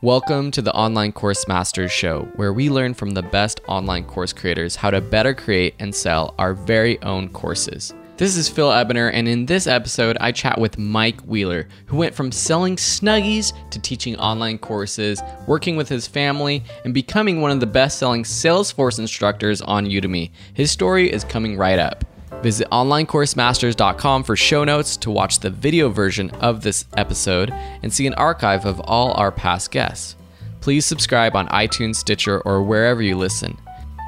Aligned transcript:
Welcome 0.00 0.52
to 0.52 0.62
the 0.62 0.72
Online 0.74 1.10
Course 1.10 1.48
Masters 1.48 1.90
Show, 1.90 2.28
where 2.36 2.52
we 2.52 2.70
learn 2.70 2.94
from 2.94 3.10
the 3.10 3.22
best 3.22 3.60
online 3.66 4.04
course 4.04 4.32
creators 4.32 4.76
how 4.76 4.92
to 4.92 5.00
better 5.00 5.34
create 5.34 5.74
and 5.80 5.92
sell 5.92 6.36
our 6.38 6.54
very 6.54 7.02
own 7.02 7.28
courses. 7.30 7.92
This 8.16 8.36
is 8.36 8.48
Phil 8.48 8.70
Ebiner, 8.70 9.08
and 9.08 9.26
in 9.26 9.46
this 9.46 9.66
episode, 9.66 10.16
I 10.20 10.30
chat 10.30 10.56
with 10.56 10.78
Mike 10.78 11.20
Wheeler, 11.22 11.66
who 11.86 11.96
went 11.96 12.14
from 12.14 12.30
selling 12.30 12.76
Snuggies 12.76 13.52
to 13.70 13.80
teaching 13.80 14.14
online 14.18 14.58
courses, 14.58 15.20
working 15.48 15.74
with 15.74 15.88
his 15.88 16.06
family, 16.06 16.62
and 16.84 16.94
becoming 16.94 17.40
one 17.40 17.50
of 17.50 17.58
the 17.58 17.66
best 17.66 17.98
selling 17.98 18.22
Salesforce 18.22 19.00
instructors 19.00 19.60
on 19.62 19.84
Udemy. 19.84 20.30
His 20.54 20.70
story 20.70 21.12
is 21.12 21.24
coming 21.24 21.56
right 21.56 21.80
up. 21.80 22.04
Visit 22.42 22.68
onlinecoursemasters.com 22.70 24.22
for 24.22 24.36
show 24.36 24.64
notes 24.64 24.96
to 24.98 25.10
watch 25.10 25.40
the 25.40 25.50
video 25.50 25.88
version 25.88 26.30
of 26.30 26.62
this 26.62 26.84
episode 26.96 27.50
and 27.50 27.92
see 27.92 28.06
an 28.06 28.14
archive 28.14 28.64
of 28.64 28.80
all 28.80 29.12
our 29.14 29.32
past 29.32 29.70
guests. 29.70 30.16
Please 30.60 30.84
subscribe 30.84 31.34
on 31.34 31.48
iTunes, 31.48 31.96
Stitcher, 31.96 32.40
or 32.42 32.62
wherever 32.62 33.02
you 33.02 33.16
listen. 33.16 33.56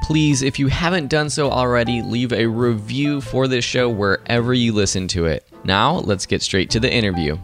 Please, 0.03 0.41
if 0.41 0.59
you 0.59 0.67
haven't 0.67 1.09
done 1.09 1.29
so 1.29 1.49
already, 1.49 2.01
leave 2.01 2.33
a 2.33 2.45
review 2.45 3.21
for 3.21 3.47
this 3.47 3.63
show 3.63 3.89
wherever 3.89 4.53
you 4.53 4.73
listen 4.73 5.07
to 5.09 5.25
it. 5.25 5.47
Now, 5.63 5.99
let's 5.99 6.25
get 6.25 6.41
straight 6.41 6.69
to 6.71 6.79
the 6.79 6.91
interview. 6.91 7.37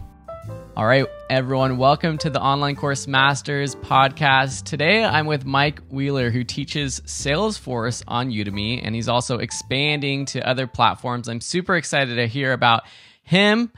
All 0.76 0.86
right, 0.86 1.06
everyone, 1.30 1.76
welcome 1.76 2.16
to 2.16 2.30
the 2.30 2.40
Online 2.40 2.74
Course 2.74 3.06
Masters 3.06 3.74
podcast. 3.76 4.64
Today 4.64 5.04
I'm 5.04 5.26
with 5.26 5.44
Mike 5.44 5.80
Wheeler, 5.90 6.30
who 6.30 6.42
teaches 6.42 7.00
Salesforce 7.00 8.02
on 8.08 8.30
Udemy, 8.30 8.80
and 8.82 8.94
he's 8.94 9.08
also 9.08 9.36
expanding 9.36 10.24
to 10.26 10.48
other 10.48 10.66
platforms. 10.66 11.28
I'm 11.28 11.42
super 11.42 11.76
excited 11.76 12.14
to 12.14 12.26
hear 12.26 12.54
about 12.54 12.84
him, 13.22 13.70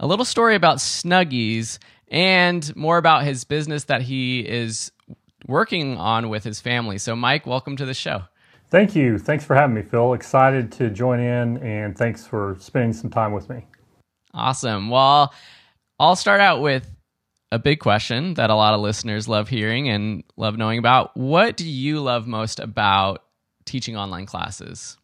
a 0.00 0.06
little 0.06 0.24
story 0.24 0.56
about 0.56 0.78
Snuggies, 0.78 1.78
and 2.08 2.74
more 2.74 2.98
about 2.98 3.22
his 3.22 3.44
business 3.44 3.84
that 3.84 4.02
he 4.02 4.40
is 4.40 4.90
working 5.46 5.98
on 5.98 6.28
with 6.28 6.42
his 6.42 6.60
family. 6.60 6.98
So, 6.98 7.14
Mike, 7.14 7.46
welcome 7.46 7.76
to 7.76 7.84
the 7.84 7.94
show. 7.94 8.24
Thank 8.68 8.96
you. 8.96 9.18
Thanks 9.18 9.44
for 9.44 9.54
having 9.54 9.76
me, 9.76 9.82
Phil. 9.82 10.12
Excited 10.12 10.72
to 10.72 10.90
join 10.90 11.20
in, 11.20 11.58
and 11.58 11.96
thanks 11.96 12.26
for 12.26 12.56
spending 12.58 12.92
some 12.92 13.10
time 13.10 13.30
with 13.30 13.48
me. 13.48 13.64
Awesome. 14.34 14.90
Well, 14.90 15.32
I'll 16.00 16.16
start 16.16 16.40
out 16.40 16.60
with 16.60 16.95
a 17.52 17.58
big 17.58 17.78
question 17.78 18.34
that 18.34 18.50
a 18.50 18.54
lot 18.54 18.74
of 18.74 18.80
listeners 18.80 19.28
love 19.28 19.48
hearing 19.48 19.88
and 19.88 20.24
love 20.36 20.56
knowing 20.56 20.78
about. 20.78 21.16
What 21.16 21.56
do 21.56 21.68
you 21.68 22.00
love 22.00 22.26
most 22.26 22.58
about 22.60 23.24
teaching 23.64 23.96
online 23.96 24.26
classes? 24.26 24.96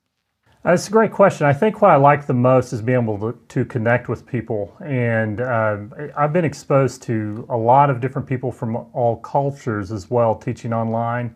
That's 0.65 0.87
a 0.87 0.93
great 0.93 1.11
question. 1.11 1.47
I 1.47 1.53
think 1.53 1.83
what 1.83 1.91
I 1.91 1.97
like 1.97 2.27
the 2.27 2.35
most 2.35 2.73
is 2.73 2.81
being 2.81 3.03
able 3.03 3.19
to, 3.19 3.39
to 3.49 3.65
connect 3.65 4.09
with 4.09 4.25
people. 4.25 4.77
And 4.85 5.41
uh, 5.41 5.79
I've 6.17 6.33
been 6.33 6.45
exposed 6.45 7.03
to 7.03 7.45
a 7.49 7.57
lot 7.57 7.91
of 7.91 8.01
different 8.01 8.29
people 8.29 8.53
from 8.53 8.77
all 8.77 9.17
cultures 9.17 9.91
as 9.91 10.09
well, 10.09 10.37
teaching 10.37 10.73
online. 10.73 11.35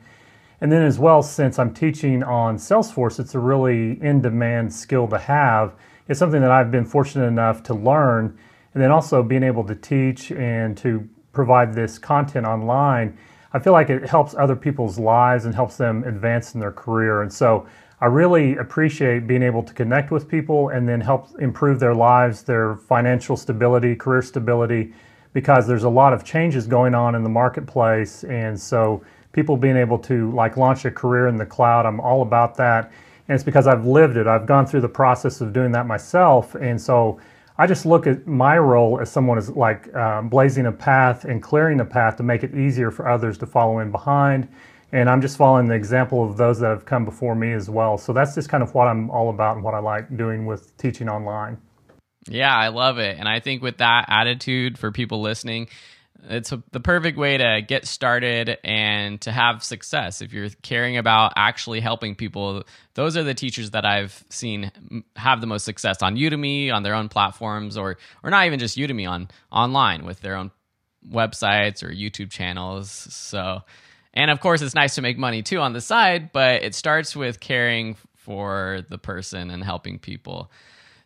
And 0.60 0.70
then, 0.70 0.82
as 0.82 0.98
well, 0.98 1.22
since 1.22 1.58
I'm 1.58 1.74
teaching 1.74 2.22
on 2.22 2.56
Salesforce, 2.56 3.18
it's 3.18 3.34
a 3.34 3.38
really 3.38 4.00
in 4.00 4.22
demand 4.22 4.72
skill 4.72 5.08
to 5.08 5.18
have. 5.18 5.74
It's 6.08 6.18
something 6.18 6.40
that 6.40 6.52
I've 6.52 6.70
been 6.70 6.86
fortunate 6.86 7.26
enough 7.26 7.64
to 7.64 7.74
learn 7.74 8.38
and 8.76 8.82
then 8.82 8.90
also 8.90 9.22
being 9.22 9.42
able 9.42 9.64
to 9.64 9.74
teach 9.74 10.30
and 10.32 10.76
to 10.76 11.08
provide 11.32 11.72
this 11.72 11.98
content 11.98 12.44
online, 12.44 13.16
I 13.54 13.58
feel 13.58 13.72
like 13.72 13.88
it 13.88 14.06
helps 14.06 14.34
other 14.34 14.54
people's 14.54 14.98
lives 14.98 15.46
and 15.46 15.54
helps 15.54 15.78
them 15.78 16.04
advance 16.04 16.52
in 16.52 16.60
their 16.60 16.72
career. 16.72 17.22
And 17.22 17.32
so 17.32 17.66
I 18.02 18.04
really 18.04 18.54
appreciate 18.58 19.26
being 19.26 19.42
able 19.42 19.62
to 19.62 19.72
connect 19.72 20.10
with 20.10 20.28
people 20.28 20.68
and 20.68 20.86
then 20.86 21.00
help 21.00 21.30
improve 21.40 21.80
their 21.80 21.94
lives, 21.94 22.42
their 22.42 22.76
financial 22.76 23.34
stability, 23.34 23.96
career 23.96 24.20
stability, 24.20 24.92
because 25.32 25.66
there's 25.66 25.84
a 25.84 25.88
lot 25.88 26.12
of 26.12 26.22
changes 26.22 26.66
going 26.66 26.94
on 26.94 27.14
in 27.14 27.22
the 27.22 27.30
marketplace. 27.30 28.24
And 28.24 28.60
so 28.60 29.02
people 29.32 29.56
being 29.56 29.78
able 29.78 29.98
to 30.00 30.30
like 30.32 30.58
launch 30.58 30.84
a 30.84 30.90
career 30.90 31.28
in 31.28 31.36
the 31.36 31.46
cloud, 31.46 31.86
I'm 31.86 31.98
all 31.98 32.20
about 32.20 32.56
that. 32.56 32.92
And 33.28 33.34
it's 33.34 33.42
because 33.42 33.66
I've 33.66 33.86
lived 33.86 34.18
it. 34.18 34.26
I've 34.26 34.44
gone 34.44 34.66
through 34.66 34.82
the 34.82 34.88
process 34.90 35.40
of 35.40 35.54
doing 35.54 35.72
that 35.72 35.86
myself. 35.86 36.54
And 36.56 36.78
so 36.78 37.18
I 37.58 37.66
just 37.66 37.86
look 37.86 38.06
at 38.06 38.26
my 38.26 38.58
role 38.58 39.00
as 39.00 39.10
someone 39.10 39.38
is 39.38 39.48
like 39.50 39.94
um, 39.94 40.28
blazing 40.28 40.66
a 40.66 40.72
path 40.72 41.24
and 41.24 41.42
clearing 41.42 41.80
a 41.80 41.84
path 41.84 42.16
to 42.16 42.22
make 42.22 42.42
it 42.42 42.54
easier 42.54 42.90
for 42.90 43.08
others 43.08 43.38
to 43.38 43.46
follow 43.46 43.78
in 43.78 43.90
behind. 43.90 44.48
And 44.92 45.08
I'm 45.08 45.20
just 45.20 45.36
following 45.36 45.66
the 45.66 45.74
example 45.74 46.28
of 46.28 46.36
those 46.36 46.60
that 46.60 46.68
have 46.68 46.84
come 46.84 47.04
before 47.04 47.34
me 47.34 47.52
as 47.52 47.68
well. 47.68 47.98
So 47.98 48.12
that's 48.12 48.34
just 48.34 48.48
kind 48.48 48.62
of 48.62 48.74
what 48.74 48.86
I'm 48.86 49.10
all 49.10 49.30
about 49.30 49.56
and 49.56 49.64
what 49.64 49.74
I 49.74 49.78
like 49.78 50.14
doing 50.16 50.46
with 50.46 50.76
teaching 50.76 51.08
online. 51.08 51.58
Yeah, 52.28 52.54
I 52.54 52.68
love 52.68 52.98
it. 52.98 53.18
And 53.18 53.28
I 53.28 53.40
think 53.40 53.62
with 53.62 53.78
that 53.78 54.06
attitude 54.08 54.78
for 54.78 54.92
people 54.92 55.20
listening, 55.20 55.68
it's 56.28 56.52
a, 56.52 56.62
the 56.72 56.80
perfect 56.80 57.16
way 57.16 57.38
to 57.38 57.62
get 57.66 57.86
started 57.86 58.58
and 58.64 59.20
to 59.22 59.32
have 59.32 59.62
success. 59.62 60.20
If 60.20 60.32
you're 60.32 60.48
caring 60.62 60.96
about 60.96 61.32
actually 61.36 61.80
helping 61.80 62.14
people, 62.14 62.64
those 62.94 63.16
are 63.16 63.22
the 63.22 63.34
teachers 63.34 63.70
that 63.70 63.84
I've 63.84 64.24
seen 64.28 64.72
have 65.14 65.40
the 65.40 65.46
most 65.46 65.64
success 65.64 66.02
on 66.02 66.16
Udemy, 66.16 66.72
on 66.72 66.82
their 66.82 66.94
own 66.94 67.08
platforms, 67.08 67.76
or 67.76 67.96
or 68.22 68.30
not 68.30 68.46
even 68.46 68.58
just 68.58 68.76
Udemy 68.76 69.08
on 69.08 69.28
online 69.52 70.04
with 70.04 70.20
their 70.20 70.36
own 70.36 70.50
websites 71.08 71.82
or 71.82 71.90
YouTube 71.90 72.30
channels. 72.30 72.90
So, 72.90 73.60
and 74.12 74.30
of 74.30 74.40
course, 74.40 74.62
it's 74.62 74.74
nice 74.74 74.96
to 74.96 75.02
make 75.02 75.18
money 75.18 75.42
too 75.42 75.60
on 75.60 75.72
the 75.72 75.80
side, 75.80 76.32
but 76.32 76.62
it 76.62 76.74
starts 76.74 77.14
with 77.14 77.38
caring 77.40 77.96
for 78.16 78.80
the 78.88 78.98
person 78.98 79.50
and 79.50 79.62
helping 79.62 79.98
people. 79.98 80.50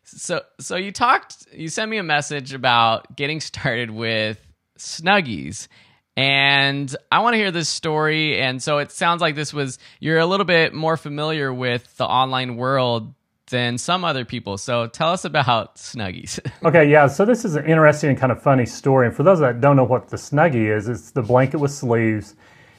So, 0.04 0.40
so 0.58 0.76
you 0.76 0.90
talked, 0.90 1.46
you 1.52 1.68
sent 1.68 1.90
me 1.90 1.98
a 1.98 2.02
message 2.02 2.54
about 2.54 3.14
getting 3.14 3.40
started 3.40 3.90
with 3.90 4.38
Snuggies. 4.80 5.68
And 6.16 6.94
I 7.10 7.20
want 7.20 7.34
to 7.34 7.38
hear 7.38 7.50
this 7.50 7.68
story. 7.68 8.40
And 8.40 8.62
so 8.62 8.78
it 8.78 8.90
sounds 8.90 9.20
like 9.20 9.36
this 9.36 9.54
was, 9.54 9.78
you're 10.00 10.18
a 10.18 10.26
little 10.26 10.44
bit 10.44 10.74
more 10.74 10.96
familiar 10.96 11.52
with 11.52 11.96
the 11.96 12.04
online 12.04 12.56
world 12.56 13.14
than 13.50 13.78
some 13.78 14.04
other 14.04 14.24
people. 14.24 14.58
So 14.58 14.86
tell 14.86 15.10
us 15.10 15.24
about 15.24 15.76
Snuggies. 15.76 16.38
okay, 16.64 16.88
yeah. 16.88 17.06
So 17.06 17.24
this 17.24 17.44
is 17.44 17.56
an 17.56 17.64
interesting 17.64 18.10
and 18.10 18.18
kind 18.18 18.32
of 18.32 18.42
funny 18.42 18.66
story. 18.66 19.06
And 19.06 19.16
for 19.16 19.22
those 19.22 19.40
that 19.40 19.60
don't 19.60 19.76
know 19.76 19.84
what 19.84 20.08
the 20.08 20.16
Snuggie 20.16 20.74
is, 20.76 20.88
it's 20.88 21.10
the 21.10 21.22
blanket 21.22 21.58
with 21.58 21.70
sleeves. 21.70 22.34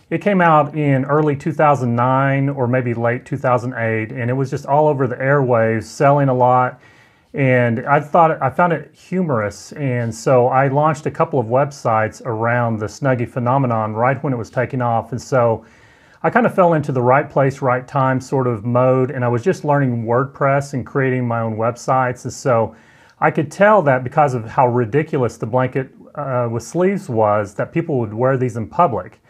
It 0.09 0.22
came 0.22 0.41
out 0.41 0.75
in 0.75 1.06
early 1.06 1.38
2009 1.38 2.50
or 2.50 2.68
maybe 2.68 2.94
late 2.94 3.25
2008, 3.25 4.12
and 4.12 4.29
it 4.29 4.33
was 4.33 4.50
just 4.50 4.66
all 4.66 4.88
over 4.88 5.07
the 5.07 5.16
airwaves, 5.16 5.85
selling 5.85 6.28
a 6.28 6.33
lot 6.33 6.81
and 7.34 7.86
I 7.86 8.00
thought 8.02 8.42
I 8.42 8.50
found 8.50 8.74
it 8.74 8.94
humorous, 8.94 9.72
and 9.74 10.14
so 10.14 10.47
I 10.47 10.68
launched 10.68 11.06
a 11.06 11.12
couple 11.12 11.40
of 11.40 11.47
websites 11.47 12.22
around 12.25 12.80
the 12.80 12.88
Snuggie 12.88 13.30
phenomenon 13.30 13.94
right 13.94 14.22
when 14.22 14.34
it 14.34 14.38
was 14.38 14.50
taking 14.50 14.81
off, 14.81 15.12
and 15.12 15.22
so 15.22 15.66
I 16.24 16.30
kind 16.30 16.46
of 16.46 16.53
fell 16.53 16.74
into 16.74 16.92
the 16.92 17.02
right 17.02 17.30
place, 17.30 17.62
right 17.62 17.88
time 17.88 18.19
sort 18.19 18.47
of 18.47 18.66
mode, 18.66 19.12
and 19.12 19.24
I 19.24 19.30
was 19.30 19.44
just 19.44 19.64
learning 19.64 20.03
WordPress 20.06 20.74
and 20.74 20.86
creating 20.86 21.25
my 21.25 21.40
own 21.40 21.56
websites, 21.56 22.25
and 22.25 22.34
so 22.34 22.75
I 23.19 23.31
could 23.31 23.50
tell 23.50 23.81
that 23.84 24.03
because 24.03 24.34
of 24.34 24.46
how 24.46 24.68
ridiculous 24.68 25.38
the 25.38 25.46
blanket 25.46 25.92
uh, 26.16 26.50
with 26.52 26.63
sleeves 26.63 27.08
was, 27.08 27.53
that 27.53 27.72
people 27.72 28.00
would 28.00 28.13
wear 28.13 28.36
these 28.36 28.58
in 28.58 28.68
public. 28.68 29.21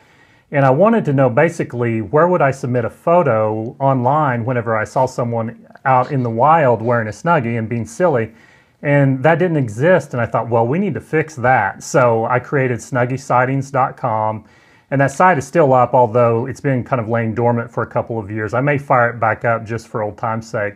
And 0.51 0.65
I 0.65 0.69
wanted 0.69 1.05
to 1.05 1.13
know 1.13 1.29
basically 1.29 2.01
where 2.01 2.27
would 2.27 2.41
I 2.41 2.51
submit 2.51 2.83
a 2.83 2.89
photo 2.89 3.75
online 3.79 4.43
whenever 4.43 4.77
I 4.77 4.83
saw 4.83 5.05
someone 5.05 5.65
out 5.85 6.11
in 6.11 6.23
the 6.23 6.29
wild 6.29 6.81
wearing 6.81 7.07
a 7.07 7.11
Snuggie 7.11 7.57
and 7.57 7.69
being 7.69 7.85
silly. 7.85 8.33
And 8.81 9.23
that 9.23 9.39
didn't 9.39 9.57
exist. 9.57 10.13
And 10.13 10.21
I 10.21 10.25
thought, 10.25 10.49
well, 10.49 10.67
we 10.67 10.77
need 10.77 10.93
to 10.95 11.01
fix 11.01 11.35
that. 11.35 11.83
So 11.83 12.25
I 12.25 12.39
created 12.39 12.79
snuggiesightings.com. 12.79 14.45
And 14.89 14.99
that 14.99 15.11
site 15.11 15.37
is 15.37 15.47
still 15.47 15.73
up, 15.73 15.93
although 15.93 16.47
it's 16.47 16.59
been 16.59 16.83
kind 16.83 16.99
of 16.99 17.07
laying 17.07 17.33
dormant 17.33 17.71
for 17.71 17.83
a 17.83 17.87
couple 17.87 18.19
of 18.19 18.29
years. 18.29 18.53
I 18.53 18.59
may 18.59 18.77
fire 18.77 19.11
it 19.11 19.21
back 19.21 19.45
up 19.45 19.63
just 19.63 19.87
for 19.87 20.01
old 20.01 20.17
time's 20.17 20.49
sake. 20.49 20.75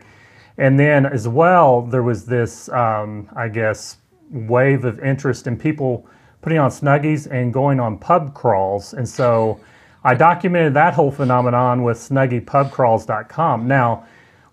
And 0.57 0.79
then 0.79 1.05
as 1.05 1.27
well, 1.27 1.81
there 1.81 2.03
was 2.03 2.25
this, 2.25 2.69
um, 2.69 3.27
I 3.35 3.49
guess, 3.49 3.97
wave 4.31 4.85
of 4.85 5.01
interest 5.01 5.47
in 5.47 5.57
people 5.57 6.07
putting 6.45 6.59
on 6.59 6.69
snuggies 6.69 7.25
and 7.31 7.51
going 7.51 7.79
on 7.79 7.97
pub 7.97 8.35
crawls. 8.35 8.93
And 8.93 9.09
so 9.09 9.59
I 10.03 10.13
documented 10.13 10.75
that 10.75 10.93
whole 10.93 11.09
phenomenon 11.09 11.81
with 11.81 11.97
snuggiepubcrawls.com. 11.97 13.67
Now, 13.67 14.05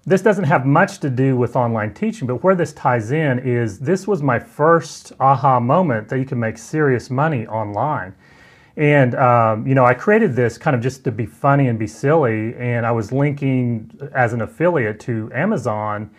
this 0.07 0.23
doesn't 0.23 0.45
have 0.45 0.65
much 0.65 1.01
to 1.01 1.11
do 1.11 1.37
with 1.37 1.55
online 1.55 1.93
teaching, 1.93 2.27
but 2.27 2.43
where 2.43 2.55
this 2.55 2.73
ties 2.73 3.13
in 3.13 3.41
is 3.41 3.79
this 3.79 4.09
was 4.09 4.23
my 4.23 4.39
first 4.39 5.13
aha 5.21 5.61
moment 5.61 6.09
that 6.09 6.19
you 6.19 6.25
can 6.25 6.41
make 6.41 6.57
serious 6.57 7.11
money 7.11 7.47
online. 7.47 8.15
And, 8.79 9.15
um, 9.17 9.67
you 9.67 9.75
know, 9.75 9.85
I 9.85 9.93
created 9.93 10.35
this 10.35 10.57
kind 10.57 10.75
of 10.75 10.81
just 10.81 11.05
to 11.05 11.13
be 11.13 11.27
funny 11.27 11.69
and 11.69 11.79
be 11.79 11.87
silly. 11.87 12.55
And 12.55 12.87
I 12.87 12.91
was 12.91 13.13
linking 13.13 13.91
as 14.15 14.33
an 14.33 14.41
affiliate 14.41 14.99
to 15.01 15.31
Amazon 15.35 16.11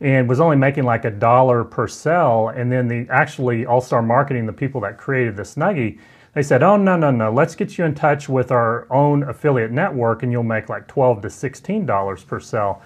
and 0.00 0.28
was 0.28 0.40
only 0.40 0.56
making 0.56 0.84
like 0.84 1.04
a 1.04 1.10
dollar 1.10 1.64
per 1.64 1.88
sell. 1.88 2.48
And 2.48 2.70
then 2.70 2.88
the 2.88 3.06
actually 3.10 3.66
All 3.66 3.80
Star 3.80 4.02
Marketing, 4.02 4.46
the 4.46 4.52
people 4.52 4.80
that 4.82 4.98
created 4.98 5.36
the 5.36 5.42
Snuggie, 5.42 5.98
they 6.34 6.42
said, 6.42 6.62
"Oh 6.62 6.76
no, 6.76 6.96
no, 6.96 7.10
no! 7.10 7.32
Let's 7.32 7.54
get 7.54 7.78
you 7.78 7.84
in 7.84 7.94
touch 7.94 8.28
with 8.28 8.50
our 8.50 8.86
own 8.92 9.22
affiliate 9.22 9.70
network, 9.72 10.22
and 10.22 10.30
you'll 10.30 10.42
make 10.42 10.68
like 10.68 10.86
twelve 10.86 11.22
to 11.22 11.30
sixteen 11.30 11.86
dollars 11.86 12.24
per 12.24 12.40
sell." 12.40 12.82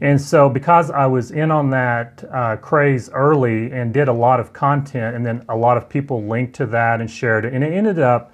And 0.00 0.20
so, 0.20 0.48
because 0.48 0.90
I 0.90 1.06
was 1.06 1.30
in 1.30 1.50
on 1.50 1.70
that 1.70 2.24
uh, 2.30 2.56
craze 2.56 3.10
early 3.10 3.70
and 3.70 3.92
did 3.92 4.08
a 4.08 4.12
lot 4.12 4.40
of 4.40 4.52
content, 4.52 5.14
and 5.14 5.24
then 5.24 5.44
a 5.48 5.56
lot 5.56 5.76
of 5.76 5.88
people 5.88 6.24
linked 6.24 6.54
to 6.56 6.66
that 6.66 7.00
and 7.00 7.10
shared 7.10 7.44
it, 7.44 7.52
and 7.52 7.62
it 7.62 7.72
ended 7.72 7.98
up 7.98 8.32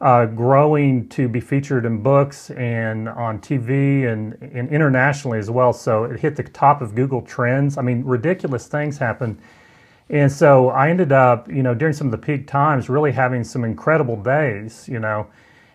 uh, 0.00 0.26
growing 0.26 1.08
to 1.08 1.28
be 1.28 1.40
featured 1.40 1.84
in 1.84 2.02
books 2.02 2.50
and 2.50 3.08
on 3.08 3.38
TV 3.38 4.12
and, 4.12 4.34
and 4.40 4.68
internationally 4.68 5.38
as 5.38 5.50
well. 5.50 5.72
So 5.72 6.04
it 6.04 6.20
hit 6.20 6.36
the 6.36 6.42
top 6.42 6.82
of 6.82 6.94
Google 6.94 7.22
Trends. 7.22 7.78
I 7.78 7.82
mean, 7.82 8.04
ridiculous 8.04 8.66
things 8.66 8.98
happened. 8.98 9.38
And 10.10 10.30
so 10.30 10.68
I 10.68 10.90
ended 10.90 11.12
up, 11.12 11.48
you 11.48 11.62
know, 11.62 11.74
during 11.74 11.94
some 11.94 12.08
of 12.08 12.10
the 12.10 12.18
peak 12.18 12.46
times, 12.46 12.88
really 12.88 13.12
having 13.12 13.42
some 13.44 13.64
incredible 13.64 14.16
days, 14.16 14.86
you 14.88 14.98
know. 14.98 15.28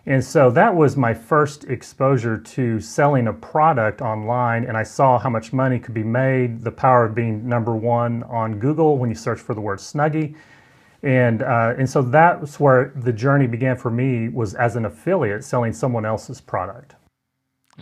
And 0.06 0.24
so 0.24 0.50
that 0.52 0.74
was 0.74 0.96
my 0.96 1.12
first 1.12 1.64
exposure 1.64 2.38
to 2.38 2.80
selling 2.80 3.26
a 3.26 3.32
product 3.32 4.00
online. 4.00 4.64
And 4.64 4.76
I 4.76 4.82
saw 4.82 5.18
how 5.18 5.30
much 5.30 5.52
money 5.52 5.78
could 5.78 5.94
be 5.94 6.04
made, 6.04 6.62
the 6.62 6.70
power 6.70 7.04
of 7.04 7.14
being 7.14 7.48
number 7.48 7.74
one 7.76 8.22
on 8.24 8.58
Google 8.58 8.98
when 8.98 9.10
you 9.10 9.16
search 9.16 9.40
for 9.40 9.54
the 9.54 9.60
word 9.60 9.78
Snuggie. 9.78 10.34
And, 11.02 11.42
uh, 11.42 11.74
and 11.78 11.88
so 11.88 12.02
that's 12.02 12.60
where 12.60 12.92
the 12.94 13.12
journey 13.12 13.46
began 13.46 13.76
for 13.76 13.90
me 13.90 14.28
was 14.28 14.54
as 14.54 14.76
an 14.76 14.84
affiliate 14.84 15.44
selling 15.44 15.72
someone 15.72 16.04
else's 16.04 16.40
product. 16.40 16.94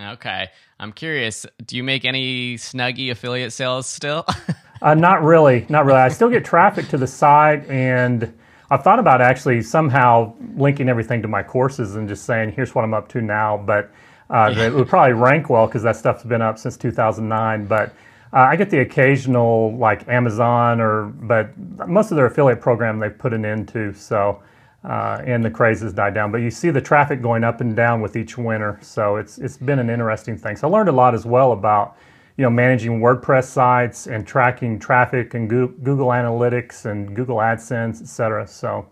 Okay. 0.00 0.48
I'm 0.78 0.92
curious, 0.92 1.44
do 1.66 1.76
you 1.76 1.82
make 1.82 2.04
any 2.04 2.54
Snuggie 2.54 3.10
affiliate 3.10 3.52
sales 3.52 3.86
still? 3.88 4.24
uh, 4.82 4.94
not 4.94 5.22
really. 5.22 5.66
Not 5.68 5.86
really. 5.86 5.98
I 5.98 6.08
still 6.08 6.30
get 6.30 6.44
traffic 6.44 6.88
to 6.88 6.98
the 6.98 7.06
site 7.06 7.68
and 7.68 8.32
I've 8.70 8.84
thought 8.84 8.98
about 8.98 9.20
actually 9.20 9.62
somehow 9.62 10.34
linking 10.56 10.88
everything 10.88 11.22
to 11.22 11.28
my 11.28 11.42
courses 11.42 11.96
and 11.96 12.08
just 12.08 12.24
saying, 12.24 12.52
here's 12.52 12.74
what 12.74 12.84
I'm 12.84 12.92
up 12.92 13.08
to 13.10 13.22
now. 13.22 13.56
But 13.56 13.90
uh, 14.30 14.54
it 14.56 14.74
would 14.74 14.88
probably 14.88 15.14
rank 15.14 15.48
well 15.48 15.66
because 15.66 15.82
that 15.84 15.96
stuff's 15.96 16.22
been 16.22 16.42
up 16.42 16.58
since 16.58 16.76
2009. 16.76 17.66
But 17.66 17.94
uh, 18.32 18.40
I 18.40 18.56
get 18.56 18.70
the 18.70 18.80
occasional 18.80 19.76
like 19.76 20.06
Amazon 20.08 20.80
or, 20.80 21.06
but 21.06 21.56
most 21.88 22.10
of 22.10 22.16
their 22.16 22.26
affiliate 22.26 22.60
program 22.60 22.98
they've 22.98 23.16
put 23.16 23.32
an 23.32 23.44
end 23.44 23.68
to. 23.68 23.92
So, 23.94 24.42
uh, 24.84 25.22
and 25.26 25.44
the 25.44 25.50
craze 25.50 25.80
has 25.80 25.92
died 25.92 26.14
down. 26.14 26.30
But 26.30 26.38
you 26.38 26.50
see 26.50 26.70
the 26.70 26.80
traffic 26.80 27.20
going 27.20 27.44
up 27.44 27.60
and 27.60 27.74
down 27.74 28.00
with 28.00 28.16
each 28.16 28.38
winter. 28.38 28.78
So 28.82 29.16
it's 29.16 29.38
it's 29.38 29.56
been 29.56 29.78
an 29.78 29.90
interesting 29.90 30.38
thing. 30.38 30.56
So 30.56 30.68
I 30.68 30.70
learned 30.70 30.88
a 30.88 30.92
lot 30.92 31.14
as 31.14 31.26
well 31.26 31.52
about 31.52 31.96
you 32.38 32.44
know, 32.44 32.50
managing 32.50 33.00
WordPress 33.00 33.46
sites 33.46 34.06
and 34.06 34.24
tracking 34.24 34.78
traffic 34.78 35.34
and 35.34 35.50
Google 35.50 36.08
Analytics 36.08 36.86
and 36.86 37.14
Google 37.14 37.38
AdSense, 37.38 38.00
et 38.00 38.06
cetera. 38.06 38.46
So 38.46 38.86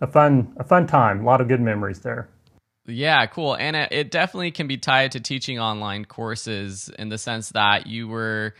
a 0.00 0.06
fun, 0.08 0.52
a 0.56 0.64
fun 0.64 0.88
time. 0.88 1.20
A 1.20 1.24
lot 1.24 1.40
of 1.40 1.46
good 1.46 1.60
memories 1.60 2.00
there. 2.00 2.28
Yeah, 2.86 3.24
cool. 3.26 3.54
And 3.54 3.76
it 3.76 4.10
definitely 4.10 4.50
can 4.50 4.66
be 4.66 4.78
tied 4.78 5.12
to 5.12 5.20
teaching 5.20 5.60
online 5.60 6.06
courses 6.06 6.90
in 6.98 7.08
the 7.08 7.18
sense 7.18 7.50
that 7.50 7.86
you 7.86 8.08
were, 8.08 8.54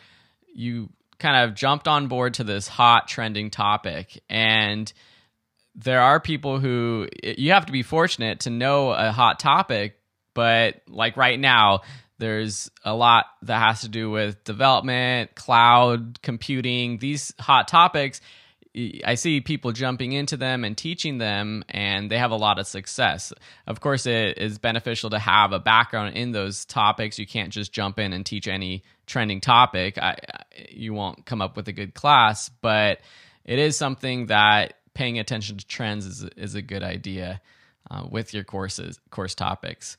you 0.59 0.91
kind 1.19 1.49
of 1.49 1.55
jumped 1.55 1.89
on 1.89 2.09
board 2.09 2.35
to 2.35 2.45
this 2.45 2.69
hot 2.69 3.09
trending 3.09 3.51
topic 3.51 4.23
and 4.29 4.93
there 5.75 6.01
are 6.01 6.21
people 6.21 6.59
who 6.59 7.09
you 7.23 7.53
have 7.53 7.67
to 7.67 7.73
be 7.73 7.83
fortunate 7.83 8.41
to 8.41 8.51
know 8.51 8.91
a 8.91 9.11
hot 9.11 9.39
topic 9.39 9.99
but 10.35 10.83
like 10.89 11.17
right 11.17 11.39
now 11.39 11.81
there's 12.19 12.71
a 12.85 12.95
lot 12.95 13.27
that 13.43 13.61
has 13.61 13.83
to 13.83 13.89
do 13.89 14.11
with 14.11 14.43
development, 14.45 15.35
cloud 15.35 16.21
computing, 16.21 16.99
these 16.99 17.33
hot 17.39 17.69
topics. 17.69 18.21
I 19.05 19.15
see 19.15 19.41
people 19.41 19.73
jumping 19.73 20.13
into 20.13 20.37
them 20.37 20.65
and 20.65 20.77
teaching 20.77 21.19
them, 21.19 21.65
and 21.69 22.11
they 22.11 22.19
have 22.19 22.31
a 22.31 22.37
lot 22.37 22.59
of 22.59 22.67
success. 22.67 23.33
Of 23.67 23.81
course, 23.81 24.07
it 24.07 24.39
is 24.39 24.59
beneficial 24.59 25.11
to 25.11 25.19
have 25.19 25.53
a 25.53 25.59
background 25.59 26.17
in 26.17 26.33
those 26.33 26.65
topics. 26.65 27.19
You 27.19 27.27
can't 27.27 27.53
just 27.53 27.73
jump 27.73 27.99
in 27.99 28.13
and 28.13 28.25
teach 28.25 28.47
any 28.47 28.85
trending 29.07 29.41
topic. 29.41 29.99
I, 29.99 30.17
you 30.71 30.95
won't 30.95 31.27
come 31.27 31.41
up 31.41 31.57
with 31.57 31.69
a 31.69 31.73
good 31.73 31.95
class, 31.95 32.49
but 32.49 33.01
it 33.45 33.59
is 33.59 33.77
something 33.77 34.27
that 34.27 34.75
paying 34.95 35.19
attention 35.19 35.57
to 35.57 35.67
trends 35.67 36.07
is, 36.07 36.25
is 36.37 36.55
a 36.55 36.63
good 36.63 36.83
idea 36.83 37.41
uh, 37.91 38.07
with 38.09 38.35
your 38.35 38.45
courses, 38.45 39.01
course 39.11 39.35
topics 39.35 39.97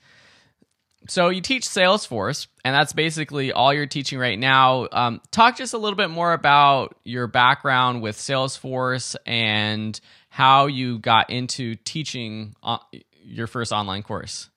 so 1.08 1.30
you 1.30 1.42
teach 1.42 1.64
Salesforce, 1.64 2.48
and 2.64 2.76
that's 2.76 2.94
basically 2.94 3.52
all 3.52 3.74
you're 3.74 3.88
teaching 3.88 4.20
right 4.20 4.38
now. 4.38 4.88
Um, 4.92 5.22
talk 5.32 5.58
just 5.58 5.74
a 5.74 5.78
little 5.78 5.96
bit 5.96 6.10
more 6.10 6.34
about 6.34 6.96
your 7.04 7.28
background 7.28 8.02
with 8.02 8.18
Salesforce 8.18 9.16
and 9.26 10.00
how 10.30 10.68
you 10.68 11.00
got 11.00 11.30
into 11.30 11.76
teaching 11.76 12.56
uh, 12.62 12.78
your 13.24 13.48
first 13.48 13.72
online 13.72 14.04
course. 14.04 14.50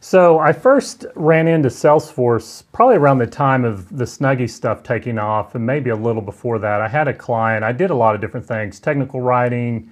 So 0.00 0.38
I 0.38 0.52
first 0.52 1.04
ran 1.14 1.48
into 1.48 1.68
Salesforce 1.68 2.62
probably 2.72 2.96
around 2.96 3.18
the 3.18 3.26
time 3.26 3.64
of 3.64 3.96
the 3.96 4.04
Snuggie 4.04 4.48
stuff 4.48 4.82
taking 4.82 5.18
off, 5.18 5.54
and 5.54 5.66
maybe 5.66 5.90
a 5.90 5.96
little 5.96 6.22
before 6.22 6.58
that. 6.60 6.80
I 6.80 6.88
had 6.88 7.08
a 7.08 7.14
client. 7.14 7.64
I 7.64 7.72
did 7.72 7.90
a 7.90 7.94
lot 7.94 8.14
of 8.14 8.20
different 8.20 8.46
things: 8.46 8.78
technical 8.78 9.20
writing. 9.20 9.90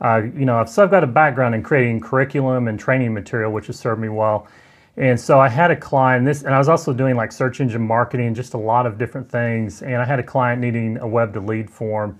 Uh, 0.00 0.22
you 0.36 0.44
know, 0.44 0.64
so 0.64 0.84
I've 0.84 0.90
got 0.90 1.02
a 1.02 1.08
background 1.08 1.56
in 1.56 1.62
creating 1.62 2.00
curriculum 2.00 2.68
and 2.68 2.78
training 2.78 3.12
material, 3.14 3.50
which 3.50 3.66
has 3.66 3.78
served 3.78 4.00
me 4.00 4.08
well. 4.08 4.46
And 4.98 5.18
so 5.18 5.38
I 5.38 5.48
had 5.48 5.70
a 5.70 5.76
client 5.76 6.24
this, 6.24 6.42
and 6.42 6.52
I 6.52 6.58
was 6.58 6.68
also 6.68 6.92
doing 6.92 7.14
like 7.14 7.30
search 7.30 7.60
engine 7.60 7.86
marketing, 7.86 8.34
just 8.34 8.54
a 8.54 8.58
lot 8.58 8.84
of 8.84 8.98
different 8.98 9.30
things. 9.30 9.80
And 9.80 9.94
I 9.94 10.04
had 10.04 10.18
a 10.18 10.24
client 10.24 10.60
needing 10.60 10.98
a 10.98 11.06
web 11.06 11.32
to 11.34 11.40
lead 11.40 11.70
form. 11.70 12.18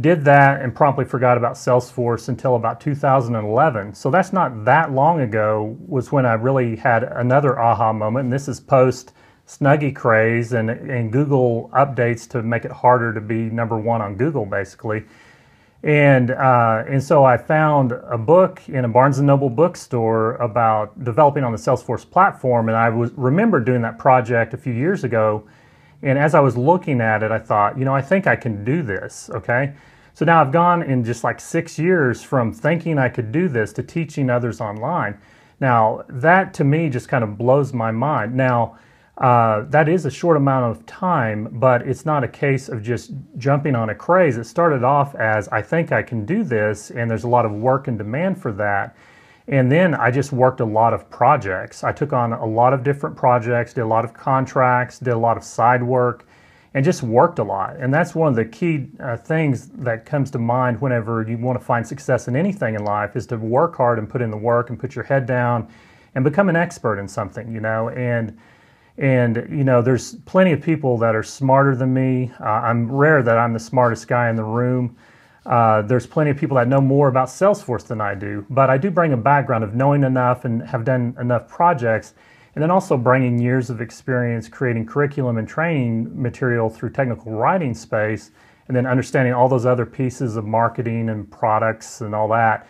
Did 0.00 0.24
that 0.24 0.62
and 0.62 0.74
promptly 0.74 1.04
forgot 1.04 1.36
about 1.36 1.52
Salesforce 1.52 2.30
until 2.30 2.56
about 2.56 2.80
2011. 2.80 3.94
So 3.94 4.10
that's 4.10 4.32
not 4.32 4.64
that 4.64 4.90
long 4.90 5.20
ago, 5.20 5.76
was 5.86 6.10
when 6.10 6.24
I 6.24 6.32
really 6.32 6.76
had 6.76 7.04
another 7.04 7.60
aha 7.60 7.92
moment. 7.92 8.24
And 8.24 8.32
this 8.32 8.48
is 8.48 8.58
post 8.58 9.12
Snuggie 9.46 9.94
craze 9.94 10.54
and, 10.54 10.70
and 10.70 11.12
Google 11.12 11.70
updates 11.74 12.26
to 12.30 12.42
make 12.42 12.64
it 12.64 12.72
harder 12.72 13.12
to 13.12 13.20
be 13.20 13.50
number 13.50 13.76
one 13.76 14.00
on 14.00 14.16
Google, 14.16 14.46
basically. 14.46 15.04
And, 15.84 16.30
uh, 16.30 16.84
and 16.88 17.02
so 17.02 17.26
I 17.26 17.36
found 17.36 17.92
a 17.92 18.16
book 18.16 18.66
in 18.70 18.86
a 18.86 18.88
Barnes 18.88 19.20
& 19.20 19.20
Noble 19.20 19.50
bookstore 19.50 20.36
about 20.36 21.04
developing 21.04 21.44
on 21.44 21.52
the 21.52 21.58
Salesforce 21.58 22.10
platform. 22.10 22.70
And 22.70 22.76
I 22.76 22.88
was, 22.88 23.12
remember 23.12 23.60
doing 23.60 23.82
that 23.82 23.98
project 23.98 24.54
a 24.54 24.56
few 24.56 24.72
years 24.72 25.04
ago. 25.04 25.46
And 26.00 26.18
as 26.18 26.34
I 26.34 26.40
was 26.40 26.56
looking 26.56 27.02
at 27.02 27.22
it, 27.22 27.30
I 27.30 27.38
thought, 27.38 27.78
you 27.78 27.84
know, 27.84 27.94
I 27.94 28.00
think 28.00 28.26
I 28.26 28.34
can 28.34 28.64
do 28.64 28.82
this, 28.82 29.28
okay? 29.34 29.74
So 30.14 30.24
now 30.24 30.40
I've 30.40 30.52
gone 30.52 30.82
in 30.82 31.04
just 31.04 31.22
like 31.22 31.38
six 31.38 31.78
years 31.78 32.22
from 32.22 32.50
thinking 32.50 32.98
I 32.98 33.10
could 33.10 33.30
do 33.30 33.46
this 33.46 33.70
to 33.74 33.82
teaching 33.82 34.30
others 34.30 34.62
online. 34.62 35.18
Now, 35.60 36.04
that 36.08 36.54
to 36.54 36.64
me 36.64 36.88
just 36.88 37.10
kind 37.10 37.22
of 37.22 37.36
blows 37.36 37.74
my 37.74 37.90
mind. 37.90 38.34
Now, 38.34 38.78
uh, 39.18 39.62
that 39.68 39.88
is 39.88 40.06
a 40.06 40.10
short 40.10 40.36
amount 40.36 40.76
of 40.76 40.84
time, 40.86 41.48
but 41.52 41.82
it's 41.82 42.04
not 42.04 42.24
a 42.24 42.28
case 42.28 42.68
of 42.68 42.82
just 42.82 43.12
jumping 43.36 43.76
on 43.76 43.90
a 43.90 43.94
craze. 43.94 44.36
It 44.36 44.44
started 44.44 44.82
off 44.82 45.14
as 45.14 45.46
I 45.48 45.62
think 45.62 45.92
I 45.92 46.02
can 46.02 46.26
do 46.26 46.42
this, 46.42 46.90
and 46.90 47.08
there's 47.08 47.24
a 47.24 47.28
lot 47.28 47.46
of 47.46 47.52
work 47.52 47.86
and 47.86 47.96
demand 47.96 48.40
for 48.40 48.50
that. 48.52 48.96
And 49.46 49.70
then 49.70 49.94
I 49.94 50.10
just 50.10 50.32
worked 50.32 50.60
a 50.60 50.64
lot 50.64 50.94
of 50.94 51.08
projects. 51.10 51.84
I 51.84 51.92
took 51.92 52.12
on 52.12 52.32
a 52.32 52.46
lot 52.46 52.72
of 52.72 52.82
different 52.82 53.14
projects, 53.14 53.74
did 53.74 53.82
a 53.82 53.86
lot 53.86 54.04
of 54.04 54.14
contracts, 54.14 54.98
did 54.98 55.12
a 55.12 55.18
lot 55.18 55.36
of 55.36 55.44
side 55.44 55.82
work, 55.82 56.26
and 56.72 56.84
just 56.84 57.04
worked 57.04 57.38
a 57.38 57.44
lot. 57.44 57.76
And 57.78 57.94
that's 57.94 58.16
one 58.16 58.28
of 58.28 58.34
the 58.34 58.46
key 58.46 58.88
uh, 58.98 59.16
things 59.16 59.68
that 59.68 60.06
comes 60.06 60.30
to 60.32 60.38
mind 60.38 60.80
whenever 60.80 61.22
you 61.22 61.38
want 61.38 61.58
to 61.58 61.64
find 61.64 61.86
success 61.86 62.26
in 62.26 62.34
anything 62.34 62.74
in 62.74 62.84
life 62.84 63.14
is 63.14 63.26
to 63.28 63.36
work 63.36 63.76
hard 63.76 63.98
and 64.00 64.08
put 64.08 64.22
in 64.22 64.30
the 64.30 64.36
work 64.36 64.70
and 64.70 64.80
put 64.80 64.96
your 64.96 65.04
head 65.04 65.24
down 65.24 65.68
and 66.16 66.24
become 66.24 66.48
an 66.48 66.56
expert 66.56 66.98
in 66.98 67.06
something, 67.06 67.52
you 67.52 67.60
know. 67.60 67.90
And 67.90 68.36
and 68.98 69.46
you 69.50 69.64
know, 69.64 69.82
there's 69.82 70.14
plenty 70.24 70.52
of 70.52 70.62
people 70.62 70.96
that 70.98 71.14
are 71.16 71.22
smarter 71.22 71.74
than 71.74 71.92
me. 71.92 72.30
Uh, 72.40 72.44
I'm 72.44 72.90
rare 72.90 73.22
that 73.22 73.38
I'm 73.38 73.52
the 73.52 73.58
smartest 73.58 74.06
guy 74.06 74.30
in 74.30 74.36
the 74.36 74.44
room. 74.44 74.96
Uh, 75.46 75.82
there's 75.82 76.06
plenty 76.06 76.30
of 76.30 76.36
people 76.36 76.56
that 76.56 76.68
know 76.68 76.80
more 76.80 77.08
about 77.08 77.28
Salesforce 77.28 77.86
than 77.86 78.00
I 78.00 78.14
do, 78.14 78.46
but 78.48 78.70
I 78.70 78.78
do 78.78 78.90
bring 78.90 79.12
a 79.12 79.16
background 79.16 79.62
of 79.62 79.74
knowing 79.74 80.04
enough 80.04 80.44
and 80.44 80.62
have 80.62 80.84
done 80.84 81.14
enough 81.20 81.48
projects, 81.48 82.14
and 82.54 82.62
then 82.62 82.70
also 82.70 82.96
bringing 82.96 83.38
years 83.38 83.68
of 83.68 83.80
experience 83.80 84.48
creating 84.48 84.86
curriculum 84.86 85.36
and 85.36 85.46
training 85.46 86.10
material 86.20 86.70
through 86.70 86.90
technical 86.90 87.32
writing 87.32 87.74
space, 87.74 88.30
and 88.68 88.76
then 88.76 88.86
understanding 88.86 89.34
all 89.34 89.48
those 89.48 89.66
other 89.66 89.84
pieces 89.84 90.36
of 90.36 90.46
marketing 90.46 91.10
and 91.10 91.30
products 91.30 92.00
and 92.00 92.14
all 92.14 92.28
that 92.28 92.66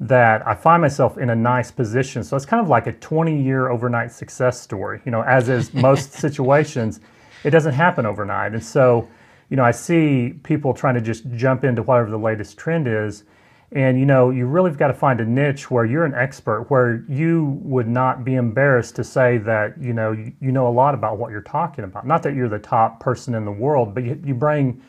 that 0.00 0.46
I 0.46 0.54
find 0.54 0.82
myself 0.82 1.18
in 1.18 1.30
a 1.30 1.36
nice 1.36 1.70
position. 1.70 2.24
So 2.24 2.36
it's 2.36 2.46
kind 2.46 2.62
of 2.62 2.68
like 2.68 2.86
a 2.86 2.92
20 2.92 3.40
year 3.40 3.68
overnight 3.68 4.10
success 4.10 4.60
story. 4.60 5.00
You 5.04 5.12
know, 5.12 5.22
as 5.22 5.48
is 5.48 5.72
most 5.74 6.12
situations, 6.24 7.00
it 7.44 7.50
doesn't 7.50 7.74
happen 7.74 8.06
overnight. 8.06 8.52
And 8.52 8.64
so, 8.64 9.08
you 9.48 9.56
know, 9.56 9.64
I 9.64 9.70
see 9.70 10.34
people 10.42 10.74
trying 10.74 10.94
to 10.94 11.00
just 11.00 11.30
jump 11.34 11.64
into 11.64 11.82
whatever 11.82 12.10
the 12.10 12.18
latest 12.18 12.58
trend 12.58 12.88
is. 12.88 13.24
And, 13.70 13.98
you 13.98 14.04
know, 14.04 14.30
you 14.30 14.46
really 14.46 14.70
have 14.70 14.78
got 14.78 14.88
to 14.88 14.94
find 14.94 15.20
a 15.20 15.24
niche 15.24 15.70
where 15.70 15.86
you're 15.86 16.04
an 16.04 16.14
expert, 16.14 16.66
where 16.68 17.04
you 17.08 17.58
would 17.62 17.88
not 17.88 18.22
be 18.22 18.34
embarrassed 18.34 18.96
to 18.96 19.04
say 19.04 19.38
that, 19.38 19.80
you 19.80 19.94
know, 19.94 20.12
you, 20.12 20.32
you 20.40 20.52
know 20.52 20.68
a 20.68 20.70
lot 20.70 20.94
about 20.94 21.16
what 21.16 21.30
you're 21.30 21.40
talking 21.40 21.84
about. 21.84 22.06
Not 22.06 22.22
that 22.24 22.34
you're 22.34 22.50
the 22.50 22.58
top 22.58 23.00
person 23.00 23.34
in 23.34 23.46
the 23.46 23.52
world, 23.52 23.94
but 23.94 24.04
you, 24.04 24.20
you 24.24 24.34
bring 24.34 24.82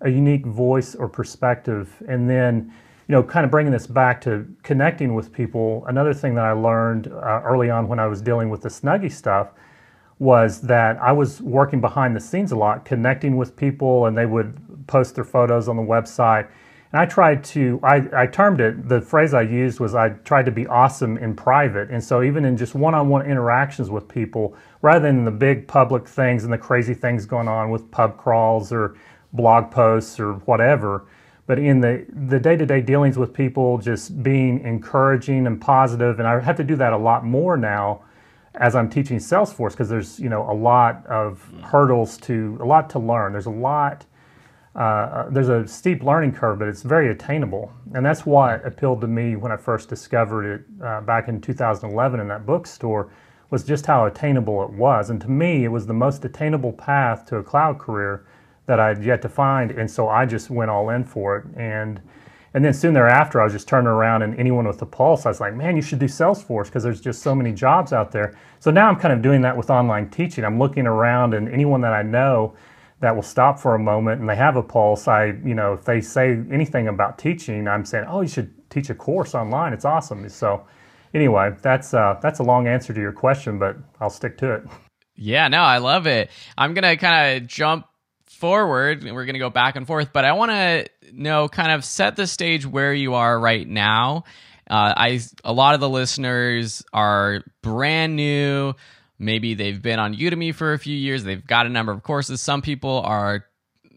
a 0.00 0.08
unique 0.08 0.46
voice 0.46 0.94
or 0.94 1.06
perspective. 1.06 2.02
And 2.08 2.30
then, 2.30 2.72
you 3.10 3.16
know, 3.16 3.24
kind 3.24 3.44
of 3.44 3.50
bringing 3.50 3.72
this 3.72 3.88
back 3.88 4.20
to 4.20 4.46
connecting 4.62 5.16
with 5.16 5.32
people, 5.32 5.84
another 5.88 6.14
thing 6.14 6.36
that 6.36 6.44
I 6.44 6.52
learned 6.52 7.08
uh, 7.08 7.42
early 7.44 7.68
on 7.68 7.88
when 7.88 7.98
I 7.98 8.06
was 8.06 8.22
dealing 8.22 8.50
with 8.50 8.60
the 8.62 8.68
Snuggie 8.68 9.10
stuff 9.10 9.48
was 10.20 10.60
that 10.60 10.96
I 11.02 11.10
was 11.10 11.42
working 11.42 11.80
behind 11.80 12.14
the 12.14 12.20
scenes 12.20 12.52
a 12.52 12.56
lot, 12.56 12.84
connecting 12.84 13.36
with 13.36 13.56
people, 13.56 14.06
and 14.06 14.16
they 14.16 14.26
would 14.26 14.86
post 14.86 15.16
their 15.16 15.24
photos 15.24 15.66
on 15.66 15.76
the 15.76 15.82
website. 15.82 16.46
And 16.92 17.00
I 17.00 17.06
tried 17.06 17.42
to, 17.46 17.80
I, 17.82 18.06
I 18.14 18.26
termed 18.28 18.60
it, 18.60 18.88
the 18.88 19.00
phrase 19.00 19.34
I 19.34 19.42
used 19.42 19.80
was 19.80 19.96
I 19.96 20.10
tried 20.10 20.44
to 20.44 20.52
be 20.52 20.68
awesome 20.68 21.18
in 21.18 21.34
private. 21.34 21.90
And 21.90 22.04
so 22.04 22.22
even 22.22 22.44
in 22.44 22.56
just 22.56 22.76
one 22.76 22.94
on 22.94 23.08
one 23.08 23.26
interactions 23.26 23.90
with 23.90 24.06
people, 24.06 24.54
rather 24.82 25.04
than 25.04 25.24
the 25.24 25.32
big 25.32 25.66
public 25.66 26.06
things 26.06 26.44
and 26.44 26.52
the 26.52 26.58
crazy 26.58 26.94
things 26.94 27.26
going 27.26 27.48
on 27.48 27.70
with 27.70 27.90
pub 27.90 28.16
crawls 28.18 28.70
or 28.70 28.94
blog 29.32 29.72
posts 29.72 30.20
or 30.20 30.34
whatever, 30.34 31.06
but 31.50 31.58
in 31.58 31.80
the, 31.80 32.06
the 32.28 32.38
day-to-day 32.38 32.80
dealings 32.80 33.18
with 33.18 33.34
people 33.34 33.76
just 33.78 34.22
being 34.22 34.60
encouraging 34.60 35.48
and 35.48 35.60
positive 35.60 36.20
and 36.20 36.28
i 36.28 36.38
have 36.38 36.56
to 36.56 36.62
do 36.62 36.76
that 36.76 36.92
a 36.92 36.96
lot 36.96 37.24
more 37.24 37.56
now 37.56 38.00
as 38.54 38.76
i'm 38.76 38.88
teaching 38.88 39.18
salesforce 39.18 39.72
because 39.72 39.88
there's 39.88 40.20
you 40.20 40.28
know 40.28 40.48
a 40.48 40.54
lot 40.54 41.04
of 41.06 41.44
hurdles 41.64 42.16
to 42.18 42.56
a 42.60 42.64
lot 42.64 42.88
to 42.88 43.00
learn 43.00 43.32
there's 43.32 43.46
a 43.46 43.50
lot 43.50 44.06
uh, 44.76 45.28
there's 45.30 45.48
a 45.48 45.66
steep 45.66 46.00
learning 46.04 46.32
curve, 46.32 46.60
but 46.60 46.68
it's 46.68 46.82
very 46.82 47.10
attainable. 47.10 47.72
And 47.92 48.06
that's 48.06 48.24
what 48.24 48.64
appealed 48.64 49.00
to 49.00 49.08
me 49.08 49.34
when 49.34 49.50
I 49.50 49.56
first 49.56 49.88
discovered 49.88 50.44
it 50.54 50.84
uh, 50.84 51.00
back 51.00 51.26
in 51.26 51.40
2011 51.40 52.20
in 52.20 52.28
that 52.28 52.46
bookstore 52.46 53.10
was 53.50 53.64
just 53.64 53.84
how 53.86 54.06
attainable 54.06 54.62
it 54.62 54.70
was. 54.70 55.10
And 55.10 55.20
to 55.22 55.28
me, 55.28 55.64
it 55.64 55.68
was 55.68 55.88
the 55.88 55.92
most 55.92 56.24
attainable 56.24 56.72
path 56.72 57.26
to 57.26 57.38
a 57.38 57.42
cloud 57.42 57.80
career 57.80 58.24
that 58.66 58.80
I'd 58.80 59.02
yet 59.02 59.22
to 59.22 59.28
find. 59.28 59.70
And 59.70 59.90
so 59.90 60.08
I 60.08 60.26
just 60.26 60.50
went 60.50 60.70
all 60.70 60.90
in 60.90 61.04
for 61.04 61.38
it. 61.38 61.46
And 61.56 62.00
and 62.52 62.64
then 62.64 62.74
soon 62.74 62.94
thereafter, 62.94 63.40
I 63.40 63.44
was 63.44 63.52
just 63.52 63.68
turning 63.68 63.86
around 63.86 64.22
and 64.22 64.36
anyone 64.38 64.66
with 64.66 64.82
a 64.82 64.86
pulse, 64.86 65.24
I 65.24 65.28
was 65.28 65.40
like, 65.40 65.54
man, 65.54 65.76
you 65.76 65.82
should 65.82 66.00
do 66.00 66.06
Salesforce 66.06 66.64
because 66.64 66.82
there's 66.82 67.00
just 67.00 67.22
so 67.22 67.32
many 67.32 67.52
jobs 67.52 67.92
out 67.92 68.10
there. 68.10 68.36
So 68.58 68.72
now 68.72 68.88
I'm 68.88 68.96
kind 68.96 69.14
of 69.14 69.22
doing 69.22 69.40
that 69.42 69.56
with 69.56 69.70
online 69.70 70.10
teaching. 70.10 70.44
I'm 70.44 70.58
looking 70.58 70.86
around 70.86 71.32
and 71.32 71.48
anyone 71.48 71.80
that 71.82 71.92
I 71.92 72.02
know 72.02 72.54
that 72.98 73.14
will 73.14 73.22
stop 73.22 73.58
for 73.58 73.74
a 73.74 73.78
moment 73.78 74.20
and 74.20 74.28
they 74.28 74.36
have 74.36 74.56
a 74.56 74.62
pulse, 74.62 75.08
I, 75.08 75.26
you 75.44 75.54
know, 75.54 75.72
if 75.72 75.84
they 75.84 76.00
say 76.00 76.42
anything 76.50 76.88
about 76.88 77.18
teaching, 77.18 77.68
I'm 77.68 77.84
saying, 77.84 78.06
oh, 78.08 78.20
you 78.20 78.28
should 78.28 78.52
teach 78.68 78.90
a 78.90 78.94
course 78.94 79.34
online. 79.34 79.72
It's 79.72 79.84
awesome. 79.84 80.28
So, 80.28 80.66
anyway, 81.14 81.54
that's 81.62 81.94
uh, 81.94 82.18
that's 82.20 82.40
a 82.40 82.42
long 82.42 82.66
answer 82.66 82.92
to 82.92 83.00
your 83.00 83.12
question, 83.12 83.58
but 83.58 83.76
I'll 84.00 84.10
stick 84.10 84.36
to 84.38 84.54
it. 84.54 84.64
Yeah, 85.16 85.48
no, 85.48 85.60
I 85.60 85.78
love 85.78 86.06
it. 86.06 86.30
I'm 86.58 86.74
gonna 86.74 86.96
kind 86.96 87.36
of 87.36 87.48
jump 87.48 87.86
forward. 88.40 89.04
We're 89.04 89.26
gonna 89.26 89.38
go 89.38 89.50
back 89.50 89.76
and 89.76 89.86
forth, 89.86 90.12
but 90.12 90.24
I 90.24 90.32
want 90.32 90.50
to 90.50 90.86
know, 91.12 91.48
kind 91.48 91.70
of 91.72 91.84
set 91.84 92.16
the 92.16 92.26
stage 92.26 92.66
where 92.66 92.92
you 92.92 93.14
are 93.14 93.38
right 93.38 93.66
now. 93.66 94.24
Uh, 94.68 94.94
I 94.96 95.20
a 95.44 95.52
lot 95.52 95.74
of 95.74 95.80
the 95.80 95.88
listeners 95.88 96.84
are 96.92 97.42
brand 97.62 98.16
new 98.16 98.74
maybe 99.20 99.54
they've 99.54 99.80
been 99.80 100.00
on 100.00 100.16
Udemy 100.16 100.52
for 100.52 100.72
a 100.72 100.78
few 100.78 100.96
years, 100.96 101.22
they've 101.22 101.46
got 101.46 101.66
a 101.66 101.68
number 101.68 101.92
of 101.92 102.02
courses. 102.02 102.40
Some 102.40 102.62
people 102.62 103.02
are 103.04 103.44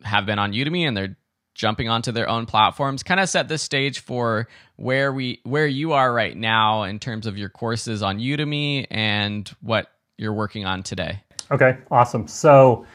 have 0.03 0.25
been 0.25 0.37
on 0.37 0.51
Udemy 0.51 0.85
and 0.85 0.95
they're 0.95 1.15
jumping 1.55 1.87
onto 1.87 2.11
their 2.11 2.27
own 2.29 2.45
platforms. 2.45 3.03
Kind 3.03 3.21
of 3.21 3.29
set 3.29 3.47
the 3.47 3.57
stage 3.57 3.99
for 3.99 4.47
where 4.75 5.13
we 5.13 5.39
where 5.43 5.65
you 5.65 5.93
are 5.93 6.13
right 6.13 6.35
now 6.35 6.83
in 6.83 6.99
terms 6.99 7.25
of 7.25 7.37
your 7.37 7.49
courses 7.49 8.03
on 8.03 8.19
Udemy 8.19 8.85
and 8.91 9.49
what 9.61 9.87
you're 10.17 10.33
working 10.33 10.65
on 10.65 10.83
today. 10.83 11.23
Okay, 11.49 11.77
awesome. 11.89 12.27
So 12.27 12.85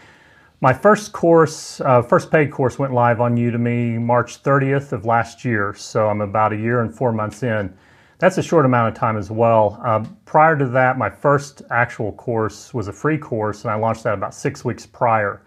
my 0.61 0.73
first 0.73 1.13
course, 1.13 1.81
uh, 1.83 2.03
first 2.03 2.33
paid 2.33 2.51
course 2.51 2.79
went 2.79 2.93
live 2.93 3.21
on 3.21 3.37
Udemy 3.37 4.01
March 4.01 4.43
30th 4.43 4.91
of 4.91 5.05
last 5.05 5.45
year. 5.45 5.73
So 5.75 6.09
I'm 6.09 6.21
about 6.21 6.53
a 6.53 6.57
year 6.57 6.81
and 6.81 6.93
four 6.93 7.13
months 7.13 7.45
in. 7.45 7.73
That's 8.19 8.39
a 8.39 8.43
short 8.43 8.65
amount 8.65 8.89
of 8.89 8.99
time 8.99 9.17
as 9.17 9.31
well. 9.31 9.81
Uh, 9.85 10.05
prior 10.25 10.59
to 10.59 10.67
that, 10.67 10.99
my 10.99 11.09
first 11.09 11.63
actual 11.71 12.11
course 12.13 12.75
was 12.75 12.89
a 12.89 12.93
free 12.93 13.19
course, 13.19 13.63
and 13.63 13.71
I 13.71 13.77
launched 13.77 14.03
that 14.03 14.15
about 14.15 14.35
six 14.35 14.65
weeks 14.65 14.85
prior. 14.85 15.43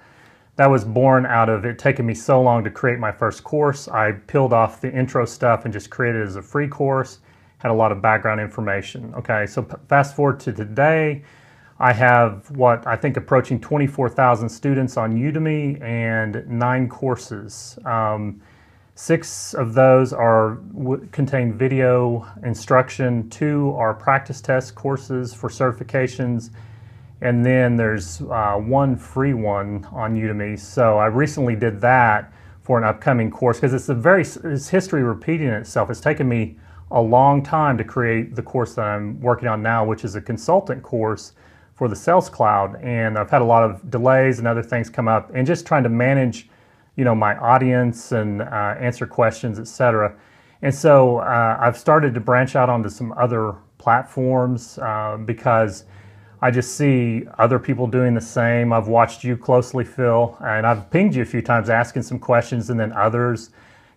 That 0.56 0.70
was 0.70 0.86
born 0.86 1.26
out 1.26 1.50
of 1.50 1.66
it 1.66 1.78
taking 1.78 2.06
me 2.06 2.14
so 2.14 2.42
long 2.42 2.64
to 2.64 2.72
create 2.72 2.98
my 2.98 3.12
first 3.12 3.44
course. 3.44 3.90
I 3.90 4.14
peeled 4.14 4.54
off 4.54 4.80
the 4.80 4.94
intro 4.94 5.26
stuff 5.26 5.66
and 5.66 5.74
just 5.74 5.90
created 5.90 6.22
it 6.22 6.28
as 6.28 6.38
a 6.38 6.42
free 6.42 6.70
course. 6.70 7.20
Had 7.58 7.72
a 7.72 7.74
lot 7.74 7.92
of 7.92 8.02
background 8.02 8.40
information. 8.40 9.14
Okay, 9.16 9.46
so 9.46 9.64
fast 9.90 10.16
forward 10.16 10.40
to 10.42 10.54
today. 10.54 11.24
I 11.82 11.94
have 11.94 12.50
what 12.52 12.86
I 12.86 12.96
think 12.96 13.18
approaching 13.18 13.60
24,000 13.60 14.48
students 14.48 14.98
on 14.98 15.14
Udemy 15.14 15.82
and 15.82 16.48
nine 16.48 16.88
courses. 16.88 17.78
Um, 17.86 18.40
Six 18.96 19.56
of 19.56 19.74
those 19.74 20.14
are 20.14 20.60
contain 21.12 21.54
video 21.54 22.28
instruction. 22.44 23.28
Two 23.30 23.74
are 23.76 23.96
practice 23.96 24.42
test 24.42 24.76
courses 24.76 25.34
for 25.34 25.50
certifications, 25.50 26.52
and 27.22 27.44
then 27.44 27.78
there's 27.78 28.22
uh, 28.22 28.58
one 28.58 28.96
free 28.96 29.34
one 29.34 29.88
on 29.92 30.16
Udemy. 30.16 30.60
So 30.60 31.00
I 31.00 31.08
recently 31.08 31.56
did 31.56 31.82
that 31.82 32.32
for 32.62 32.78
an 32.78 32.84
upcoming 32.84 33.32
course 33.32 33.58
because 33.58 33.74
it's 33.74 33.90
a 33.90 33.96
very 33.96 34.22
it's 34.22 34.68
history 34.68 35.02
repeating 35.02 35.48
itself. 35.48 35.90
It's 35.90 36.02
taken 36.02 36.30
me 36.30 36.58
a 36.92 37.02
long 37.02 37.42
time 37.42 37.80
to 37.80 37.84
create 37.84 38.36
the 38.36 38.44
course 38.44 38.76
that 38.76 38.86
I'm 38.86 39.20
working 39.22 39.48
on 39.48 39.64
now, 39.64 39.84
which 39.84 40.04
is 40.04 40.16
a 40.16 40.22
consultant 40.22 40.84
course 40.84 41.32
for 41.82 41.88
the 41.88 41.96
Sales 41.96 42.30
Cloud, 42.30 42.76
and 42.84 43.18
I've 43.18 43.32
had 43.32 43.42
a 43.42 43.46
lot 43.46 43.64
of 43.64 43.90
delays 43.90 44.38
and 44.38 44.48
other 44.48 44.62
things 44.62 44.88
come 44.88 45.08
up, 45.08 45.32
and 45.34 45.48
just 45.48 45.66
trying 45.66 45.82
to 45.82 45.90
manage 45.90 46.48
you 46.96 47.04
know 47.04 47.16
my 47.16 47.36
audience 47.38 48.12
and 48.12 48.44
uh, 48.44 48.76
answer 48.80 49.08
questions, 49.08 49.58
etc. 49.58 50.16
And 50.62 50.76
so 50.76 51.18
uh, 51.18 51.58
I've 51.60 51.76
started 51.76 52.14
to 52.14 52.20
branch 52.20 52.56
out 52.56 52.70
onto 52.70 52.88
some 52.88 53.12
other 53.14 53.56
platforms 53.80 54.78
uh, 54.78 55.18
because 55.26 55.86
I 56.40 56.52
just 56.52 56.78
see 56.78 57.24
other 57.40 57.58
people 57.58 57.88
doing 57.88 58.14
the 58.14 58.22
same. 58.22 58.72
I've 58.72 58.88
watched 58.88 59.24
you 59.24 59.36
closely, 59.36 59.84
Phil, 59.84 60.38
and 60.40 60.68
I've 60.68 60.88
pinged 60.92 61.16
you 61.16 61.24
a 61.24 61.26
few 61.26 61.42
times 61.42 61.68
asking 61.68 62.04
some 62.04 62.20
questions, 62.20 62.70
and 62.70 62.80
then 62.80 62.94
others, 62.94 63.50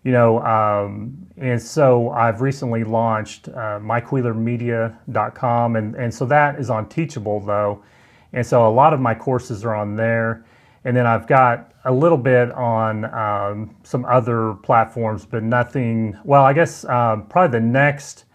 you 0.05 0.13
know. 0.13 0.41
Um, 0.41 1.27
and 1.37 1.61
so 1.61 2.11
I've 2.11 2.41
recently 2.41 2.85
launched 2.85 3.49
uh, 3.49 3.81
and 5.77 5.97
and 5.97 6.15
so 6.15 6.25
that 6.27 6.61
is 6.61 6.71
on 6.71 6.89
Teachable 6.89 7.41
though, 7.41 7.83
and 8.33 8.47
so 8.47 8.69
a 8.69 8.71
lot 8.71 8.93
of 8.95 9.01
my 9.01 9.15
courses 9.15 9.65
are 9.65 9.75
on 9.75 9.97
there. 9.97 10.45
And 10.87 10.95
then 10.95 11.07
I've 11.07 11.27
got 11.27 11.73
a 11.87 11.93
little 11.93 12.19
bit 12.19 12.53
on 12.53 13.07
um, 13.07 13.75
some 13.85 14.05
other 14.05 14.53
platforms, 14.63 15.25
but 15.25 15.43
nothing. 15.43 16.17
Well, 16.25 16.45
I 16.45 16.53
guess 16.53 16.85
uh, 16.85 17.17
probably 17.29 17.59
the 17.59 17.67
next 17.67 18.27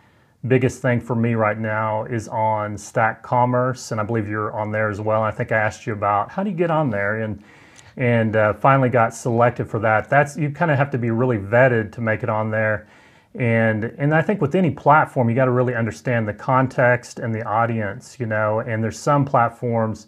biggest 0.48 0.82
thing 0.82 1.02
for 1.02 1.16
me 1.16 1.34
right 1.36 1.60
now 1.60 2.06
is 2.06 2.28
on 2.28 2.78
Stack 2.78 3.22
Commerce, 3.22 3.92
and 3.92 4.00
I 4.00 4.04
believe 4.04 4.28
you're 4.28 4.52
on 4.58 4.72
there 4.72 4.90
as 4.90 5.02
well. 5.02 5.22
I 5.22 5.32
think 5.32 5.52
I 5.52 5.58
asked 5.58 5.86
you 5.86 5.94
about 5.94 6.32
how 6.32 6.44
do 6.44 6.50
you 6.50 6.56
get 6.56 6.72
on 6.72 6.90
there, 6.90 7.22
and 7.22 7.44
and 7.98 8.36
uh, 8.36 8.54
finally 8.54 8.90
got 8.90 9.14
selected 9.14 9.70
for 9.70 9.80
that. 9.80 10.10
That's 10.10 10.38
you 10.38 10.52
kind 10.52 10.72
of 10.72 10.78
have 10.78 10.92
to 10.92 10.98
be 10.98 11.12
really 11.12 11.38
vetted 11.38 11.92
to 11.94 12.02
make 12.02 12.24
it 12.24 12.30
on 12.30 12.52
there, 12.52 12.88
and 13.36 13.86
and 13.98 14.14
I 14.14 14.22
think 14.22 14.42
with 14.42 14.56
any 14.56 14.72
platform 14.72 15.30
you 15.30 15.36
got 15.36 15.46
to 15.46 15.52
really 15.52 15.76
understand 15.76 16.28
the 16.28 16.34
context 16.34 17.20
and 17.20 17.34
the 17.34 17.44
audience, 17.44 18.20
you 18.20 18.26
know. 18.26 18.60
And 18.60 18.84
there's 18.84 19.00
some 19.00 19.26
platforms 19.26 20.08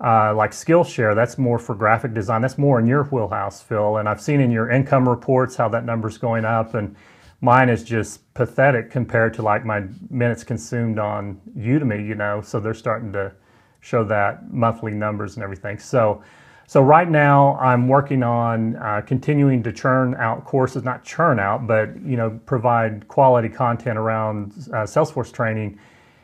uh, 0.00 0.34
like 0.34 0.50
Skillshare, 0.50 1.14
that's 1.14 1.38
more 1.38 1.58
for 1.58 1.74
graphic 1.74 2.12
design. 2.12 2.42
That's 2.42 2.58
more 2.58 2.78
in 2.78 2.86
your 2.86 3.04
wheelhouse, 3.04 3.62
Phil. 3.62 3.96
And 3.96 4.08
I've 4.08 4.20
seen 4.20 4.40
in 4.40 4.50
your 4.50 4.70
income 4.70 5.08
reports 5.08 5.56
how 5.56 5.68
that 5.70 5.84
number's 5.84 6.18
going 6.18 6.44
up, 6.44 6.74
and 6.74 6.94
mine 7.40 7.68
is 7.68 7.82
just 7.82 8.32
pathetic 8.34 8.90
compared 8.90 9.32
to 9.34 9.42
like 9.42 9.64
my 9.64 9.84
minutes 10.10 10.44
consumed 10.44 10.98
on 10.98 11.40
Udemy. 11.56 12.06
You 12.06 12.14
know, 12.14 12.42
so 12.42 12.60
they're 12.60 12.74
starting 12.74 13.12
to 13.14 13.32
show 13.80 14.04
that 14.04 14.52
monthly 14.52 14.92
numbers 14.92 15.36
and 15.36 15.42
everything. 15.42 15.78
So, 15.78 16.22
so 16.66 16.82
right 16.82 17.08
now 17.08 17.56
I'm 17.58 17.88
working 17.88 18.22
on 18.22 18.76
uh, 18.76 19.02
continuing 19.06 19.62
to 19.62 19.72
churn 19.72 20.14
out 20.16 20.44
courses, 20.44 20.82
not 20.82 21.04
churn 21.04 21.38
out, 21.38 21.66
but 21.66 22.00
you 22.02 22.16
know, 22.16 22.40
provide 22.46 23.06
quality 23.08 23.48
content 23.48 23.98
around 23.98 24.52
uh, 24.68 24.82
Salesforce 24.84 25.32
training 25.32 25.78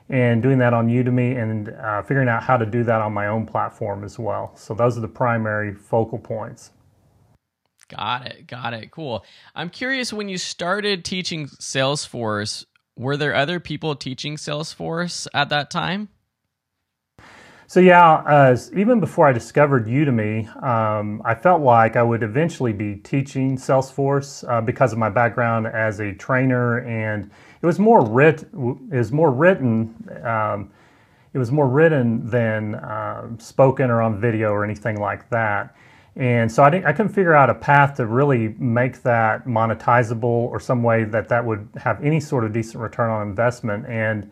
and 0.08 0.42
doing 0.42 0.58
that 0.58 0.75
on 0.75 0.88
Udemy 0.88 1.40
and 1.40 1.70
uh, 1.70 2.02
figuring 2.02 2.28
out 2.28 2.42
how 2.42 2.56
to 2.56 2.66
do 2.66 2.82
that 2.84 3.00
on 3.00 3.12
my 3.12 3.28
own 3.28 3.46
platform 3.46 4.04
as 4.04 4.18
well. 4.18 4.52
So 4.56 4.75
those 4.75 4.99
are 4.99 5.00
the 5.00 5.08
primary 5.08 5.75
focal 5.75 6.18
points. 6.18 6.70
Got 7.88 8.26
it. 8.26 8.46
Got 8.46 8.75
it. 8.75 8.90
Cool. 8.90 9.25
I'm 9.54 9.70
curious 9.70 10.12
when 10.12 10.28
you 10.28 10.38
started 10.38 11.04
teaching 11.04 11.46
Salesforce, 11.46 12.64
were 12.96 13.16
there 13.16 13.34
other 13.34 13.61
people 13.61 13.94
teaching 13.94 14.37
Salesforce 14.37 15.26
at 15.34 15.50
that 15.50 15.70
time? 15.70 16.08
So 17.73 17.81
yeah, 17.81 18.17
uh, 18.17 18.57
even 18.76 19.00
before 19.00 19.26
I 19.26 19.33
discovered 19.33 19.87
Udemy, 19.87 20.62
um, 20.62 21.23
I 21.25 21.35
felt 21.35 21.62
like 21.62 21.97
I 21.97 22.02
would 22.02 22.23
eventually 22.23 22.75
be 22.75 22.97
teaching 22.97 23.57
Salesforce 23.57 24.47
uh, 24.47 24.61
because 24.61 24.93
of 24.93 24.99
my 24.99 25.09
background 25.09 25.67
as 25.67 25.99
a 25.99 26.12
trainer, 26.12 26.81
and 26.81 27.31
it 27.62 27.64
was 27.64 27.79
more 27.79 28.05
writ 28.05 28.43
it 28.43 28.52
was 28.52 29.11
more 29.11 29.31
written. 29.31 29.95
Um, 30.23 30.71
it 31.33 31.38
was 31.38 31.50
more 31.50 31.67
written 31.67 32.29
than 32.29 32.75
uh, 32.75 33.38
spoken 33.38 33.91
or 33.91 34.02
on 34.02 34.21
video 34.21 34.50
or 34.50 34.64
anything 34.64 35.00
like 35.00 35.31
that. 35.31 35.75
And 36.14 36.52
so 36.52 36.62
I, 36.62 36.69
didn't, 36.69 36.85
I 36.85 36.93
couldn't 36.93 37.14
figure 37.14 37.33
out 37.33 37.49
a 37.49 37.55
path 37.55 37.97
to 37.97 38.05
really 38.05 38.49
make 38.59 39.02
that 39.05 39.47
monetizable 39.47 40.25
or 40.25 40.61
some 40.61 40.83
way 40.83 41.05
that 41.05 41.31
that 41.31 41.43
would 41.43 41.67
have 41.76 42.05
any 42.05 42.21
sort 42.21 42.45
of 42.45 42.52
decent 42.52 42.83
return 42.83 43.09
on 43.09 43.26
investment. 43.26 43.87
And 43.87 44.31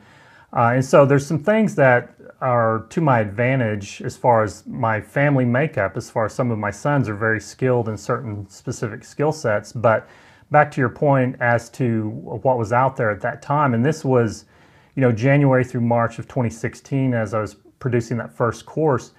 uh, 0.53 0.73
and 0.75 0.85
so 0.85 1.07
there's 1.07 1.27
some 1.27 1.43
things 1.43 1.75
that 1.77 2.15
are 2.41 2.87
to 2.91 3.01
my 3.01 3.21
advantage 3.21 4.01
as 4.03 4.17
far 4.17 4.43
as 4.43 4.67
my 4.67 5.01
family 5.01 5.45
makeup, 5.45 5.97
as 5.97 6.11
far 6.11 6.27
as 6.27 6.35
some 6.35 6.51
of 6.51 6.59
my 6.59 6.71
sons 6.71 7.09
are 7.09 7.15
very 7.15 7.41
skilled 7.41 7.89
in 7.89 7.97
certain 7.97 8.49
specific 8.49 9.05
skill 9.05 9.33
sets, 9.33 9.73
but 9.73 10.09
back 10.51 10.71
to 10.73 10.81
your 10.81 10.89
point 10.89 11.37
as 11.41 11.69
to 11.71 12.09
what 12.11 12.59
was 12.59 12.73
out 12.73 12.97
there 12.97 13.11
at 13.11 13.21
that 13.21 13.43
time, 13.43 13.75
and 13.75 13.85
this 13.85 14.05
was, 14.05 14.47
you 14.95 15.01
know, 15.01 15.13
January 15.13 15.65
through 15.65 15.83
March 15.83 16.19
of 16.19 16.27
2016 16.27 17.15
as 17.15 17.35
I 17.35 17.41
was 17.41 17.57
producing 17.79 18.17
that 18.19 18.33
first 18.33 18.67
course. 18.67 19.13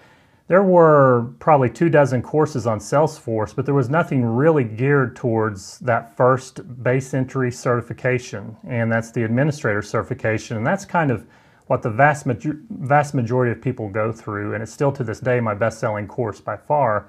There 0.48 0.64
were 0.64 1.32
probably 1.40 1.70
two 1.70 1.88
dozen 1.88 2.22
courses 2.22 2.68
on 2.68 2.80
Salesforce, 2.80 3.56
but 3.56 3.66
there 3.66 3.74
was 3.74 3.90
nothing 3.90 4.26
really 4.26 4.66
geared 4.66 5.16
towards 5.16 5.80
that 5.80 6.18
first 6.18 6.84
base 6.84 7.14
entry 7.14 7.52
certification, 7.52 8.58
and 8.68 8.92
that's 8.92 9.12
the 9.12 9.24
administrator 9.24 9.82
certification. 9.82 10.58
And 10.58 10.68
that's 10.68 10.84
kind 10.84 11.10
of 11.10 11.26
what 11.72 11.82
the 11.82 11.90
vast, 11.90 12.26
major- 12.26 12.60
vast 12.70 13.14
majority 13.14 13.50
of 13.50 13.62
people 13.62 13.88
go 13.88 14.12
through, 14.12 14.54
and 14.54 14.62
it's 14.62 14.74
still 14.74 14.92
to 14.92 15.06
this 15.06 15.22
day 15.22 15.40
my 15.40 15.54
best 15.54 15.80
selling 15.80 16.06
course 16.06 16.42
by 16.42 16.58
far. 16.58 17.08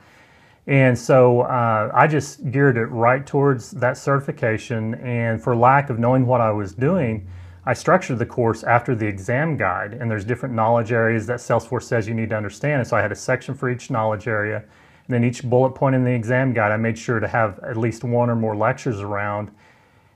And 0.68 0.96
so 0.96 1.40
uh, 1.40 1.90
I 1.92 2.06
just 2.06 2.48
geared 2.52 2.76
it 2.76 2.86
right 2.86 3.26
towards 3.26 3.72
that 3.72 3.98
certification, 3.98 4.94
and 4.94 5.42
for 5.42 5.56
lack 5.56 5.90
of 5.90 5.98
knowing 5.98 6.26
what 6.26 6.40
I 6.40 6.52
was 6.52 6.74
doing, 6.74 7.26
I 7.66 7.74
structured 7.74 8.20
the 8.20 8.26
course 8.26 8.62
after 8.62 8.94
the 8.94 9.04
exam 9.04 9.56
guide, 9.56 9.94
and 9.94 10.08
there's 10.08 10.24
different 10.24 10.54
knowledge 10.54 10.92
areas 10.92 11.26
that 11.26 11.40
Salesforce 11.40 11.82
says 11.82 12.06
you 12.06 12.14
need 12.14 12.30
to 12.30 12.36
understand. 12.36 12.82
And 12.82 12.86
so 12.86 12.96
I 12.96 13.02
had 13.02 13.10
a 13.10 13.16
section 13.16 13.56
for 13.56 13.68
each 13.68 13.90
knowledge 13.90 14.28
area, 14.28 14.58
and 14.58 15.08
then 15.08 15.24
each 15.24 15.42
bullet 15.42 15.70
point 15.70 15.96
in 15.96 16.04
the 16.04 16.12
exam 16.12 16.52
guide, 16.52 16.70
I 16.70 16.76
made 16.76 16.96
sure 16.96 17.18
to 17.18 17.26
have 17.26 17.58
at 17.64 17.76
least 17.76 18.04
one 18.04 18.30
or 18.30 18.36
more 18.36 18.54
lectures 18.54 19.00
around. 19.00 19.50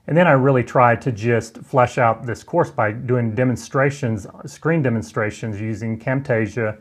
And 0.07 0.17
then 0.17 0.27
I 0.27 0.31
really 0.31 0.63
tried 0.63 1.01
to 1.01 1.11
just 1.11 1.57
flesh 1.57 1.97
out 1.97 2.25
this 2.25 2.43
course 2.43 2.71
by 2.71 2.91
doing 2.93 3.35
demonstrations, 3.35 4.25
screen 4.45 4.81
demonstrations 4.81 5.59
using 5.59 5.99
Camtasia, 5.99 6.79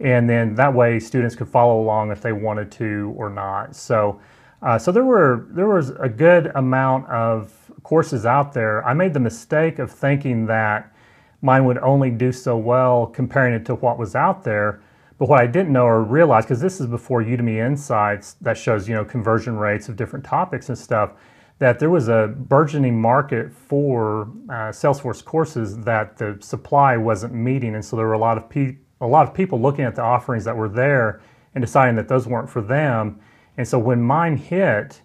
and 0.00 0.28
then 0.28 0.54
that 0.56 0.74
way 0.74 0.98
students 0.98 1.36
could 1.36 1.48
follow 1.48 1.80
along 1.80 2.10
if 2.10 2.20
they 2.20 2.32
wanted 2.32 2.70
to 2.72 3.14
or 3.16 3.30
not. 3.30 3.74
So, 3.76 4.20
uh, 4.62 4.78
so 4.78 4.90
there 4.90 5.04
were 5.04 5.46
there 5.50 5.68
was 5.68 5.90
a 5.90 6.08
good 6.08 6.50
amount 6.54 7.08
of 7.08 7.66
courses 7.86 8.26
out 8.26 8.52
there, 8.52 8.84
I 8.84 8.94
made 8.94 9.14
the 9.14 9.20
mistake 9.20 9.78
of 9.78 9.92
thinking 9.92 10.44
that 10.46 10.92
mine 11.40 11.64
would 11.66 11.78
only 11.78 12.10
do 12.10 12.32
so 12.32 12.56
well 12.56 13.06
comparing 13.06 13.54
it 13.54 13.64
to 13.66 13.76
what 13.76 13.96
was 13.96 14.16
out 14.16 14.42
there. 14.42 14.80
But 15.18 15.28
what 15.28 15.40
I 15.40 15.46
didn't 15.46 15.72
know 15.72 15.84
or 15.84 16.02
realize, 16.02 16.44
because 16.44 16.60
this 16.60 16.80
is 16.80 16.88
before 16.88 17.22
Udemy 17.22 17.64
Insights 17.64 18.34
that 18.40 18.58
shows, 18.58 18.88
you 18.88 18.94
know, 18.96 19.04
conversion 19.04 19.56
rates 19.56 19.88
of 19.88 19.94
different 19.94 20.24
topics 20.24 20.68
and 20.68 20.76
stuff, 20.76 21.12
that 21.58 21.78
there 21.78 21.90
was 21.90 22.08
a 22.08 22.34
burgeoning 22.36 23.00
market 23.00 23.52
for 23.52 24.22
uh, 24.48 24.70
Salesforce 24.70 25.24
courses 25.24 25.78
that 25.80 26.18
the 26.18 26.36
supply 26.40 26.96
wasn't 26.96 27.32
meeting, 27.32 27.74
and 27.74 27.84
so 27.84 27.96
there 27.96 28.06
were 28.06 28.12
a 28.12 28.18
lot 28.18 28.36
of 28.36 28.48
pe- 28.48 28.76
a 29.00 29.06
lot 29.06 29.26
of 29.26 29.34
people 29.34 29.60
looking 29.60 29.84
at 29.84 29.94
the 29.94 30.02
offerings 30.02 30.44
that 30.44 30.56
were 30.56 30.68
there 30.68 31.20
and 31.54 31.62
deciding 31.62 31.96
that 31.96 32.08
those 32.08 32.26
weren't 32.26 32.48
for 32.48 32.62
them. 32.62 33.20
And 33.56 33.66
so 33.66 33.78
when 33.78 34.02
mine 34.02 34.36
hit, 34.36 35.00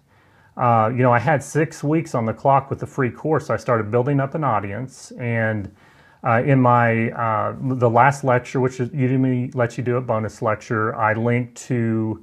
uh, 0.56 0.90
you 0.94 1.02
know, 1.02 1.12
I 1.12 1.18
had 1.18 1.42
six 1.42 1.82
weeks 1.82 2.14
on 2.14 2.26
the 2.26 2.34
clock 2.34 2.68
with 2.68 2.80
the 2.80 2.86
free 2.86 3.10
course. 3.10 3.46
So 3.46 3.54
I 3.54 3.56
started 3.56 3.90
building 3.90 4.20
up 4.20 4.34
an 4.34 4.44
audience, 4.44 5.12
and 5.18 5.74
uh, 6.24 6.42
in 6.44 6.60
my 6.60 7.10
uh, 7.10 7.56
the 7.60 7.88
last 7.88 8.24
lecture, 8.24 8.60
which 8.60 8.78
is 8.78 8.90
Udemy 8.90 9.54
lets 9.54 9.78
you 9.78 9.84
do 9.84 9.96
a 9.96 10.00
bonus 10.00 10.42
lecture, 10.42 10.94
I 10.94 11.14
linked 11.14 11.56
to 11.68 12.22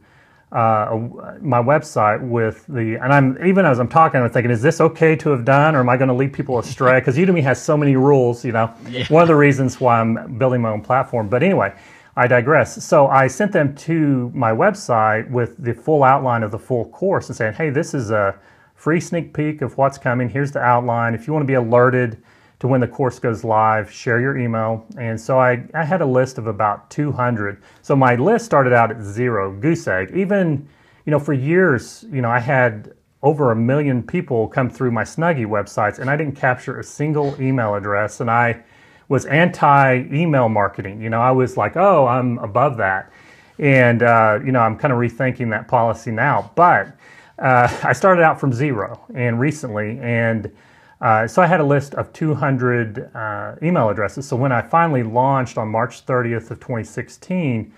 uh, 0.52 0.98
my 1.42 1.62
website 1.62 2.28
with 2.28 2.66
the 2.68 2.98
and 3.02 3.14
I'm 3.14 3.38
even 3.46 3.66
as 3.66 3.80
I'm 3.80 3.88
talking, 3.88 4.22
I'm 4.22 4.30
thinking, 4.30 4.52
is 4.52 4.62
this 4.62 4.82
okay 4.82 5.16
to 5.18 5.30
have 5.30 5.46
done, 5.46 5.76
or 5.76 5.80
am 5.80 5.90
I 5.90 5.98
going 5.98 6.08
to 6.08 6.14
lead 6.14 6.34
people 6.34 6.60
astray? 6.60 7.00
Because 7.00 7.18
Udemy 7.18 7.44
has 7.44 7.62
so 7.62 7.78
many 7.78 7.96
rules. 7.96 8.44
You 8.44 8.54
know, 8.54 8.74
yeah. 8.88 9.06
one 9.10 9.22
of 9.22 9.28
the 9.28 9.36
reasons 9.36 9.80
why 9.80 10.00
I'm 10.00 10.38
building 10.38 10.62
my 10.62 10.70
own 10.70 10.82
platform. 10.82 11.30
But 11.30 11.44
anyway. 11.44 11.74
I 12.16 12.28
digress. 12.28 12.84
So 12.84 13.08
I 13.08 13.28
sent 13.28 13.54
them 13.54 13.74
to 13.76 14.30
my 14.36 14.52
website 14.52 15.30
with 15.32 15.56
the 15.64 15.74
full 15.74 16.04
outline 16.04 16.44
of 16.44 16.52
the 16.52 16.60
full 16.60 16.90
course 16.90 17.30
and 17.30 17.38
saying, 17.38 17.54
hey, 17.54 17.70
this 17.70 17.94
is 17.94 18.12
a 18.12 18.38
free 18.76 19.00
sneak 19.00 19.34
peek 19.34 19.62
of 19.62 19.78
what's 19.78 19.98
coming. 19.98 20.28
Here's 20.28 20.52
the 20.52 20.60
outline. 20.60 21.14
If 21.14 21.28
you 21.28 21.34
want 21.34 21.44
to 21.44 21.48
be 21.48 21.54
alerted 21.54 22.22
to 22.60 22.68
when 22.68 22.82
the 22.82 22.88
course 22.88 23.20
goes 23.20 23.44
live, 23.44 23.92
share 23.92 24.20
your 24.20 24.38
email. 24.38 24.86
And 24.98 25.20
so 25.20 25.40
I, 25.40 25.64
I 25.74 25.84
had 25.84 26.02
a 26.02 26.06
list 26.06 26.38
of 26.38 26.48
about 26.48 26.90
200. 26.90 27.62
So 27.82 27.96
my 27.96 28.16
list 28.16 28.46
started 28.46 28.74
out 28.74 28.92
at 28.92 29.02
zero, 29.02 29.52
goose 29.52 29.88
egg. 29.88 30.12
Even, 30.16 30.68
you 31.06 31.12
know, 31.12 31.20
for 31.20 31.34
years, 31.34 32.06
you 32.12 32.22
know, 32.22 32.30
I 32.30 32.40
had 32.40 32.94
over 33.24 33.52
a 33.52 33.56
million 33.56 34.04
people 34.04 34.48
come 34.48 34.70
through 34.70 34.92
my 34.92 35.04
Snuggie 35.04 35.46
websites 35.46 36.00
and 36.00 36.10
I 36.10 36.18
didn't 36.18 36.36
capture 36.36 36.80
a 36.80 36.84
single 36.84 37.36
email 37.42 37.76
address. 37.76 38.20
And 38.20 38.30
I, 38.30 38.64
was 39.10 39.26
anti 39.26 40.06
email 40.14 40.48
marketing. 40.48 41.02
You 41.02 41.10
know, 41.10 41.20
I 41.20 41.32
was 41.32 41.58
like, 41.58 41.76
oh, 41.76 42.08
I'm 42.08 42.38
above 42.38 42.78
that. 42.78 43.12
And, 43.58 44.04
uh, 44.04 44.40
you 44.46 44.54
know, 44.54 44.60
I'm 44.60 44.78
kind 44.78 44.94
of 44.94 45.00
rethinking 45.00 45.50
that 45.50 45.68
policy 45.68 46.12
now. 46.12 46.52
But 46.56 46.96
uh, 47.40 47.68
I 47.84 47.92
started 47.92 48.22
out 48.22 48.40
from 48.40 48.54
zero 48.54 49.04
and 49.14 49.40
recently. 49.40 50.00
And 50.00 50.56
uh, 51.02 51.28
so 51.28 51.42
I 51.42 51.48
had 51.48 51.60
a 51.60 51.64
list 51.66 51.96
of 51.96 52.12
200 52.14 53.16
uh, 53.16 53.56
email 53.64 53.90
addresses. 53.90 54.28
So 54.28 54.36
when 54.36 54.52
I 54.52 54.62
finally 54.62 55.04
launched 55.04 55.58
on 55.58 55.70
March 55.70 56.06
30th 56.06 56.52
of 56.52 56.60
2016, 56.60 57.74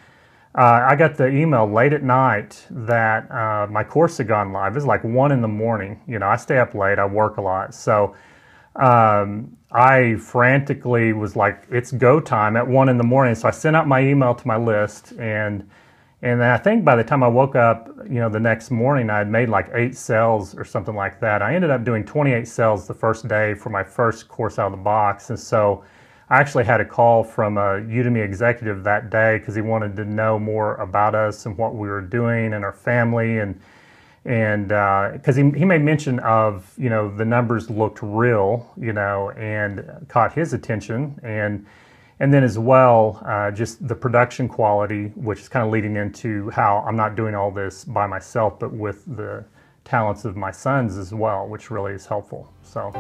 uh, 0.54 0.62
I 0.86 0.96
got 0.96 1.16
the 1.16 1.28
email 1.28 1.72
late 1.72 1.94
at 1.94 2.04
night 2.04 2.66
that 2.72 3.32
uh, 3.32 3.68
my 3.70 3.84
course 3.84 4.18
had 4.18 4.28
gone 4.28 4.52
live. 4.52 4.74
It 4.74 4.76
was 4.76 4.86
like 4.86 5.04
one 5.04 5.32
in 5.32 5.42
the 5.42 5.48
morning. 5.48 6.02
You 6.08 6.20
know, 6.20 6.28
I 6.28 6.36
stay 6.36 6.58
up 6.58 6.74
late, 6.74 7.00
I 7.00 7.06
work 7.06 7.38
a 7.38 7.42
lot. 7.42 7.74
So 7.74 8.16
um, 8.76 9.56
I 9.72 10.16
frantically 10.16 11.14
was 11.14 11.36
like, 11.36 11.64
"It's 11.70 11.92
go 11.92 12.20
time 12.20 12.58
at 12.58 12.68
one 12.68 12.90
in 12.90 12.98
the 12.98 13.04
morning." 13.04 13.36
So 13.36 13.48
I 13.48 13.52
sent 13.52 13.76
out 13.76 13.88
my 13.88 14.02
email 14.02 14.36
to 14.36 14.48
my 14.48 14.58
list, 14.58 15.14
and 15.20 15.70
and 16.22 16.40
then 16.40 16.50
I 16.50 16.58
think 16.58 16.86
by 16.86 16.96
the 16.96 17.04
time 17.04 17.24
I 17.24 17.28
woke 17.28 17.56
up, 17.56 17.90
you 18.06 18.20
know, 18.20 18.30
the 18.30 18.40
next 18.40 18.70
morning, 18.70 19.10
I 19.10 19.20
had 19.20 19.30
made 19.30 19.50
like 19.50 19.70
eight 19.74 19.96
sales 19.96 20.56
or 20.56 20.64
something 20.64 20.96
like 20.96 21.20
that. 21.22 21.42
I 21.42 21.56
ended 21.56 21.72
up 21.72 21.84
doing 21.84 22.06
28 22.06 22.48
sales 22.48 22.88
the 22.88 22.94
first 22.94 23.28
day 23.28 23.56
for 23.56 23.70
my 23.70 23.84
first 23.84 24.28
course 24.28 24.60
out 24.60 24.68
of 24.68 24.72
the 24.72 24.84
box, 24.84 25.30
and 25.30 25.40
so 25.40 25.84
I 26.32 26.40
actually 26.40 26.64
had 26.64 26.80
a 26.80 26.86
call 26.86 27.26
from 27.26 27.58
a 27.58 27.82
Udemy 27.82 28.24
executive 28.24 28.86
that 28.86 29.10
day 29.10 29.40
because 29.40 29.54
he 29.54 29.60
wanted 29.60 29.98
to 29.98 30.06
know 30.06 30.40
more 30.40 30.76
about 30.76 31.14
us 31.14 31.46
and 31.46 31.58
what 31.58 31.76
we 31.76 31.90
were 31.90 32.00
doing 32.00 32.54
and 32.54 32.64
our 32.64 32.72
family. 32.72 33.40
And 33.40 33.60
and 34.24 34.70
because 34.70 35.38
uh, 35.38 35.44
he, 35.44 35.60
he 35.60 35.66
made 35.66 35.82
mention 35.82 36.20
of 36.20 36.72
you 36.78 36.90
know 36.90 37.14
the 37.14 37.26
numbers 37.26 37.70
looked 37.70 38.00
real 38.02 38.72
you 38.78 38.94
know 38.94 39.32
and 39.32 40.06
caught 40.08 40.32
his 40.34 40.54
attention. 40.54 41.20
And 41.22 41.66
and 42.22 42.34
then 42.34 42.44
as 42.44 42.58
well 42.58 43.22
uh, 43.26 43.52
just 43.52 43.86
the 43.88 43.96
production 43.96 44.48
quality 44.48 45.08
which 45.16 45.40
is 45.40 45.50
kind 45.50 45.66
of 45.66 45.72
leading 45.72 45.98
into 45.98 46.50
how 46.52 46.84
i'm 46.88 46.96
not 46.96 47.16
doing 47.16 47.36
all 47.36 47.52
this 47.52 47.84
by 47.84 48.08
myself 48.08 48.58
but 48.60 48.72
with 48.72 49.04
the 49.18 49.44
talents 49.84 50.26
of 50.26 50.36
my 50.38 50.52
sons 50.52 50.98
as 50.98 51.14
well 51.14 51.48
which 51.48 51.72
really 51.72 51.94
is 51.94 52.06
helpful. 52.06 52.52
So. 52.64 52.92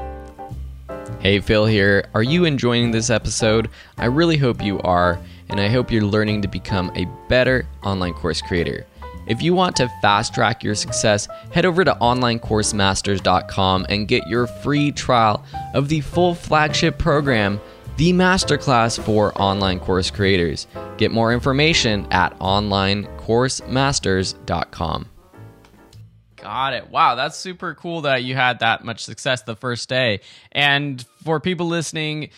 Hey 1.19 1.39
phil 1.39 1.65
here. 1.65 2.05
Are 2.13 2.23
you 2.23 2.45
enjoying 2.45 2.91
this 2.91 3.09
episode? 3.09 3.69
I 3.97 4.05
really 4.05 4.37
hope 4.37 4.61
you 4.61 4.79
are 4.79 5.19
and 5.49 5.59
i 5.59 5.67
hope 5.67 5.91
you're 5.91 6.03
learning 6.03 6.41
to 6.41 6.47
become 6.47 6.91
a 6.95 7.05
better 7.27 7.65
online 7.83 8.13
course 8.13 8.41
creator. 8.41 8.85
If 9.27 9.41
you 9.41 9.53
want 9.53 9.75
to 9.77 9.87
fast 10.01 10.33
track 10.33 10.63
your 10.63 10.75
success, 10.75 11.27
head 11.51 11.65
over 11.65 11.85
to 11.85 11.93
onlinecoursemasters.com 12.01 13.85
and 13.87 14.07
get 14.07 14.27
your 14.27 14.47
free 14.47 14.91
trial 14.91 15.45
of 15.73 15.89
the 15.89 16.01
full 16.01 16.33
flagship 16.33 16.97
program, 16.97 17.61
the 18.01 18.11
Masterclass 18.13 18.99
for 18.99 19.31
Online 19.39 19.79
Course 19.79 20.09
Creators. 20.09 20.65
Get 20.97 21.11
more 21.11 21.31
information 21.31 22.07
at 22.09 22.35
onlinecoursemasters.com. 22.39 25.05
Got 26.37 26.73
it. 26.73 26.89
Wow, 26.89 27.13
that's 27.13 27.37
super 27.37 27.75
cool 27.75 28.01
that 28.01 28.23
you 28.23 28.33
had 28.33 28.61
that 28.61 28.83
much 28.83 29.05
success 29.05 29.43
the 29.43 29.55
first 29.55 29.87
day. 29.87 30.21
And 30.51 31.05
for 31.23 31.39
people 31.39 31.67
listening, 31.67 32.31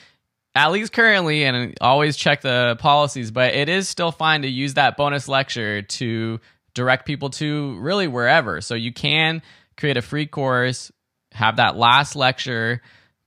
at 0.53 0.73
least 0.73 0.91
currently, 0.91 1.45
and 1.45 1.77
always 1.79 2.17
check 2.17 2.41
the 2.41 2.75
policies, 2.79 3.31
but 3.31 3.53
it 3.53 3.69
is 3.69 3.87
still 3.87 4.11
fine 4.11 4.41
to 4.41 4.49
use 4.49 4.73
that 4.73 4.97
bonus 4.97 5.29
lecture 5.29 5.81
to 5.81 6.41
direct 6.73 7.05
people 7.05 7.29
to 7.29 7.79
really 7.79 8.09
wherever. 8.09 8.59
So 8.59 8.75
you 8.75 8.91
can 8.91 9.41
create 9.77 9.95
a 9.95 10.01
free 10.01 10.25
course, 10.25 10.91
have 11.31 11.55
that 11.55 11.77
last 11.77 12.17
lecture 12.17 12.81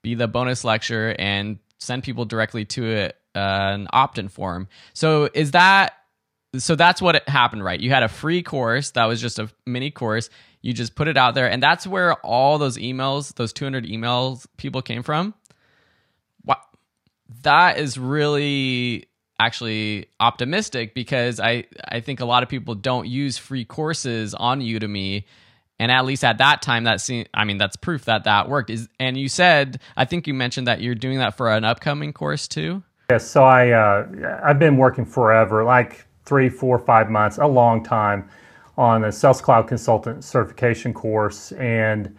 be 0.06 0.14
the 0.14 0.28
bonus 0.28 0.62
lecture, 0.62 1.16
and 1.18 1.58
send 1.86 2.02
people 2.02 2.24
directly 2.24 2.64
to 2.66 2.84
it, 2.84 3.16
uh, 3.34 3.38
an 3.38 3.88
opt-in 3.92 4.28
form. 4.28 4.68
So 4.92 5.28
is 5.32 5.52
that 5.52 5.94
so 6.58 6.74
that's 6.74 7.02
what 7.02 7.28
happened, 7.28 7.64
right? 7.64 7.78
You 7.78 7.90
had 7.90 8.02
a 8.02 8.08
free 8.08 8.42
course 8.42 8.92
that 8.92 9.04
was 9.04 9.20
just 9.20 9.38
a 9.38 9.50
mini 9.66 9.90
course. 9.90 10.30
You 10.62 10.72
just 10.72 10.94
put 10.94 11.08
it 11.08 11.16
out 11.16 11.34
there, 11.34 11.50
and 11.50 11.62
that's 11.62 11.86
where 11.86 12.14
all 12.14 12.58
those 12.58 12.76
emails, 12.76 13.34
those 13.34 13.52
200 13.52 13.84
emails, 13.84 14.46
people 14.56 14.82
came 14.82 15.02
from. 15.02 15.34
Wow, 16.44 16.60
that 17.42 17.78
is 17.78 17.98
really 17.98 19.08
actually 19.38 20.08
optimistic 20.18 20.94
because 20.94 21.40
I 21.40 21.64
I 21.86 22.00
think 22.00 22.20
a 22.20 22.24
lot 22.24 22.42
of 22.42 22.48
people 22.48 22.74
don't 22.74 23.06
use 23.06 23.36
free 23.38 23.64
courses 23.64 24.34
on 24.34 24.60
Udemy 24.60 25.24
and 25.78 25.92
at 25.92 26.04
least 26.04 26.24
at 26.24 26.38
that 26.38 26.62
time 26.62 26.84
that 26.84 27.00
seemed 27.00 27.28
I 27.34 27.44
mean 27.44 27.58
that's 27.58 27.76
proof 27.76 28.04
that 28.06 28.24
that 28.24 28.48
worked 28.48 28.70
is 28.70 28.88
and 28.98 29.16
you 29.16 29.28
said 29.28 29.80
I 29.96 30.04
think 30.04 30.26
you 30.26 30.34
mentioned 30.34 30.66
that 30.66 30.80
you're 30.80 30.94
doing 30.94 31.18
that 31.18 31.36
for 31.36 31.50
an 31.50 31.64
upcoming 31.64 32.12
course 32.12 32.48
too 32.48 32.82
yes 33.10 33.28
so 33.28 33.44
I 33.44 33.70
uh, 33.70 34.40
I've 34.42 34.58
been 34.58 34.76
working 34.76 35.04
forever 35.04 35.64
like 35.64 36.06
three 36.24 36.48
four 36.48 36.78
five 36.78 37.10
months 37.10 37.38
a 37.38 37.46
long 37.46 37.82
time 37.84 38.28
on 38.78 39.04
a 39.04 39.12
sales 39.12 39.40
cloud 39.40 39.68
consultant 39.68 40.24
certification 40.24 40.92
course 40.92 41.52
and 41.52 42.14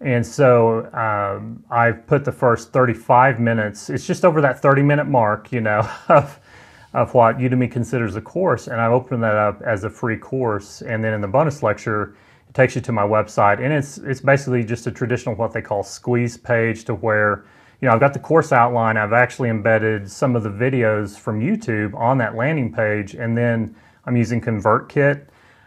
And 0.00 0.26
so 0.26 0.90
um, 0.92 1.64
I've 1.70 2.06
put 2.06 2.24
the 2.24 2.32
first 2.32 2.72
35 2.72 3.40
minutes, 3.40 3.88
it's 3.88 4.06
just 4.06 4.24
over 4.24 4.40
that 4.42 4.60
30 4.60 4.82
minute 4.82 5.06
mark, 5.06 5.50
you 5.52 5.60
know, 5.60 5.88
of, 6.08 6.38
of 6.92 7.14
what 7.14 7.38
Udemy 7.38 7.70
considers 7.70 8.14
a 8.16 8.20
course. 8.20 8.68
And 8.68 8.80
I've 8.80 8.92
opened 8.92 9.22
that 9.22 9.34
up 9.34 9.62
as 9.62 9.84
a 9.84 9.90
free 9.90 10.18
course. 10.18 10.82
And 10.82 11.02
then 11.02 11.14
in 11.14 11.20
the 11.20 11.28
bonus 11.28 11.62
lecture, 11.62 12.14
takes 12.56 12.74
you 12.74 12.80
to 12.80 12.90
my 12.90 13.02
website. 13.02 13.62
And 13.62 13.72
it's, 13.72 13.98
it's 13.98 14.20
basically 14.20 14.64
just 14.64 14.86
a 14.86 14.90
traditional, 14.90 15.34
what 15.34 15.52
they 15.52 15.60
call 15.60 15.82
squeeze 15.82 16.36
page 16.36 16.84
to 16.86 16.94
where, 16.94 17.44
you 17.80 17.86
know, 17.86 17.94
I've 17.94 18.00
got 18.00 18.14
the 18.14 18.18
course 18.18 18.50
outline. 18.50 18.96
I've 18.96 19.12
actually 19.12 19.50
embedded 19.50 20.10
some 20.10 20.34
of 20.34 20.42
the 20.42 20.48
videos 20.48 21.18
from 21.18 21.40
YouTube 21.40 21.94
on 21.94 22.16
that 22.18 22.34
landing 22.34 22.72
page. 22.72 23.14
And 23.14 23.36
then 23.36 23.76
I'm 24.06 24.16
using 24.16 24.40
ConvertKit 24.40 25.26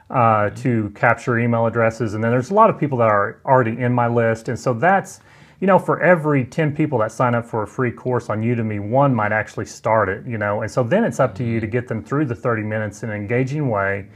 uh, 0.09 0.49
to 0.49 0.89
capture 0.95 1.37
email 1.37 1.67
addresses. 1.67 2.15
And 2.15 2.23
then 2.23 2.31
there's 2.31 2.49
a 2.49 2.55
lot 2.55 2.71
of 2.71 2.79
people 2.79 2.97
that 2.97 3.09
are 3.09 3.39
already 3.45 3.79
in 3.79 3.93
my 3.93 4.07
list. 4.07 4.49
And 4.49 4.59
so 4.59 4.73
that's, 4.73 5.19
you 5.59 5.67
know, 5.67 5.77
for 5.77 6.01
every 6.01 6.43
10 6.43 6.75
people 6.75 6.97
that 6.99 7.11
sign 7.11 7.35
up 7.35 7.45
for 7.45 7.61
a 7.61 7.67
free 7.67 7.91
course 7.91 8.31
on 8.31 8.41
Udemy, 8.41 8.79
one 8.79 9.13
might 9.13 9.31
actually 9.31 9.67
start 9.67 10.09
it, 10.09 10.25
you 10.25 10.39
know. 10.39 10.63
And 10.63 10.71
so 10.71 10.81
then 10.81 11.03
it's 11.03 11.19
up 11.19 11.35
to 11.35 11.43
you 11.43 11.59
to 11.59 11.67
get 11.67 11.87
them 11.87 12.03
through 12.03 12.25
the 12.25 12.35
30 12.35 12.63
minutes 12.63 13.03
in 13.03 13.11
an 13.11 13.15
engaging 13.15 13.69
way 13.69 14.07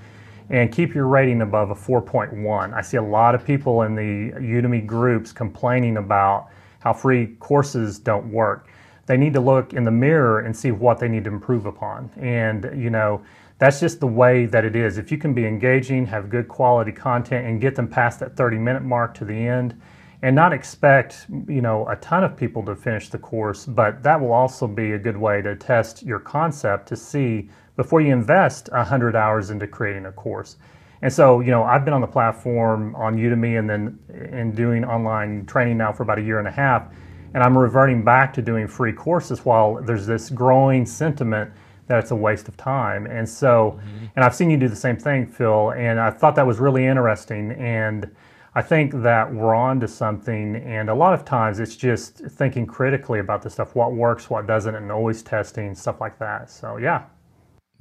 and 0.49 0.71
keep 0.71 0.93
your 0.93 1.08
rating 1.08 1.41
above 1.41 1.71
a 1.71 1.75
4.1. 1.75 2.73
I 2.73 2.82
see 2.82 2.97
a 2.97 3.01
lot 3.01 3.36
of 3.36 3.45
people 3.45 3.84
in 3.84 3.95
the 3.95 4.32
Udemy 4.39 4.86
groups 4.86 5.32
complaining 5.32 5.97
about 5.97 6.49
how 6.79 6.93
free 6.93 7.36
courses 7.39 7.99
don't 7.99 8.32
work. 8.32 8.67
They 9.06 9.17
need 9.17 9.34
to 9.34 9.39
look 9.39 9.73
in 9.73 9.84
the 9.84 9.91
mirror 9.91 10.39
and 10.39 10.56
see 10.56 10.71
what 10.71 10.99
they 10.99 11.08
need 11.08 11.25
to 11.25 11.29
improve 11.29 11.65
upon. 11.65 12.10
And, 12.17 12.69
you 12.75 12.89
know, 12.89 13.21
that's 13.60 13.79
just 13.79 13.99
the 13.99 14.08
way 14.08 14.45
that 14.47 14.65
it 14.65 14.75
is. 14.75 14.97
If 14.97 15.12
you 15.12 15.17
can 15.17 15.34
be 15.34 15.45
engaging, 15.45 16.06
have 16.08 16.29
good 16.29 16.47
quality 16.47 16.91
content, 16.91 17.47
and 17.47 17.62
get 17.62 17.75
them 17.75 17.88
past 17.88 18.19
that 18.19 18.36
30 18.36 18.58
minute 18.58 18.84
mark 18.84 19.13
to 19.15 19.25
the 19.25 19.34
end, 19.34 19.79
and 20.21 20.36
not 20.36 20.53
expect 20.53 21.27
you 21.47 21.62
know 21.62 21.88
a 21.88 21.95
ton 21.97 22.23
of 22.23 22.36
people 22.36 22.63
to 22.65 22.75
finish 22.75 23.10
the 23.10 23.17
course, 23.17 23.65
but 23.65 24.03
that 24.03 24.19
will 24.19 24.34
also 24.34 24.67
be 24.67 24.93
a 24.93 24.97
good 24.99 25.17
way 25.17 25.41
to 25.41 25.56
test 25.56 26.03
your 26.03 26.19
concept 26.19 26.88
to 26.88 26.95
see 26.95 27.49
before 27.75 28.01
you 28.01 28.13
invest 28.13 28.69
100 28.71 29.15
hours 29.15 29.49
into 29.49 29.67
creating 29.67 30.05
a 30.05 30.12
course. 30.12 30.57
And 31.01 31.12
so, 31.12 31.41
you 31.41 31.51
know, 31.51 31.63
I've 31.63 31.83
been 31.83 31.93
on 31.93 32.01
the 32.01 32.07
platform 32.07 32.95
on 32.95 33.17
Udemy 33.17 33.59
and 33.59 33.69
then 33.69 33.99
in 34.31 34.53
doing 34.53 34.86
online 34.86 35.45
training 35.45 35.77
now 35.77 35.91
for 35.91 36.03
about 36.03 36.17
a 36.17 36.21
year 36.21 36.39
and 36.39 36.47
a 36.47 36.51
half, 36.51 36.88
and 37.33 37.43
I'm 37.43 37.57
reverting 37.57 38.03
back 38.03 38.33
to 38.36 38.41
doing 38.41 38.67
free 38.67 38.93
courses 38.93 39.43
while 39.43 39.81
there's 39.81 40.05
this 40.05 40.29
growing 40.29 40.86
sentiment 40.86 41.51
that 41.88 41.99
it's 41.99 42.12
a 42.12 42.15
waste 42.15 42.47
of 42.47 42.55
time. 42.55 43.05
And 43.07 43.27
so, 43.27 43.79
mm-hmm. 43.79 44.05
and 44.15 44.23
I've 44.23 44.36
seen 44.36 44.49
you 44.49 44.57
do 44.57 44.69
the 44.69 44.75
same 44.75 44.97
thing, 44.97 45.27
Phil, 45.27 45.71
and 45.71 45.99
I 45.99 46.09
thought 46.09 46.36
that 46.36 46.47
was 46.47 46.59
really 46.59 46.86
interesting. 46.86 47.51
And 47.51 48.09
I 48.55 48.62
think 48.62 48.93
that 49.01 49.33
we're 49.33 49.55
on 49.55 49.79
to 49.81 49.88
something. 49.88 50.55
And 50.57 50.89
a 50.89 50.95
lot 50.95 51.13
of 51.13 51.25
times 51.25 51.59
it's 51.59 51.75
just 51.75 52.19
thinking 52.19 52.65
critically 52.65 53.19
about 53.19 53.41
the 53.41 53.49
stuff, 53.49 53.75
what 53.75 53.93
works, 53.93 54.29
what 54.29 54.47
doesn't, 54.47 54.75
and 54.75 54.91
always 54.91 55.23
testing, 55.23 55.75
stuff 55.75 55.99
like 55.99 56.17
that. 56.19 56.49
So, 56.49 56.77
yeah. 56.77 57.03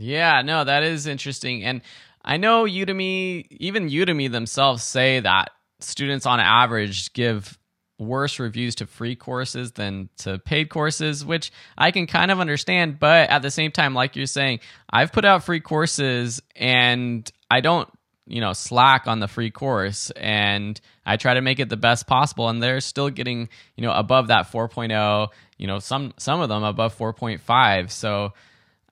Yeah, 0.03 0.43
no, 0.43 0.65
that 0.65 0.83
is 0.83 1.07
interesting. 1.07 1.63
And 1.63 1.81
I 2.25 2.37
know 2.37 2.65
Udemy, 2.65 3.47
even 3.51 3.89
Udemy 3.89 4.31
themselves 4.31 4.83
say 4.83 5.21
that 5.21 5.51
students 5.81 6.27
on 6.27 6.41
average 6.41 7.13
give 7.13 7.59
worse 7.99 8.41
reviews 8.41 8.75
to 8.77 8.87
free 8.87 9.15
courses 9.15 9.73
than 9.73 10.09
to 10.19 10.39
paid 10.39 10.69
courses, 10.69 11.25
which 11.25 11.53
I 11.79 11.93
can 11.93 12.07
kind 12.07 12.31
of 12.33 12.41
understand. 12.41 12.99
But 12.99 13.31
at 13.31 13.43
the 13.43 13.51
same 13.51 13.71
time, 13.71 13.95
like 13.95 14.17
you're 14.17 14.27
saying, 14.27 14.61
I've 14.91 15.13
put 15.13 15.25
out 15.25 15.45
free 15.45 15.61
courses 15.61 16.43
and 16.57 17.31
I 17.49 17.61
don't, 17.61 17.89
you 18.27 18.41
know, 18.41 18.53
slack 18.55 19.07
on 19.07 19.21
the 19.21 19.29
free 19.29 19.51
course 19.51 20.11
and 20.11 20.81
I 21.07 21.17
try 21.17 21.35
to 21.35 21.41
make 21.41 21.61
it 21.61 21.69
the 21.69 21.77
best 21.77 22.09
possible. 22.09 22.49
And 22.49 22.61
they're 22.61 22.81
still 22.81 23.11
getting, 23.11 23.49
you 23.77 23.85
know, 23.85 23.93
above 23.93 24.29
that 24.29 24.51
4.0, 24.51 25.29
you 25.59 25.67
know, 25.69 25.79
some, 25.79 26.13
some 26.19 26.41
of 26.41 26.49
them 26.49 26.65
above 26.65 26.97
4.5. 26.97 27.91
So 27.91 28.33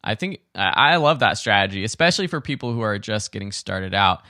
I 0.03 0.15
think 0.15 0.41
I 0.55 0.97
love 0.97 1.19
that 1.19 1.37
strategy, 1.39 1.85
especially 1.85 2.27
for 2.27 2.41
people 2.41 2.73
who 2.73 2.81
are 2.81 2.99
just 2.99 3.33
getting 3.33 3.53
started 3.53 3.95
out. 3.95 4.23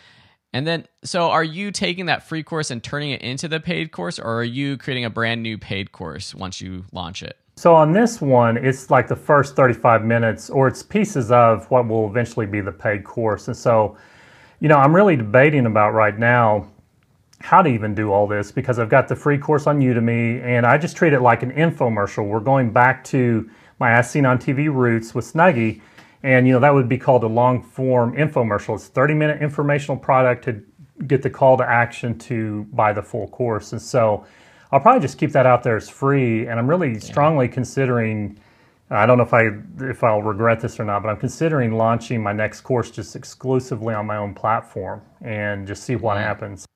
And 0.52 0.66
then, 0.66 0.86
so 1.04 1.30
are 1.30 1.44
you 1.44 1.70
taking 1.70 2.06
that 2.06 2.24
free 2.24 2.42
course 2.42 2.72
and 2.72 2.82
turning 2.82 3.10
it 3.10 3.22
into 3.22 3.46
the 3.46 3.60
paid 3.60 3.92
course, 3.92 4.18
or 4.18 4.40
are 4.40 4.44
you 4.44 4.76
creating 4.76 5.04
a 5.04 5.10
brand 5.10 5.42
new 5.42 5.56
paid 5.58 5.92
course 5.92 6.34
once 6.34 6.60
you 6.60 6.84
launch 6.92 7.22
it? 7.22 7.36
So 7.56 7.74
on 7.74 7.92
this 7.92 8.20
one, 8.20 8.56
it's 8.56 8.90
like 8.90 9.06
the 9.06 9.14
first 9.14 9.54
35 9.54 10.04
minutes, 10.04 10.50
or 10.50 10.66
it's 10.66 10.82
pieces 10.82 11.30
of 11.30 11.70
what 11.70 11.86
will 11.86 12.08
eventually 12.08 12.46
be 12.46 12.60
the 12.60 12.72
paid 12.72 13.04
course. 13.04 13.46
And 13.46 13.56
so, 13.56 13.96
you 14.58 14.68
know, 14.68 14.78
I'm 14.78 14.96
really 14.96 15.14
debating 15.14 15.66
about 15.66 15.92
right 15.92 16.18
now 16.18 16.66
how 17.40 17.62
to 17.62 17.68
even 17.68 17.94
do 17.94 18.12
all 18.12 18.26
this 18.26 18.50
because 18.50 18.78
I've 18.78 18.88
got 18.88 19.08
the 19.08 19.16
free 19.16 19.38
course 19.38 19.66
on 19.66 19.80
Udemy 19.80 20.42
and 20.42 20.66
I 20.66 20.78
just 20.78 20.96
treat 20.96 21.12
it 21.12 21.20
like 21.20 21.42
an 21.42 21.52
infomercial. 21.52 22.26
We're 22.26 22.40
going 22.40 22.70
back 22.70 23.04
to 23.04 23.48
my 23.80 23.90
As 23.92 24.10
Seen 24.10 24.26
on 24.26 24.38
TV 24.38 24.72
roots 24.72 25.14
with 25.14 25.32
Snuggie 25.32 25.80
and 26.22 26.46
you 26.46 26.52
know 26.52 26.60
that 26.60 26.74
would 26.74 26.88
be 26.88 26.98
called 26.98 27.24
a 27.24 27.28
long 27.28 27.62
form 27.62 28.14
infomercial. 28.14 28.74
It's 28.74 28.88
30 28.88 29.14
minute 29.14 29.42
informational 29.42 29.96
product 29.96 30.44
to 30.44 30.62
get 31.06 31.22
the 31.22 31.30
call 31.30 31.56
to 31.56 31.64
action 31.64 32.18
to 32.18 32.66
buy 32.72 32.92
the 32.92 33.02
full 33.02 33.28
course. 33.28 33.72
And 33.72 33.80
so 33.80 34.26
I'll 34.70 34.80
probably 34.80 35.00
just 35.00 35.18
keep 35.18 35.32
that 35.32 35.46
out 35.46 35.62
there 35.62 35.76
as 35.76 35.88
free. 35.88 36.46
And 36.46 36.58
I'm 36.58 36.68
really 36.68 36.92
yeah. 36.92 36.98
strongly 36.98 37.48
considering. 37.48 38.38
I 38.92 39.06
don't 39.06 39.18
know 39.18 39.24
if 39.24 39.32
I 39.32 39.50
if 39.88 40.02
I'll 40.02 40.22
regret 40.22 40.60
this 40.60 40.80
or 40.80 40.84
not, 40.84 41.04
but 41.04 41.10
I'm 41.10 41.16
considering 41.16 41.76
launching 41.76 42.20
my 42.20 42.32
next 42.32 42.62
course 42.62 42.90
just 42.90 43.14
exclusively 43.14 43.94
on 43.94 44.04
my 44.04 44.16
own 44.16 44.34
platform 44.34 45.02
and 45.20 45.64
just 45.64 45.84
see 45.84 45.94
what 45.94 46.16
happens. 46.16 46.66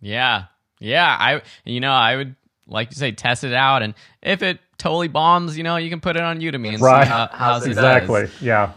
Yeah, 0.00 0.44
yeah. 0.80 1.16
I 1.18 1.40
you 1.64 1.80
know 1.80 1.92
I 1.92 2.16
would 2.16 2.36
like 2.66 2.90
to 2.90 2.96
say 2.96 3.12
test 3.12 3.42
it 3.42 3.54
out, 3.54 3.82
and 3.82 3.94
if 4.20 4.42
it 4.42 4.60
totally 4.80 5.08
bombs, 5.08 5.56
you 5.56 5.62
know, 5.62 5.76
you 5.76 5.90
can 5.90 6.00
put 6.00 6.16
it 6.16 6.22
on 6.22 6.40
Udemy 6.40 6.74
and 6.74 6.80
right. 6.80 7.04
see 7.04 7.10
how, 7.10 7.28
how 7.30 7.56
exactly. 7.62 8.22
Does. 8.22 8.42
Yeah. 8.42 8.72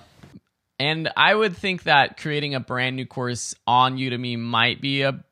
And 0.80 1.10
I 1.16 1.34
would 1.34 1.56
think 1.56 1.84
that 1.84 2.18
creating 2.18 2.56
a 2.56 2.60
brand 2.60 2.96
new 2.96 3.06
course 3.06 3.56
on 3.66 3.98
Udemy 3.98 4.38
might 4.38 4.82
be 4.82 5.04
a 5.04 5.24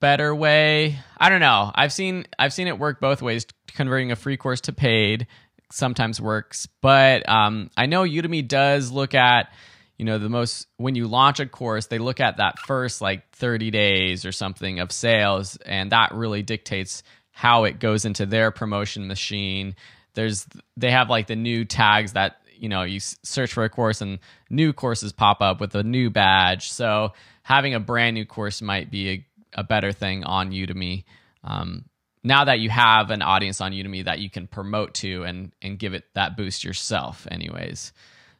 better 0.00 0.34
way. 0.34 0.98
I 1.16 1.28
don't 1.28 1.40
know. 1.40 1.70
I've 1.74 1.92
seen 1.92 2.26
I've 2.38 2.52
seen 2.52 2.66
it 2.66 2.78
work 2.78 3.00
both 3.00 3.22
ways. 3.22 3.46
Converting 3.68 4.10
a 4.10 4.16
free 4.16 4.36
course 4.36 4.62
to 4.62 4.72
paid 4.72 5.28
sometimes 5.70 6.20
works, 6.20 6.66
but 6.82 7.28
um, 7.28 7.70
I 7.76 7.86
know 7.86 8.02
Udemy 8.02 8.48
does 8.48 8.90
look 8.90 9.14
at 9.14 9.52
you 9.98 10.04
know 10.04 10.18
the 10.18 10.28
most 10.28 10.66
when 10.78 10.94
you 10.94 11.06
launch 11.06 11.38
a 11.38 11.46
course 11.46 11.86
they 11.86 11.98
look 11.98 12.20
at 12.20 12.38
that 12.38 12.58
first 12.60 13.00
like 13.00 13.28
30 13.32 13.70
days 13.70 14.24
or 14.24 14.32
something 14.32 14.78
of 14.78 14.92
sales 14.92 15.56
and 15.66 15.92
that 15.92 16.14
really 16.14 16.42
dictates 16.42 17.02
how 17.32 17.64
it 17.64 17.80
goes 17.80 18.04
into 18.04 18.24
their 18.24 18.50
promotion 18.50 19.08
machine 19.08 19.74
there's 20.18 20.48
they 20.76 20.90
have 20.90 21.08
like 21.08 21.28
the 21.28 21.36
new 21.36 21.64
tags 21.64 22.14
that 22.14 22.38
you 22.56 22.68
know 22.68 22.82
you 22.82 22.98
search 22.98 23.52
for 23.52 23.62
a 23.62 23.68
course 23.68 24.00
and 24.00 24.18
new 24.50 24.72
courses 24.72 25.12
pop 25.12 25.40
up 25.40 25.60
with 25.60 25.76
a 25.76 25.84
new 25.84 26.10
badge. 26.10 26.72
So 26.72 27.12
having 27.44 27.72
a 27.72 27.78
brand 27.78 28.14
new 28.14 28.26
course 28.26 28.60
might 28.60 28.90
be 28.90 29.08
a, 29.10 29.26
a 29.60 29.62
better 29.62 29.92
thing 29.92 30.24
on 30.24 30.50
udemy. 30.50 31.04
Um, 31.44 31.84
now 32.24 32.46
that 32.46 32.58
you 32.58 32.68
have 32.68 33.10
an 33.10 33.22
audience 33.22 33.60
on 33.60 33.70
udemy 33.70 34.06
that 34.06 34.18
you 34.18 34.28
can 34.28 34.48
promote 34.48 34.94
to 34.94 35.22
and 35.22 35.52
and 35.62 35.78
give 35.78 35.94
it 35.94 36.02
that 36.14 36.36
boost 36.36 36.64
yourself 36.64 37.28
anyways. 37.30 37.92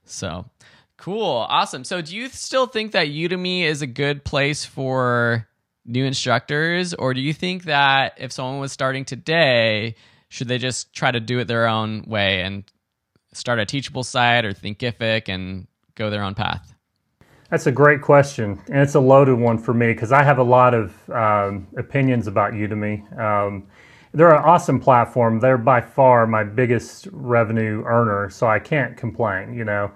So 0.05 0.47
cool. 0.97 1.47
Awesome. 1.49 1.85
So 1.85 2.03
do 2.03 2.17
you 2.17 2.29
still 2.29 2.67
think 2.67 2.91
that 2.91 3.07
udemy 3.07 3.63
is 3.63 3.83
a 3.83 3.87
good 3.87 4.25
place 4.25 4.65
for 4.65 5.47
new 5.87 6.05
instructors? 6.05 6.93
Or 6.93 7.15
do 7.15 7.21
you 7.21 7.33
think 7.33 7.65
that 7.65 8.15
if 8.19 8.33
someone 8.33 8.59
was 8.59 8.73
starting 8.73 9.05
today 9.05 9.95
should 10.29 10.49
they 10.49 10.59
just 10.59 10.93
try 10.93 11.11
to 11.11 11.21
do 11.21 11.39
it 11.39 11.49
their 11.49 11.67
own 11.67 12.05
way 12.07 12.43
and 12.43 12.65
start 13.33 13.59
a 13.59 13.67
teachable 13.67 14.05
site 14.05 14.45
or 14.45 14.53
Thinkific 14.53 15.29
and 15.29 15.67
go 15.95 16.11
their 16.11 16.23
own 16.23 16.35
path? 16.35 16.75
That's 17.51 17.67
a 17.67 17.73
great 17.73 18.03
question, 18.03 18.61
and 18.69 18.81
it's 18.81 18.95
a 18.95 19.01
loaded 19.01 19.39
one 19.39 19.57
for 19.57 19.73
me 19.73 19.93
because 19.95 20.13
I 20.13 20.23
have 20.23 20.37
a 20.37 20.43
lot 20.43 20.75
of 20.75 21.09
um, 21.09 21.67
opinions 21.79 22.27
about 22.27 22.53
Udemy. 22.53 23.19
Um, 23.19 23.67
they're 24.13 24.35
an 24.35 24.45
awesome 24.45 24.81
platform. 24.81 25.41
They're 25.41 25.57
by 25.57 25.81
far 25.81 26.27
my 26.27 26.45
biggest 26.45 27.09
revenue 27.11 27.83
earner, 27.87 28.29
so 28.29 28.47
I 28.47 28.59
can't 28.59 28.99
complain. 28.99 29.55
You 29.55 29.65
know, 29.65 29.91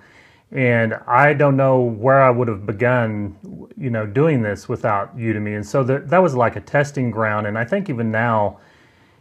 and 0.50 0.94
I 1.06 1.34
don't 1.34 1.56
know 1.56 1.80
where 1.80 2.22
I 2.22 2.30
would 2.30 2.48
have 2.48 2.64
begun, 2.64 3.36
you 3.76 3.90
know, 3.90 4.06
doing 4.06 4.40
this 4.40 4.66
without 4.66 5.14
Udemy. 5.16 5.54
And 5.54 5.66
so 5.66 5.84
that 5.84 6.08
that 6.08 6.22
was 6.22 6.34
like 6.34 6.56
a 6.56 6.60
testing 6.60 7.10
ground, 7.10 7.46
and 7.46 7.58
I 7.58 7.66
think 7.66 7.90
even 7.90 8.10
now 8.10 8.58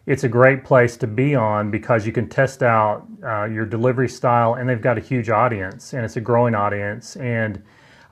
it's 0.07 0.23
a 0.23 0.29
great 0.29 0.63
place 0.63 0.97
to 0.97 1.07
be 1.07 1.35
on 1.35 1.69
because 1.69 2.05
you 2.05 2.11
can 2.11 2.27
test 2.27 2.63
out 2.63 3.05
uh, 3.23 3.45
your 3.45 3.65
delivery 3.65 4.09
style 4.09 4.55
and 4.55 4.67
they've 4.67 4.81
got 4.81 4.97
a 4.97 5.01
huge 5.01 5.29
audience 5.29 5.93
and 5.93 6.03
it's 6.03 6.17
a 6.17 6.21
growing 6.21 6.55
audience. 6.55 7.15
And 7.17 7.61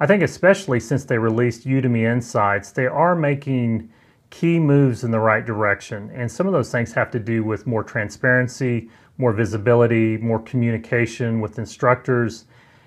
i 0.02 0.08
think 0.08 0.24
especially 0.24 0.80
since 0.80 1.04
they 1.04 1.18
released 1.18 1.68
udemy 1.68 2.10
insights 2.10 2.72
they 2.72 2.86
are 2.86 3.16
making 3.16 3.90
key 4.30 4.60
moves 4.60 5.04
in 5.04 5.12
the 5.12 5.20
right 5.20 5.46
direction. 5.46 6.12
And 6.14 6.32
some 6.32 6.46
of 6.46 6.54
those 6.54 6.72
things 6.72 6.94
have 6.94 7.10
to 7.12 7.20
do 7.20 7.44
with 7.44 7.66
more 7.66 7.84
transparency 7.84 8.90
more 9.18 9.34
visibility 9.34 10.18
more 10.18 10.40
communication 10.40 11.42
with 11.42 11.58
instructors 11.58 12.46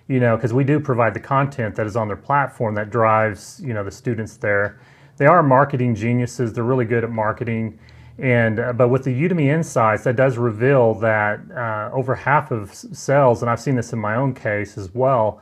you 0.08 0.20
know 0.20 0.36
because 0.36 0.52
we 0.52 0.64
do 0.64 0.78
provide 0.78 1.12
the 1.12 1.20
content 1.20 1.74
that 1.74 1.86
is 1.86 1.96
on 1.96 2.06
their 2.06 2.16
platform 2.16 2.74
that 2.76 2.90
drives 2.90 3.60
you 3.64 3.74
know 3.74 3.82
the 3.82 3.90
students 3.90 4.36
there. 4.36 4.78
They 5.16 5.26
are 5.26 5.42
marketing 5.42 5.94
geniuses. 5.94 6.52
They're 6.52 6.64
really 6.64 6.86
good 6.86 7.04
at 7.04 7.10
marketing 7.10 7.78
And 8.18 8.61
uh, 8.61 8.72
but 8.72 8.88
with 8.88 9.05
the 9.05 9.11
Udemy 9.11 9.46
Insights, 9.46 10.05
that 10.05 10.16
does 10.16 10.37
reveal 10.37 10.94
that 10.96 11.40
uh, 11.51 11.90
over 11.94 12.14
half 12.14 12.51
of 12.51 12.75
sales, 12.75 13.42
and 13.42 13.51
I've 13.51 13.61
seen 13.61 13.75
this 13.75 13.92
in 13.92 13.98
my 13.98 14.16
own 14.16 14.35
case 14.35 14.77
as 14.77 14.94
well, 14.94 15.40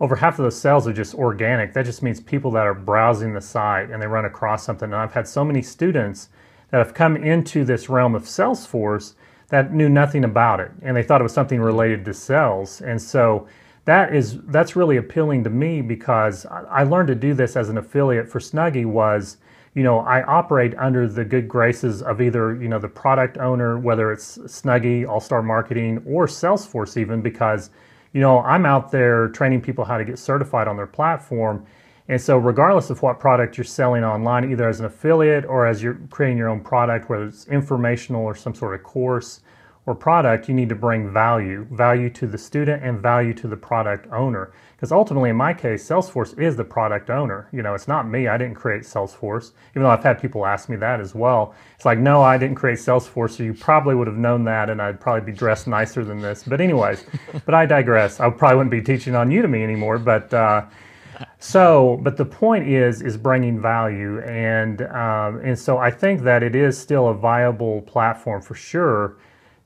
over 0.00 0.16
half 0.16 0.38
of 0.38 0.44
those 0.44 0.60
sales 0.60 0.86
are 0.86 0.92
just 0.92 1.14
organic. 1.14 1.72
That 1.72 1.84
just 1.84 2.02
means 2.02 2.20
people 2.20 2.50
that 2.52 2.66
are 2.66 2.74
browsing 2.74 3.34
the 3.34 3.40
site 3.40 3.90
and 3.90 4.00
they 4.00 4.06
run 4.06 4.24
across 4.24 4.64
something. 4.64 4.86
And 4.86 4.94
I've 4.94 5.12
had 5.12 5.26
so 5.26 5.44
many 5.44 5.62
students 5.62 6.28
that 6.70 6.78
have 6.78 6.94
come 6.94 7.16
into 7.16 7.64
this 7.64 7.88
realm 7.88 8.14
of 8.14 8.24
Salesforce 8.24 9.14
that 9.48 9.72
knew 9.72 9.88
nothing 9.88 10.24
about 10.24 10.60
it 10.60 10.70
and 10.82 10.96
they 10.96 11.02
thought 11.02 11.20
it 11.20 11.24
was 11.24 11.32
something 11.32 11.60
related 11.60 12.04
to 12.04 12.14
sales. 12.14 12.80
And 12.80 13.00
so 13.00 13.48
that 13.86 14.14
is 14.14 14.38
that's 14.42 14.76
really 14.76 14.98
appealing 14.98 15.42
to 15.44 15.50
me 15.50 15.80
because 15.80 16.44
I 16.46 16.84
learned 16.84 17.08
to 17.08 17.14
do 17.14 17.32
this 17.32 17.56
as 17.56 17.70
an 17.70 17.78
affiliate 17.78 18.28
for 18.28 18.38
Snuggie 18.38 18.84
was 18.84 19.38
you 19.78 19.84
know 19.84 20.00
I 20.00 20.24
operate 20.24 20.74
under 20.76 21.06
the 21.06 21.24
good 21.24 21.46
graces 21.46 22.02
of 22.02 22.20
either 22.20 22.60
you 22.60 22.66
know 22.66 22.80
the 22.80 22.88
product 22.88 23.38
owner 23.38 23.78
whether 23.78 24.10
it's 24.10 24.38
Snuggie 24.38 25.08
All 25.08 25.20
Star 25.20 25.40
Marketing 25.40 26.02
or 26.04 26.26
Salesforce 26.26 26.96
even 26.96 27.22
because 27.22 27.70
you 28.12 28.20
know 28.20 28.40
I'm 28.40 28.66
out 28.66 28.90
there 28.90 29.28
training 29.28 29.60
people 29.60 29.84
how 29.84 29.96
to 29.96 30.04
get 30.04 30.18
certified 30.18 30.66
on 30.66 30.76
their 30.76 30.88
platform 30.88 31.64
and 32.08 32.20
so 32.20 32.38
regardless 32.38 32.90
of 32.90 33.02
what 33.02 33.20
product 33.20 33.56
you're 33.56 33.64
selling 33.64 34.02
online 34.02 34.50
either 34.50 34.68
as 34.68 34.80
an 34.80 34.86
affiliate 34.86 35.44
or 35.44 35.64
as 35.64 35.80
you're 35.80 36.00
creating 36.10 36.38
your 36.38 36.48
own 36.48 36.60
product 36.60 37.08
whether 37.08 37.26
it's 37.26 37.46
informational 37.46 38.24
or 38.24 38.34
some 38.34 38.56
sort 38.56 38.74
of 38.74 38.82
course 38.82 39.42
or 39.88 39.94
product, 39.94 40.48
you 40.48 40.54
need 40.54 40.68
to 40.68 40.74
bring 40.74 41.10
value, 41.10 41.66
value 41.70 42.10
to 42.10 42.26
the 42.26 42.36
student 42.36 42.84
and 42.84 43.00
value 43.00 43.32
to 43.32 43.48
the 43.48 43.56
product 43.56 44.06
owner. 44.12 44.52
Because 44.78 44.92
ultimately, 44.92 45.28
in 45.28 45.34
my 45.34 45.52
case, 45.52 45.84
Salesforce 45.88 46.38
is 46.38 46.54
the 46.54 46.62
product 46.62 47.10
owner. 47.10 47.48
You 47.50 47.62
know, 47.62 47.74
it's 47.74 47.88
not 47.88 48.08
me. 48.08 48.28
I 48.28 48.38
didn't 48.38 48.54
create 48.54 48.82
Salesforce, 48.82 49.50
even 49.72 49.82
though 49.82 49.90
I've 49.90 50.04
had 50.04 50.20
people 50.20 50.46
ask 50.46 50.68
me 50.68 50.76
that 50.76 51.00
as 51.00 51.16
well. 51.16 51.52
It's 51.74 51.84
like, 51.84 51.98
no, 51.98 52.22
I 52.22 52.38
didn't 52.38 52.54
create 52.54 52.78
Salesforce, 52.78 53.30
so 53.30 53.42
you 53.42 53.54
probably 53.54 53.96
would 53.96 54.06
have 54.06 54.16
known 54.16 54.44
that, 54.44 54.70
and 54.70 54.80
I'd 54.80 55.00
probably 55.00 55.32
be 55.32 55.36
dressed 55.36 55.66
nicer 55.66 56.04
than 56.04 56.20
this. 56.20 56.44
But 56.44 56.60
anyways, 56.60 57.04
but 57.44 57.56
I 57.56 57.66
digress. 57.66 58.20
I 58.20 58.30
probably 58.30 58.58
wouldn't 58.58 58.70
be 58.70 58.80
teaching 58.80 59.16
on 59.16 59.30
Udemy 59.30 59.64
anymore. 59.64 59.98
But 59.98 60.32
uh, 60.32 60.66
so, 61.40 61.98
but 62.04 62.16
the 62.16 62.24
point 62.24 62.68
is, 62.68 63.02
is 63.02 63.16
bringing 63.16 63.60
value, 63.60 64.20
and 64.20 64.82
um, 64.82 65.40
and 65.42 65.58
so 65.58 65.78
I 65.78 65.90
think 65.90 66.22
that 66.22 66.44
it 66.44 66.54
is 66.54 66.78
still 66.78 67.08
a 67.08 67.14
viable 67.14 67.82
platform 67.82 68.42
for 68.42 68.54
sure 68.54 69.16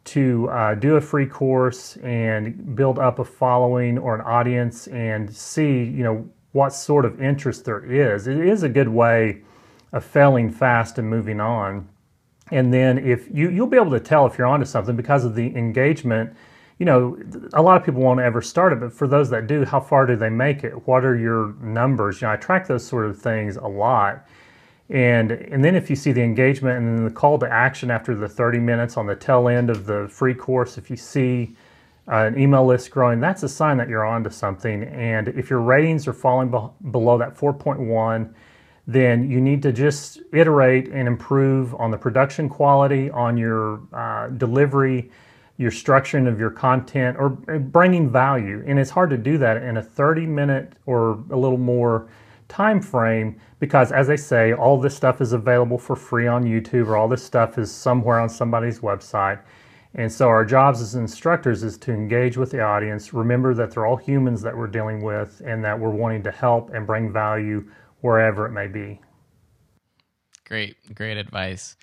to 0.05 0.49
uh, 0.51 0.75
do 0.75 0.97
a 0.97 1.01
free 1.01 1.27
course 1.27 1.97
and 1.99 2.75
build 2.75 2.99
up 2.99 3.19
a 3.19 3.25
following 3.25 3.99
or 3.99 4.15
an 4.15 4.21
audience 4.23 4.89
and 4.89 5.35
see, 5.35 5.85
you 5.85 6.03
know, 6.03 6.29
what 6.53 6.71
sort 6.71 7.05
of 7.05 7.21
interest 7.21 7.65
there 7.65 7.85
is. 7.85 8.27
It 8.27 8.39
is 8.39 8.63
a 8.63 8.69
good 8.69 8.89
way 8.89 9.43
of 9.93 10.05
failing 10.05 10.51
fast 10.51 10.99
and 10.99 11.09
moving 11.09 11.41
on. 11.41 11.89
And 12.51 12.73
then 12.73 12.99
if 12.99 13.29
you 13.33 13.51
you'll 13.51 13.67
be 13.67 13.77
able 13.77 13.93
to 13.93 14.01
tell 14.01 14.27
if 14.27 14.37
you're 14.37 14.47
onto 14.47 14.67
something 14.67 14.97
because 14.97 15.25
of 15.25 15.35
the 15.35 15.55
engagement. 15.57 16.35
You 16.79 16.87
know, 16.87 17.19
a 17.53 17.63
lot 17.63 17.77
of 17.77 17.85
people 17.85 18.03
won't 18.03 18.19
ever 18.19 18.43
start 18.43 18.73
it, 18.73 18.81
but 18.81 18.93
for 18.93 19.07
those 19.07 19.31
that 19.31 19.47
do, 19.47 19.65
how 19.65 19.79
far 19.79 20.05
do 20.05 20.17
they 20.17 20.31
make 20.31 20.65
it? 20.65 20.87
What 20.87 21.05
are 21.05 21.17
your 21.17 21.55
numbers? 21.61 22.21
You 22.21 22.27
know, 22.27 22.33
I 22.33 22.37
track 22.37 22.67
those 22.67 22.85
sort 22.85 23.07
of 23.07 23.21
things 23.21 23.57
a 23.57 23.67
lot. 23.67 24.27
And, 24.93 25.33
and 25.33 25.65
then 25.65 25.75
if 25.75 25.89
you 25.89 25.97
see 25.97 26.13
the 26.13 26.21
engagement 26.21 26.77
and 26.77 26.87
then 26.87 27.05
the 27.07 27.11
call 27.11 27.39
to 27.39 27.51
action 27.51 27.91
after 27.91 28.15
the 28.15 28.29
30 28.29 28.59
minutes 28.59 28.99
on 28.99 29.07
the 29.07 29.17
tail 29.17 29.49
end 29.49 29.71
of 29.71 29.87
the 29.87 30.07
free 30.11 30.35
course, 30.35 30.77
if 30.77 30.91
you 30.91 30.99
see 30.99 31.57
uh, 32.09 32.27
an 32.27 32.39
email 32.39 32.67
list 32.67 32.91
growing, 32.91 33.19
that's 33.19 33.43
a 33.43 33.49
sign 33.49 33.79
that 33.79 33.89
you're 33.89 34.05
onto 34.05 34.29
something. 34.29 34.83
And 34.85 35.29
if 35.29 35.49
your 35.49 35.61
ratings 35.61 36.07
are 36.07 36.13
falling 36.13 36.51
be- 36.51 36.91
below 36.91 37.17
that 37.17 37.35
4.1, 37.35 38.35
then 38.87 39.31
you 39.31 39.41
need 39.41 39.63
to 39.63 39.73
just 39.73 40.21
iterate 40.31 40.89
and 40.89 41.09
improve 41.09 41.75
on 41.77 41.91
the 41.91 41.97
production 41.97 42.51
quality, 42.51 43.09
on 43.11 43.39
your 43.39 43.81
uh, 43.95 44.29
delivery, 44.29 45.11
your 45.57 45.71
structuring 45.71 46.29
of 46.29 46.39
your 46.39 46.51
content, 46.51 47.17
or 47.19 47.31
bringing 47.31 48.11
value. 48.11 48.63
And 48.67 48.79
it's 48.79 48.91
hard 48.91 49.09
to 49.09 49.17
do 49.17 49.39
that 49.39 49.63
in 49.63 49.79
a 49.79 49.83
30 49.83 50.27
minute 50.27 50.75
or 50.85 51.13
a 51.31 51.37
little 51.37 51.57
more 51.57 52.11
time 52.53 52.83
frame 52.83 53.41
because 53.61 53.91
as 53.93 54.11
I 54.11 54.17
say, 54.17 54.53
all 54.53 54.79
this 54.79 54.95
stuff 54.95 55.23
is 55.23 55.33
available 55.33 55.79
for 55.79 55.97
free 55.97 56.27
on 56.27 56.45
YouTube 56.45 56.87
or 56.87 56.99
all 56.99 57.09
this 57.09 57.25
stuff 57.25 57.57
is 57.57 57.73
somewhere 57.73 58.21
on 58.21 58.29
somebody's 58.29 58.81
website. 58.81 59.41
And 59.95 60.13
so 60.13 60.29
our 60.29 60.45
jobs 60.45 60.81
as 60.83 60.95
instructors 60.95 61.63
is 61.63 61.79
to 61.79 61.93
engage 61.93 62.37
with 62.37 62.51
the 62.51 62.61
audience, 62.61 63.15
remember 63.15 63.55
that 63.55 63.71
they're 63.71 63.87
all 63.87 63.97
humans 63.97 64.43
that 64.43 64.57
we're 64.57 64.67
dealing 64.67 65.03
with 65.03 65.41
and 65.45 65.65
that 65.65 65.79
we're 65.79 65.91
wanting 65.91 66.23
to 66.25 66.31
help 66.31 66.71
and 66.75 66.87
bring 66.87 67.11
value 67.11 67.65
wherever 68.03 68.47
it 68.47 68.53
may 68.53 68.67
be. 68.67 69.01
Great, 70.47 70.77
great 70.95 71.17
advice. 71.17 71.77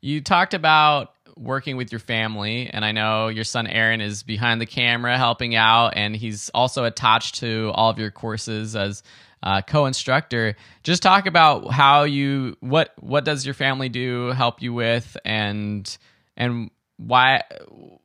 You 0.00 0.20
talked 0.20 0.54
about 0.54 1.10
working 1.36 1.76
with 1.76 1.90
your 1.90 1.98
family, 1.98 2.70
and 2.72 2.84
I 2.84 2.92
know 2.92 3.28
your 3.28 3.44
son 3.44 3.66
Aaron 3.66 4.00
is 4.00 4.22
behind 4.22 4.60
the 4.60 4.66
camera 4.66 5.16
helping 5.16 5.56
out, 5.56 5.94
and 5.96 6.14
he's 6.14 6.50
also 6.50 6.84
attached 6.84 7.36
to 7.36 7.72
all 7.74 7.90
of 7.90 7.98
your 7.98 8.12
courses 8.12 8.76
as 8.76 9.02
uh, 9.44 9.60
co-instructor. 9.60 10.56
Just 10.82 11.02
talk 11.02 11.26
about 11.26 11.70
how 11.70 12.02
you 12.04 12.56
what 12.60 12.92
what 12.98 13.24
does 13.24 13.44
your 13.44 13.54
family 13.54 13.88
do 13.88 14.28
help 14.28 14.62
you 14.62 14.72
with, 14.72 15.16
and 15.24 15.96
and 16.36 16.70
why 16.96 17.42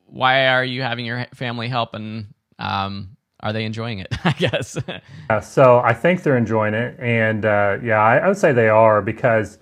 why 0.06 0.47
are 0.47 0.63
you 0.63 0.82
having 0.84 1.06
your 1.06 1.25
family 1.34 1.69
help, 1.69 1.95
and 1.95 2.28
um, 2.60 3.15
are 3.39 3.54
they 3.54 3.63
enjoying 3.63 3.99
it? 3.99 4.13
I 4.23 4.34
guess. 4.34 4.78
uh, 5.30 5.39
so 5.39 5.80
I 5.80 5.93
think 5.93 6.23
they're 6.23 6.38
enjoying 6.38 6.73
it, 6.73 6.99
and 6.99 7.45
uh, 7.45 7.78
yeah, 7.82 7.99
I, 7.99 8.17
I 8.17 8.28
would 8.28 8.38
say 8.38 8.52
they 8.52 8.69
are 8.69 9.02
because 9.02 9.58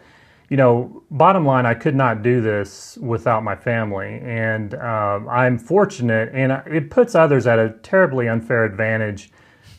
you 0.49 0.55
know, 0.55 1.03
bottom 1.11 1.45
line, 1.45 1.65
I 1.65 1.73
could 1.73 1.95
not 1.95 2.23
do 2.23 2.39
this 2.39 2.97
without 3.01 3.43
my 3.43 3.55
family, 3.55 4.21
and 4.23 4.73
um, 4.75 5.27
I'm 5.27 5.57
fortunate, 5.57 6.29
and 6.33 6.53
it 6.65 6.89
puts 6.89 7.15
others 7.15 7.45
at 7.45 7.59
a 7.59 7.71
terribly 7.83 8.29
unfair 8.29 8.63
advantage 8.63 9.29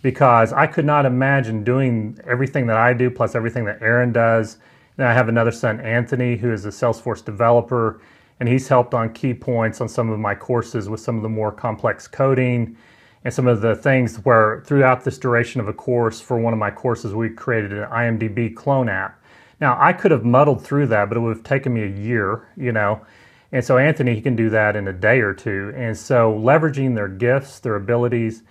because 0.02 0.52
I 0.52 0.66
could 0.66 0.84
not 0.84 1.06
imagine 1.06 1.64
doing 1.64 2.18
everything 2.26 2.66
that 2.68 2.76
I 2.76 2.92
do 2.92 3.10
plus 3.10 3.34
everything 3.34 3.64
that 3.64 3.82
Aaron 3.82 4.12
does. 4.12 4.58
Then 4.96 5.06
I 5.06 5.12
have 5.12 5.28
another 5.28 5.52
son, 5.52 5.80
Anthony, 5.80 6.36
who 6.36 6.52
is 6.52 6.64
a 6.64 6.70
Salesforce 6.70 7.24
developer, 7.24 8.00
and 8.40 8.48
he's 8.48 8.68
helped 8.68 8.94
on 8.94 9.12
key 9.12 9.34
points 9.34 9.80
on 9.80 9.88
some 9.88 10.10
of 10.10 10.18
my 10.18 10.34
courses 10.34 10.88
with 10.88 11.00
some 11.00 11.16
of 11.16 11.22
the 11.22 11.28
more 11.28 11.50
complex 11.50 12.06
coding 12.06 12.76
and 13.24 13.34
some 13.34 13.46
of 13.46 13.60
the 13.60 13.74
things 13.74 14.16
where 14.24 14.62
throughout 14.64 15.04
this 15.04 15.18
duration 15.18 15.60
of 15.60 15.68
a 15.68 15.72
course 15.72 16.20
for 16.20 16.38
one 16.38 16.52
of 16.52 16.58
my 16.58 16.70
courses, 16.70 17.14
we 17.14 17.28
created 17.28 17.72
an 17.72 17.88
IMDb 17.88 18.54
clone 18.54 18.88
app. 18.88 19.20
Now, 19.60 19.76
I 19.80 19.92
could 19.92 20.12
have 20.12 20.24
muddled 20.24 20.64
through 20.64 20.86
that, 20.88 21.08
but 21.08 21.16
it 21.16 21.20
would 21.20 21.36
have 21.36 21.44
taken 21.44 21.74
me 21.74 21.82
a 21.82 21.86
year, 21.86 22.46
you 22.56 22.70
know. 22.70 23.04
And 23.50 23.64
so 23.64 23.78
Anthony, 23.78 24.14
he 24.14 24.20
can 24.20 24.36
do 24.36 24.50
that 24.50 24.76
in 24.76 24.86
a 24.86 24.92
day 24.92 25.20
or 25.20 25.34
two. 25.34 25.72
And 25.74 25.96
so 25.96 26.32
leveraging 26.32 26.94
their 26.94 27.08
gifts, 27.08 27.58
their 27.58 27.74
abilities, 27.74 28.42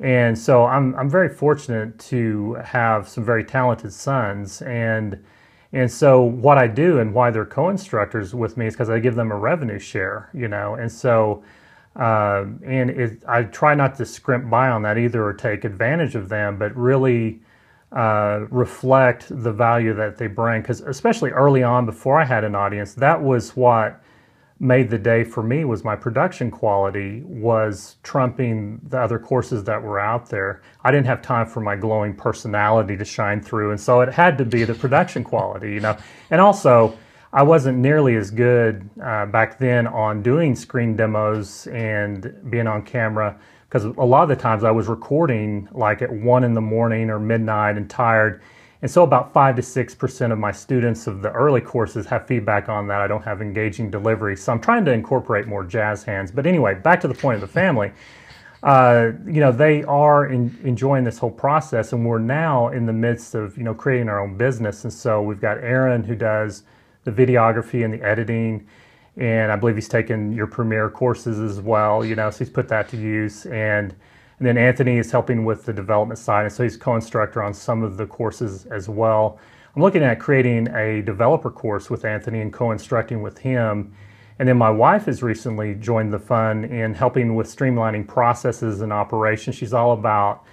and 0.00 0.38
so 0.38 0.64
I'm, 0.64 0.94
I'm 0.94 1.10
very 1.10 1.28
fortunate 1.28 1.98
to 1.98 2.54
have 2.64 3.06
some 3.06 3.24
very 3.24 3.44
talented 3.44 3.92
sons. 3.92 4.62
And, 4.62 5.22
and 5.72 5.90
so 5.90 6.22
what 6.22 6.56
I 6.56 6.66
do 6.66 6.98
and 6.98 7.12
why 7.12 7.30
they're 7.30 7.44
co-instructors 7.44 8.34
with 8.34 8.56
me 8.56 8.66
is 8.66 8.74
because 8.74 8.88
I 8.88 8.98
give 8.98 9.14
them 9.14 9.30
a 9.30 9.36
revenue 9.36 9.78
share, 9.78 10.30
you 10.32 10.48
know. 10.48 10.74
And 10.74 10.90
so, 10.90 11.44
uh, 11.96 12.46
and 12.64 12.90
it, 12.90 13.22
I 13.28 13.42
try 13.42 13.74
not 13.74 13.94
to 13.96 14.06
scrimp 14.06 14.48
by 14.48 14.70
on 14.70 14.82
that 14.82 14.96
either 14.96 15.22
or 15.22 15.34
take 15.34 15.64
advantage 15.64 16.14
of 16.14 16.30
them, 16.30 16.58
but 16.58 16.74
really 16.74 17.40
uh, 17.92 18.46
reflect 18.50 19.26
the 19.28 19.52
value 19.52 19.92
that 19.94 20.16
they 20.16 20.28
bring. 20.28 20.62
Because 20.62 20.80
especially 20.80 21.30
early 21.30 21.62
on, 21.62 21.84
before 21.84 22.18
I 22.18 22.24
had 22.24 22.42
an 22.42 22.54
audience, 22.54 22.94
that 22.94 23.22
was 23.22 23.54
what 23.54 23.99
made 24.60 24.90
the 24.90 24.98
day 24.98 25.24
for 25.24 25.42
me 25.42 25.64
was 25.64 25.82
my 25.82 25.96
production 25.96 26.50
quality 26.50 27.22
was 27.24 27.96
trumping 28.02 28.78
the 28.88 29.00
other 29.00 29.18
courses 29.18 29.64
that 29.64 29.82
were 29.82 29.98
out 29.98 30.28
there. 30.28 30.60
I 30.84 30.90
didn't 30.90 31.06
have 31.06 31.22
time 31.22 31.46
for 31.46 31.60
my 31.60 31.76
glowing 31.76 32.14
personality 32.14 32.94
to 32.98 33.04
shine 33.04 33.40
through, 33.40 33.70
and 33.70 33.80
so 33.80 34.02
it 34.02 34.12
had 34.12 34.36
to 34.36 34.44
be 34.44 34.64
the 34.64 34.74
production 34.74 35.24
quality, 35.24 35.72
you 35.72 35.80
know. 35.80 35.96
And 36.30 36.42
also, 36.42 36.96
I 37.32 37.42
wasn't 37.42 37.78
nearly 37.78 38.16
as 38.16 38.30
good 38.30 38.88
uh, 39.02 39.24
back 39.26 39.58
then 39.58 39.86
on 39.86 40.22
doing 40.22 40.54
screen 40.54 40.94
demos 40.94 41.66
and 41.68 42.34
being 42.50 42.66
on 42.66 42.82
camera 42.82 43.38
because 43.68 43.84
a 43.84 44.04
lot 44.04 44.24
of 44.24 44.28
the 44.28 44.36
times 44.36 44.64
I 44.64 44.72
was 44.72 44.88
recording 44.88 45.68
like 45.72 46.02
at 46.02 46.12
one 46.12 46.42
in 46.44 46.54
the 46.54 46.60
morning 46.60 47.08
or 47.08 47.20
midnight 47.20 47.76
and 47.76 47.88
tired 47.88 48.42
and 48.82 48.90
so 48.90 49.02
about 49.02 49.32
five 49.32 49.56
to 49.56 49.62
six 49.62 49.94
percent 49.94 50.32
of 50.32 50.38
my 50.38 50.52
students 50.52 51.06
of 51.06 51.20
the 51.22 51.30
early 51.32 51.60
courses 51.60 52.06
have 52.06 52.26
feedback 52.26 52.68
on 52.68 52.86
that. 52.88 53.00
I 53.00 53.06
don't 53.06 53.22
have 53.22 53.42
engaging 53.42 53.90
delivery. 53.90 54.36
So 54.36 54.52
I'm 54.52 54.60
trying 54.60 54.84
to 54.86 54.92
incorporate 54.92 55.46
more 55.46 55.64
jazz 55.64 56.02
hands. 56.02 56.30
But 56.30 56.46
anyway, 56.46 56.74
back 56.74 57.00
to 57.02 57.08
the 57.08 57.14
point 57.14 57.34
of 57.36 57.40
the 57.42 57.48
family. 57.48 57.92
Uh, 58.62 59.12
you 59.26 59.40
know, 59.40 59.52
they 59.52 59.82
are 59.84 60.26
in, 60.26 60.56
enjoying 60.64 61.02
this 61.04 61.18
whole 61.18 61.30
process, 61.30 61.94
and 61.94 62.04
we're 62.04 62.18
now 62.18 62.68
in 62.68 62.84
the 62.84 62.92
midst 62.92 63.34
of 63.34 63.56
you 63.56 63.64
know 63.64 63.74
creating 63.74 64.08
our 64.08 64.20
own 64.20 64.36
business. 64.36 64.84
And 64.84 64.92
so 64.92 65.22
we've 65.22 65.40
got 65.40 65.58
Aaron 65.58 66.04
who 66.04 66.14
does 66.14 66.62
the 67.04 67.10
videography 67.10 67.84
and 67.84 67.92
the 67.92 68.02
editing, 68.02 68.66
and 69.16 69.52
I 69.52 69.56
believe 69.56 69.76
he's 69.76 69.88
taken 69.88 70.32
your 70.32 70.46
Premiere 70.46 70.90
courses 70.90 71.38
as 71.38 71.60
well. 71.60 72.04
You 72.04 72.14
know, 72.14 72.30
so 72.30 72.38
he's 72.38 72.50
put 72.50 72.68
that 72.68 72.88
to 72.90 72.96
use 72.96 73.46
and 73.46 73.94
and 74.40 74.48
then 74.48 74.56
Anthony 74.56 74.96
is 74.96 75.12
helping 75.12 75.44
with 75.44 75.66
the 75.66 75.72
development 75.72 76.18
side, 76.18 76.46
and 76.46 76.52
so 76.52 76.62
he's 76.62 76.78
co-instructor 76.78 77.42
on 77.42 77.52
some 77.52 77.82
of 77.82 77.98
the 77.98 78.06
courses 78.06 78.64
as 78.66 78.88
well. 78.88 79.38
I'm 79.76 79.82
looking 79.82 80.02
at 80.02 80.18
creating 80.18 80.66
a 80.74 81.02
developer 81.02 81.50
course 81.50 81.90
with 81.90 82.06
Anthony 82.06 82.40
and 82.40 82.50
co-instructing 82.50 83.20
with 83.20 83.36
him. 83.36 83.92
And 84.38 84.48
then 84.48 84.56
my 84.56 84.70
wife 84.70 85.04
has 85.04 85.22
recently 85.22 85.74
joined 85.74 86.10
the 86.10 86.18
fun 86.18 86.64
in 86.64 86.94
helping 86.94 87.34
with 87.34 87.54
streamlining 87.54 88.08
processes 88.08 88.80
and 88.80 88.94
operations. 88.94 89.56
She's 89.56 89.74
all 89.74 89.92
about 89.92 90.44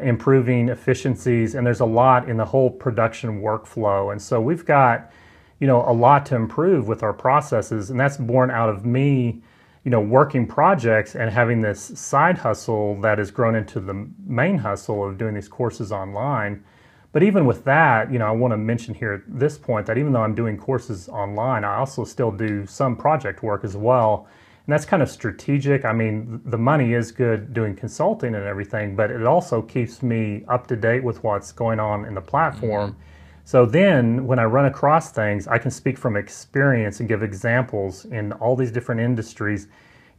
improving 0.00 0.70
efficiencies, 0.70 1.54
and 1.54 1.66
there's 1.66 1.80
a 1.80 1.84
lot 1.84 2.30
in 2.30 2.38
the 2.38 2.46
whole 2.46 2.70
production 2.70 3.42
workflow. 3.42 4.10
And 4.10 4.22
so 4.22 4.40
we've 4.40 4.64
got, 4.64 5.12
you 5.60 5.66
know, 5.66 5.86
a 5.86 5.92
lot 5.92 6.24
to 6.26 6.34
improve 6.34 6.88
with 6.88 7.02
our 7.02 7.12
processes, 7.12 7.90
and 7.90 8.00
that's 8.00 8.16
born 8.16 8.50
out 8.50 8.70
of 8.70 8.86
me, 8.86 9.42
you 9.84 9.90
know, 9.90 10.00
working 10.00 10.46
projects 10.46 11.14
and 11.14 11.30
having 11.30 11.60
this 11.60 11.92
side 11.94 12.38
hustle 12.38 12.98
that 13.02 13.18
has 13.18 13.30
grown 13.30 13.54
into 13.54 13.80
the 13.80 14.08
main 14.26 14.58
hustle 14.58 15.06
of 15.06 15.18
doing 15.18 15.34
these 15.34 15.48
courses 15.48 15.92
online. 15.92 16.64
But 17.12 17.22
even 17.22 17.44
with 17.46 17.64
that, 17.64 18.10
you 18.10 18.18
know, 18.18 18.26
I 18.26 18.30
want 18.30 18.52
to 18.52 18.56
mention 18.56 18.94
here 18.94 19.12
at 19.12 19.22
this 19.28 19.56
point 19.58 19.86
that 19.86 19.98
even 19.98 20.12
though 20.12 20.22
I'm 20.22 20.34
doing 20.34 20.56
courses 20.56 21.08
online, 21.08 21.64
I 21.64 21.76
also 21.76 22.04
still 22.04 22.32
do 22.32 22.66
some 22.66 22.96
project 22.96 23.42
work 23.42 23.62
as 23.62 23.76
well. 23.76 24.26
And 24.66 24.72
that's 24.72 24.86
kind 24.86 25.02
of 25.02 25.10
strategic. 25.10 25.84
I 25.84 25.92
mean, 25.92 26.40
the 26.46 26.56
money 26.56 26.94
is 26.94 27.12
good 27.12 27.52
doing 27.52 27.76
consulting 27.76 28.34
and 28.34 28.44
everything, 28.44 28.96
but 28.96 29.10
it 29.10 29.24
also 29.26 29.60
keeps 29.60 30.02
me 30.02 30.44
up 30.48 30.66
to 30.68 30.76
date 30.76 31.04
with 31.04 31.22
what's 31.22 31.52
going 31.52 31.78
on 31.78 32.06
in 32.06 32.14
the 32.14 32.22
platform. 32.22 32.92
Mm-hmm. 32.92 33.00
So 33.44 33.66
then 33.66 34.26
when 34.26 34.38
I 34.38 34.44
run 34.44 34.66
across 34.66 35.12
things, 35.12 35.46
I 35.46 35.58
can 35.58 35.70
speak 35.70 35.98
from 35.98 36.16
experience 36.16 37.00
and 37.00 37.08
give 37.08 37.22
examples 37.22 38.06
in 38.06 38.32
all 38.32 38.56
these 38.56 38.72
different 38.72 39.00
industries. 39.00 39.68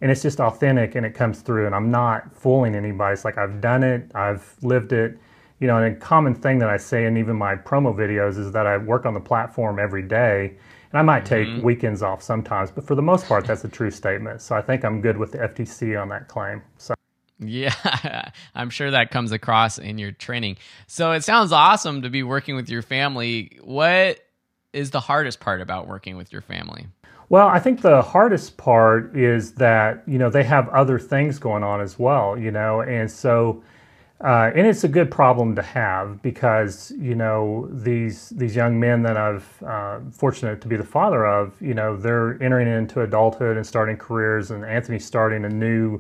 And 0.02 0.12
it's 0.12 0.22
just 0.22 0.40
authentic 0.40 0.96
and 0.96 1.06
it 1.06 1.14
comes 1.14 1.42
through. 1.42 1.66
And 1.66 1.74
I'm 1.74 1.90
not 1.90 2.36
fooling 2.36 2.76
anybody. 2.76 3.14
It's 3.14 3.26
like 3.26 3.38
I've 3.38 3.62
done 3.62 3.84
it, 3.84 4.12
I've 4.14 4.56
lived 4.62 4.94
it 4.94 5.18
you 5.60 5.68
know, 5.68 5.78
and 5.78 5.96
a 5.96 6.00
common 6.00 6.36
thing 6.36 6.60
that 6.60 6.70
I 6.70 6.78
say 6.78 7.06
in 7.06 7.18
even 7.18 7.36
my 7.36 7.56
promo 7.56 7.96
videos 7.96 8.38
is 8.38 8.52
that 8.52 8.68
I 8.68 8.78
work 8.78 9.06
on 9.06 9.14
the 9.14 9.20
platform 9.20 9.80
every 9.80 10.04
day. 10.04 10.58
And 10.92 11.00
I 11.00 11.02
might 11.02 11.26
take 11.26 11.48
mm-hmm. 11.48 11.66
weekends 11.66 12.02
off 12.02 12.22
sometimes, 12.22 12.72
but 12.72 12.86
for 12.86 12.96
the 12.96 13.02
most 13.02 13.28
part, 13.28 13.46
that's 13.46 13.64
a 13.64 13.70
true 13.70 13.92
statement. 13.92 14.42
So 14.42 14.56
I 14.56 14.62
think 14.62 14.86
I'm 14.86 15.02
good 15.02 15.18
with 15.18 15.32
the 15.32 15.40
FTC 15.40 16.02
on 16.02 16.10
that 16.10 16.28
claim. 16.28 16.62
So. 16.78 16.94
Yeah, 17.40 18.30
I'm 18.56 18.70
sure 18.70 18.92
that 18.92 19.12
comes 19.12 19.32
across 19.32 19.78
in 19.78 19.98
your 19.98 20.12
training. 20.12 20.58
So 20.88 21.12
it 21.12 21.24
sounds 21.24 21.52
awesome 21.52 22.02
to 22.04 22.10
be 22.10 22.24
working 22.24 22.56
with 22.56 22.70
your 22.70 22.82
family. 22.82 23.60
What 23.64 24.20
is 24.74 24.92
the 24.92 25.00
hardest 25.00 25.40
part 25.40 25.62
about 25.62 25.88
working 25.88 26.18
with 26.18 26.32
your 26.32 26.42
family? 26.42 26.88
Well, 27.30 27.48
I 27.48 27.60
think 27.60 27.82
the 27.82 28.02
hardest 28.02 28.56
part 28.58 29.16
is 29.18 29.54
that, 29.54 30.04
you 30.06 30.18
know, 30.18 30.30
they 30.30 30.44
have 30.44 30.70
other 30.70 31.00
things 31.00 31.40
going 31.40 31.64
on 31.64 31.82
as 31.82 31.98
well, 31.98 32.38
you 32.38 32.52
know, 32.52 32.82
and 32.82 33.10
so 33.10 33.64
uh, 34.22 34.50
and 34.56 34.66
it's 34.66 34.86
a 34.86 34.88
good 34.88 35.12
problem 35.12 35.56
to 35.56 35.62
have 35.62 36.22
because 36.22 36.92
you 36.98 37.14
know 37.16 37.68
these 37.70 38.30
these 38.30 38.56
young 38.56 38.80
men 38.80 39.04
that 39.04 39.18
I've 39.18 39.64
uh, 39.64 40.00
fortunate 40.10 40.62
to 40.62 40.70
be 40.70 40.78
the 40.78 40.86
father 40.86 41.26
of, 41.26 41.62
you 41.62 41.74
know, 41.74 41.98
they're 41.98 42.42
entering 42.42 42.68
into 42.68 43.02
adulthood 43.02 43.58
and 43.58 43.68
starting 43.68 43.98
careers, 43.98 44.52
and 44.52 44.64
Anthony's 44.64 45.06
starting 45.06 45.44
a 45.44 45.50
new 45.50 46.00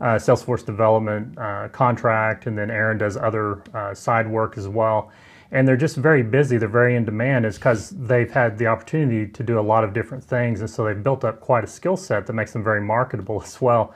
Salesforce 0.00 0.64
development 0.64 1.38
uh, 1.38 1.68
contract, 1.68 2.46
and 2.46 2.56
then 2.56 2.70
Aaron 2.70 2.98
does 2.98 3.16
other 3.16 3.62
uh, 3.74 3.94
side 3.94 4.28
work 4.28 4.58
as 4.58 4.68
well. 4.68 5.10
And 5.52 5.66
they're 5.66 5.76
just 5.76 5.96
very 5.96 6.22
busy. 6.22 6.58
They're 6.58 6.68
very 6.68 6.96
in 6.96 7.04
demand, 7.04 7.46
is 7.46 7.56
because 7.56 7.90
they've 7.90 8.30
had 8.30 8.58
the 8.58 8.66
opportunity 8.66 9.30
to 9.30 9.42
do 9.42 9.58
a 9.58 9.62
lot 9.62 9.84
of 9.84 9.92
different 9.92 10.22
things, 10.22 10.60
and 10.60 10.68
so 10.68 10.84
they've 10.84 11.02
built 11.02 11.24
up 11.24 11.40
quite 11.40 11.64
a 11.64 11.68
skill 11.68 11.96
set 11.96 12.26
that 12.26 12.32
makes 12.32 12.52
them 12.52 12.62
very 12.62 12.80
marketable 12.80 13.42
as 13.44 13.60
well. 13.60 13.94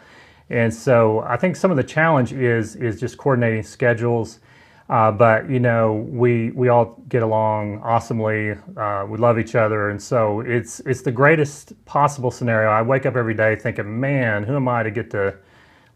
And 0.48 0.72
so 0.72 1.20
I 1.20 1.36
think 1.36 1.54
some 1.56 1.70
of 1.70 1.76
the 1.76 1.84
challenge 1.84 2.32
is 2.32 2.76
is 2.76 2.98
just 2.98 3.18
coordinating 3.18 3.62
schedules. 3.62 4.40
Uh, 4.88 5.12
but 5.12 5.48
you 5.48 5.60
know, 5.60 6.04
we 6.10 6.50
we 6.50 6.68
all 6.68 7.00
get 7.08 7.22
along 7.22 7.78
awesomely. 7.82 8.56
Uh, 8.76 9.06
we 9.08 9.18
love 9.18 9.38
each 9.38 9.54
other, 9.54 9.90
and 9.90 10.02
so 10.02 10.40
it's 10.40 10.80
it's 10.80 11.02
the 11.02 11.12
greatest 11.12 11.72
possible 11.84 12.32
scenario. 12.32 12.70
I 12.70 12.82
wake 12.82 13.06
up 13.06 13.14
every 13.14 13.34
day 13.34 13.54
thinking, 13.54 14.00
man, 14.00 14.42
who 14.42 14.56
am 14.56 14.66
I 14.66 14.82
to 14.82 14.90
get 14.90 15.10
to 15.12 15.36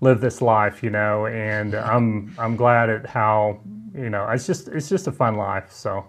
live 0.04 0.20
this 0.20 0.40
life? 0.40 0.84
You 0.84 0.90
know, 0.90 1.26
and 1.26 1.74
I'm 1.74 2.32
I'm 2.38 2.54
glad 2.54 2.90
at 2.90 3.06
how 3.06 3.60
you 3.92 4.10
know 4.10 4.28
it's 4.30 4.46
just 4.46 4.68
it's 4.68 4.88
just 4.88 5.08
a 5.08 5.12
fun 5.12 5.36
life. 5.36 5.72
So. 5.72 6.06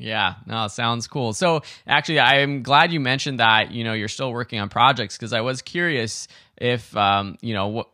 Yeah, 0.00 0.34
no, 0.46 0.68
sounds 0.68 1.08
cool. 1.08 1.32
So 1.32 1.62
actually, 1.84 2.20
I'm 2.20 2.62
glad 2.62 2.92
you 2.92 3.00
mentioned 3.00 3.40
that. 3.40 3.72
You 3.72 3.82
know, 3.82 3.94
you're 3.94 4.06
still 4.06 4.32
working 4.32 4.60
on 4.60 4.68
projects 4.68 5.16
because 5.16 5.32
I 5.32 5.40
was 5.40 5.60
curious 5.60 6.28
if 6.56 6.96
um, 6.96 7.36
you 7.42 7.52
know 7.52 7.66
what 7.66 7.88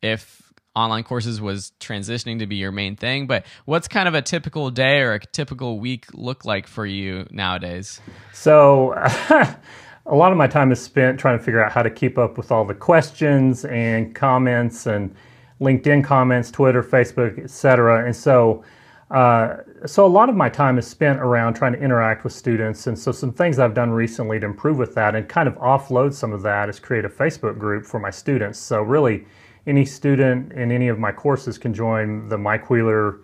if 0.00 0.42
online 0.74 1.04
courses 1.04 1.42
was 1.42 1.72
transitioning 1.78 2.38
to 2.38 2.46
be 2.46 2.56
your 2.56 2.72
main 2.72 2.96
thing. 2.96 3.26
But 3.26 3.44
what's 3.66 3.86
kind 3.86 4.08
of 4.08 4.14
a 4.14 4.22
typical 4.22 4.70
day 4.70 5.00
or 5.00 5.12
a 5.12 5.20
typical 5.20 5.78
week 5.78 6.06
look 6.14 6.46
like 6.46 6.66
for 6.66 6.86
you 6.86 7.26
nowadays? 7.30 8.00
So. 8.32 8.94
a 10.06 10.14
lot 10.14 10.32
of 10.32 10.38
my 10.38 10.46
time 10.46 10.72
is 10.72 10.80
spent 10.80 11.18
trying 11.18 11.38
to 11.38 11.44
figure 11.44 11.64
out 11.64 11.72
how 11.72 11.82
to 11.82 11.90
keep 11.90 12.18
up 12.18 12.36
with 12.36 12.50
all 12.50 12.64
the 12.64 12.74
questions 12.74 13.64
and 13.66 14.14
comments 14.14 14.86
and 14.86 15.14
LinkedIn 15.60 16.02
comments, 16.04 16.50
Twitter, 16.50 16.82
Facebook, 16.82 17.42
etc. 17.42 18.04
And 18.04 18.14
so 18.14 18.64
uh, 19.12 19.58
so 19.84 20.06
a 20.06 20.08
lot 20.08 20.30
of 20.30 20.34
my 20.34 20.48
time 20.48 20.78
is 20.78 20.86
spent 20.86 21.20
around 21.20 21.52
trying 21.52 21.74
to 21.74 21.78
interact 21.78 22.24
with 22.24 22.32
students, 22.32 22.86
and 22.86 22.98
so 22.98 23.12
some 23.12 23.30
things 23.30 23.58
I've 23.58 23.74
done 23.74 23.90
recently 23.90 24.40
to 24.40 24.46
improve 24.46 24.78
with 24.78 24.94
that 24.94 25.14
and 25.14 25.28
kind 25.28 25.46
of 25.46 25.54
offload 25.56 26.14
some 26.14 26.32
of 26.32 26.40
that 26.42 26.70
is 26.70 26.80
create 26.80 27.04
a 27.04 27.10
Facebook 27.10 27.58
group 27.58 27.84
for 27.84 28.00
my 28.00 28.08
students. 28.08 28.58
So 28.58 28.80
really, 28.80 29.26
any 29.66 29.84
student 29.84 30.52
in 30.54 30.72
any 30.72 30.88
of 30.88 30.98
my 30.98 31.12
courses 31.12 31.58
can 31.58 31.74
join 31.74 32.26
the 32.30 32.38
Mike 32.38 32.70
Wheeler 32.70 33.18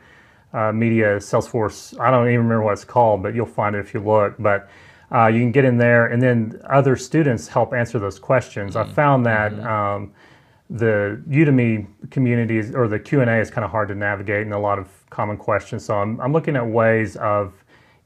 uh, 0.53 0.73
Media 0.73 1.17
Salesforce. 1.17 1.99
I 1.99 2.11
don't 2.11 2.27
even 2.27 2.41
remember 2.41 2.65
what 2.65 2.73
it's 2.75 2.85
called, 2.85 3.23
but 3.23 3.35
you'll 3.35 3.47
find 3.47 3.75
it 3.75 3.79
if 3.79 3.95
you 3.95 4.01
look. 4.01 4.35
But 4.39 4.69
uh, 5.13 5.27
you 5.27 5.41
can 5.41 5.53
get 5.53 5.65
in 5.65 5.79
there, 5.79 6.07
and 6.07 6.21
then 6.21 6.61
other 6.69 6.97
students 6.97 7.49
help 7.49 7.73
answer 7.73 7.99
those 7.99 8.19
questions. 8.19 8.75
Mm-hmm. 8.75 8.91
I 8.91 8.95
found 8.95 9.27
that. 9.27 9.53
Mm-hmm. 9.53 9.67
Um, 9.67 10.13
the 10.71 11.23
Udemy 11.29 11.87
communities 12.11 12.75
or 12.75 12.89
the 12.89 12.99
Q&A 12.99 13.41
is 13.41 13.51
kind 13.51 13.65
of 13.65 13.71
hard 13.71 13.89
to 13.89 13.95
navigate 13.95 14.43
and 14.43 14.53
a 14.53 14.59
lot 14.59 14.79
of 14.79 14.89
common 15.11 15.37
questions. 15.37 15.85
So 15.85 15.97
I'm, 15.97 16.21
I'm 16.21 16.33
looking 16.33 16.57
at 16.57 16.67
ways 16.67 17.17
of 17.17 17.55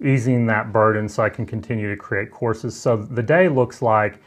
easing 0.03 0.47
that 0.47 0.73
burden 0.73 1.09
so 1.09 1.23
I 1.23 1.29
can 1.29 1.47
continue 1.47 1.91
to 1.91 1.97
create 1.97 2.31
courses. 2.31 2.79
So 2.79 2.97
the 2.97 3.23
day 3.23 3.49
looks 3.49 3.83
like, 3.83 4.21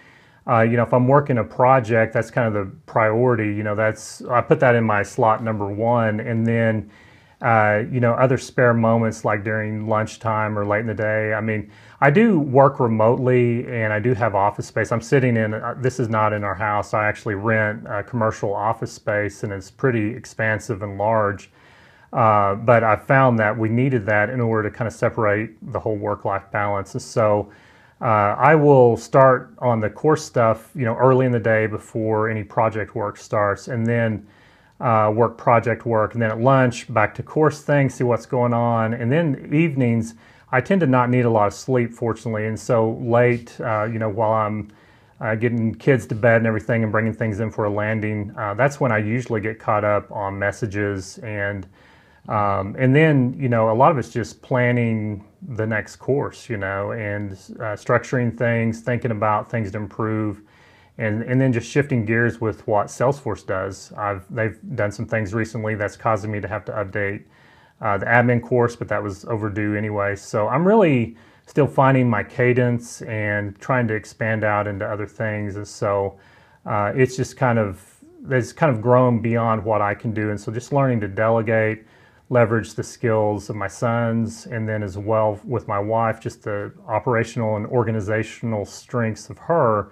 uh, 0.47 0.61
you 0.61 0.77
know, 0.77 0.83
if 0.83 0.93
I'm 0.93 1.07
working 1.07 1.37
a 1.37 1.43
project, 1.43 2.13
that's 2.13 2.29
kind 2.29 2.47
of 2.47 2.53
the 2.53 2.71
priority. 2.85 3.47
You 3.55 3.63
know, 3.63 3.75
that's 3.75 4.21
I 4.25 4.41
put 4.41 4.59
that 4.59 4.75
in 4.75 4.83
my 4.83 5.01
slot 5.01 5.43
number 5.43 5.67
one, 5.67 6.19
and 6.19 6.45
then 6.45 6.91
uh, 7.41 7.83
you 7.91 7.99
know, 7.99 8.13
other 8.13 8.37
spare 8.37 8.73
moments 8.73 9.25
like 9.25 9.43
during 9.43 9.87
lunchtime 9.87 10.57
or 10.57 10.65
late 10.65 10.81
in 10.81 10.87
the 10.87 10.93
day. 10.93 11.33
I 11.33 11.41
mean, 11.41 11.69
I 11.99 12.09
do 12.09 12.39
work 12.39 12.79
remotely 12.79 13.67
and 13.67 13.91
I 13.91 13.99
do 13.99 14.13
have 14.13 14.35
office 14.35 14.67
space. 14.67 14.91
I'm 14.91 15.01
sitting 15.01 15.37
in, 15.37 15.53
uh, 15.53 15.75
this 15.77 15.99
is 15.99 16.09
not 16.09 16.33
in 16.33 16.43
our 16.43 16.55
house. 16.55 16.93
I 16.93 17.07
actually 17.07 17.35
rent 17.35 17.85
a 17.87 18.03
commercial 18.03 18.53
office 18.53 18.91
space 18.91 19.43
and 19.43 19.51
it's 19.51 19.69
pretty 19.69 20.15
expansive 20.15 20.81
and 20.81 20.97
large. 20.97 21.51
Uh, 22.13 22.55
but 22.55 22.83
I 22.83 22.95
found 22.95 23.37
that 23.39 23.57
we 23.57 23.67
needed 23.67 24.05
that 24.05 24.29
in 24.29 24.39
order 24.39 24.69
to 24.69 24.75
kind 24.75 24.87
of 24.87 24.93
separate 24.93 25.51
the 25.73 25.79
whole 25.79 25.97
work-life 25.97 26.49
balance. 26.51 26.95
So 27.03 27.51
uh, 28.01 28.35
I 28.37 28.55
will 28.55 28.95
start 28.95 29.53
on 29.59 29.81
the 29.81 29.89
course 29.89 30.23
stuff, 30.23 30.71
you 30.75 30.85
know, 30.85 30.95
early 30.95 31.25
in 31.25 31.31
the 31.31 31.39
day 31.39 31.67
before 31.67 32.29
any 32.29 32.43
project 32.43 32.95
work 32.95 33.17
starts, 33.17 33.67
and 33.67 33.85
then 33.85 34.25
uh, 34.79 35.11
work 35.13 35.37
project 35.37 35.85
work, 35.85 36.13
and 36.13 36.21
then 36.21 36.31
at 36.31 36.39
lunch 36.39 36.91
back 36.93 37.15
to 37.15 37.23
course 37.23 37.61
things, 37.61 37.93
see 37.93 38.03
what's 38.03 38.25
going 38.25 38.53
on, 38.53 38.93
and 38.93 39.11
then 39.11 39.49
evenings. 39.53 40.15
I 40.51 40.61
tend 40.61 40.81
to 40.81 40.87
not 40.87 41.09
need 41.09 41.25
a 41.25 41.29
lot 41.29 41.47
of 41.47 41.53
sleep, 41.53 41.93
fortunately, 41.93 42.45
and 42.45 42.59
so 42.59 42.91
late, 43.01 43.59
uh, 43.59 43.85
you 43.85 43.99
know, 43.99 44.09
while 44.09 44.31
I'm 44.31 44.69
uh, 45.19 45.35
getting 45.35 45.73
kids 45.75 46.05
to 46.07 46.15
bed 46.15 46.37
and 46.37 46.47
everything, 46.47 46.83
and 46.83 46.91
bringing 46.91 47.13
things 47.13 47.39
in 47.39 47.51
for 47.51 47.65
a 47.65 47.69
landing, 47.69 48.33
uh, 48.37 48.53
that's 48.53 48.79
when 48.79 48.91
I 48.91 48.99
usually 48.99 49.41
get 49.41 49.59
caught 49.59 49.83
up 49.83 50.11
on 50.11 50.37
messages 50.37 51.17
and 51.19 51.67
um, 52.27 52.75
and 52.79 52.95
then 52.95 53.35
you 53.39 53.49
know 53.49 53.71
a 53.71 53.75
lot 53.75 53.91
of 53.91 53.97
it's 53.97 54.09
just 54.09 54.41
planning 54.41 55.23
the 55.47 55.65
next 55.65 55.97
course, 55.97 56.49
you 56.49 56.57
know, 56.57 56.91
and 56.91 57.33
uh, 57.33 57.75
structuring 57.75 58.35
things, 58.35 58.81
thinking 58.81 59.11
about 59.11 59.49
things 59.49 59.71
to 59.71 59.77
improve 59.77 60.41
and 60.97 61.23
and 61.23 61.39
then 61.39 61.51
just 61.51 61.69
shifting 61.69 62.05
gears 62.05 62.39
with 62.39 62.65
what 62.67 62.87
Salesforce 62.87 63.45
does. 63.45 63.91
I've 63.97 64.23
they've 64.33 64.57
done 64.75 64.91
some 64.91 65.05
things 65.05 65.33
recently 65.33 65.75
that's 65.75 65.97
causing 65.97 66.31
me 66.31 66.39
to 66.39 66.47
have 66.47 66.65
to 66.65 66.71
update 66.71 67.23
uh, 67.81 67.97
the 67.97 68.05
admin 68.05 68.41
course, 68.41 68.75
but 68.75 68.87
that 68.87 69.03
was 69.03 69.25
overdue 69.25 69.75
anyway. 69.75 70.15
So 70.15 70.47
I'm 70.47 70.65
really 70.65 71.17
still 71.45 71.67
finding 71.67 72.09
my 72.09 72.23
cadence 72.23 73.01
and 73.03 73.59
trying 73.59 73.87
to 73.87 73.93
expand 73.93 74.43
out 74.43 74.67
into 74.67 74.85
other 74.85 75.05
things. 75.05 75.57
And 75.57 75.67
so 75.67 76.17
uh, 76.65 76.91
it's 76.95 77.15
just 77.15 77.37
kind 77.37 77.59
of 77.59 77.83
it's 78.29 78.53
kind 78.53 78.75
of 78.75 78.81
grown 78.81 79.21
beyond 79.21 79.63
what 79.63 79.81
I 79.81 79.93
can 79.93 80.13
do, 80.13 80.31
and 80.31 80.39
so 80.39 80.51
just 80.51 80.73
learning 80.73 81.01
to 81.01 81.07
delegate. 81.07 81.85
Leverage 82.29 82.73
the 82.73 82.83
skills 82.83 83.51
of 83.51 83.55
my 83.55 83.67
sons, 83.67 84.47
and 84.47 84.67
then 84.67 84.81
as 84.81 84.97
well 84.97 85.39
with 85.43 85.67
my 85.67 85.77
wife, 85.77 86.19
just 86.19 86.41
the 86.41 86.73
operational 86.87 87.55
and 87.57 87.67
organizational 87.67 88.65
strengths 88.65 89.29
of 89.29 89.37
her, 89.37 89.91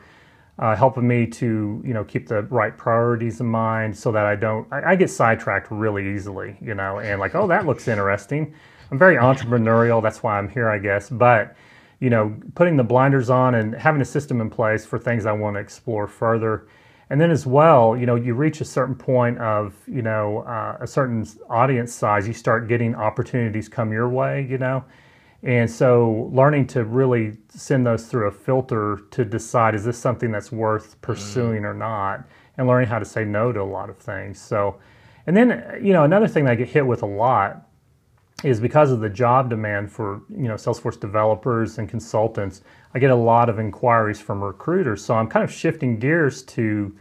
uh, 0.60 0.76
helping 0.76 1.08
me 1.08 1.26
to 1.26 1.82
you 1.86 1.93
know 1.93 2.04
keep 2.04 2.28
the 2.28 2.43
right 2.43 2.78
priorities 2.78 3.39
in 3.39 3.47
mind 3.47 3.97
so 3.97 4.12
that 4.12 4.26
I 4.26 4.36
don't 4.36 4.72
I, 4.72 4.91
I, 4.91 4.95
get 4.95 5.10
sidetracked 5.10 5.72
really 5.72 6.14
easily 6.14 6.58
you 6.62 6.76
know 6.76 6.99
and 6.99 7.20
like 7.20 7.34
oh 7.34 7.47
that 7.47 7.66
looks 7.66 7.88
interesting 7.88 8.54
I'm 8.93 8.99
very 8.99 9.16
entrepreneurial. 9.16 10.04
That's 10.04 10.22
why 10.22 10.38
I'm 10.38 10.47
here, 10.47 10.70
I 10.70 10.78
guess. 10.78 11.10
But 11.10 11.56
you 11.99 12.12
know, 12.12 12.36
putting 12.54 12.78
the 12.78 12.84
blinders 12.84 13.32
on 13.32 13.56
and 13.56 13.74
having 13.74 14.01
a 14.01 14.06
system 14.06 14.39
in 14.39 14.51
place 14.51 14.86
for 14.86 14.99
things 14.99 15.26
I 15.26 15.32
want 15.32 15.56
to 15.56 15.60
explore 15.60 16.06
further. 16.06 16.68
And 17.10 17.20
then 17.20 17.32
as 17.32 17.47
well, 17.47 17.97
you 17.97 18.06
know, 18.06 18.16
you 18.16 18.36
reach 18.36 18.62
a 18.62 18.66
certain 18.66 18.93
point 18.93 19.39
of, 19.39 19.74
you 19.88 20.04
know, 20.04 20.39
uh, 20.39 20.78
a 20.80 20.86
certain 20.86 21.26
audience 21.49 21.91
size, 21.91 22.28
you 22.28 22.36
start 22.36 22.68
getting 22.68 22.93
opportunities 22.93 23.68
come 23.68 23.91
your 23.91 24.10
way, 24.10 24.45
you 24.47 24.60
know. 24.60 24.84
And 25.44 25.70
so 25.70 26.30
learning 26.32 26.68
to 26.68 26.86
really 26.86 27.38
send 27.50 27.86
those 27.86 28.06
through 28.06 28.28
a 28.28 28.32
filter 28.32 29.02
to 29.12 29.26
decide 29.26 29.76
is 29.76 29.84
this 29.84 29.98
something 29.98 30.32
that's 30.32 30.52
worth 30.52 31.00
pursuing 31.02 31.64
mm. 31.64 31.66
or 31.66 31.74
not, 31.74 32.24
and 32.58 32.68
learning 32.68 32.88
how 32.88 33.00
to 33.00 33.06
say 33.06 33.26
no 33.26 33.52
to 33.52 33.62
a 33.62 33.64
lot 33.64 33.89
of 33.89 33.98
things. 33.98 34.39
So, 34.39 34.80
and 35.28 35.36
then, 35.36 35.80
you 35.84 35.91
know, 35.91 36.04
another 36.04 36.28
thing 36.28 36.46
that 36.46 36.52
I 36.52 36.56
get 36.56 36.70
hit 36.70 36.86
with 36.86 37.04
a 37.04 37.08
lot 37.08 37.68
is 38.44 38.60
because 38.60 38.91
of 38.91 39.00
the 39.00 39.10
job 39.10 39.50
demand 39.50 39.91
for 39.91 40.22
you 40.30 40.48
know 40.48 40.56
Salesforce 40.56 41.00
developers 41.00 41.78
and 41.78 41.88
consultants, 41.89 42.62
I 42.94 43.00
get 43.00 43.10
a 43.10 43.16
lot 43.16 43.50
of 43.50 43.60
inquiries 43.60 44.20
from 44.20 44.44
recruiters. 44.44 45.04
So 45.04 45.16
I'm 45.16 45.28
kind 45.28 45.44
of 45.44 45.52
shifting 45.52 45.98
gears 45.98 46.44
to 46.44 46.96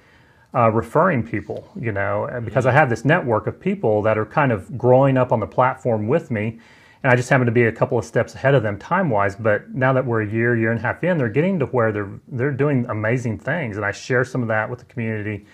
uh, 0.54 0.70
referring 0.70 1.22
people, 1.22 1.68
you 1.80 1.92
know, 1.92 2.40
because 2.44 2.66
I 2.66 2.72
have 2.72 2.90
this 2.90 3.04
network 3.04 3.46
of 3.46 3.58
people 3.58 4.02
that 4.02 4.18
are 4.18 4.26
kind 4.26 4.52
of 4.52 4.76
growing 4.76 5.16
up 5.16 5.32
on 5.32 5.40
the 5.40 5.46
platform 5.46 6.06
with 6.06 6.30
me, 6.30 6.60
and 7.02 7.12
I 7.12 7.16
just 7.16 7.28
happen 7.28 7.46
to 7.46 7.52
be 7.52 7.64
a 7.64 7.72
couple 7.72 7.98
of 7.98 8.04
steps 8.04 8.34
ahead 8.34 8.54
of 8.54 8.62
them 8.62 8.78
time 8.78 9.10
wise. 9.10 9.34
But 9.36 9.74
now 9.74 9.92
that 9.92 10.06
we're 10.06 10.22
a 10.22 10.30
year, 10.30 10.56
year 10.56 10.70
and 10.70 10.78
a 10.78 10.82
half 10.82 11.02
in, 11.02 11.18
they're 11.18 11.28
getting 11.28 11.58
to 11.58 11.66
where 11.66 11.92
they're 11.92 12.10
they're 12.28 12.52
doing 12.52 12.86
amazing 12.88 13.38
things, 13.38 13.76
and 13.76 13.84
I 13.84 13.92
share 13.92 14.24
some 14.24 14.42
of 14.42 14.48
that 14.48 14.68
with 14.70 14.78
the 14.78 14.84
community. 14.86 15.46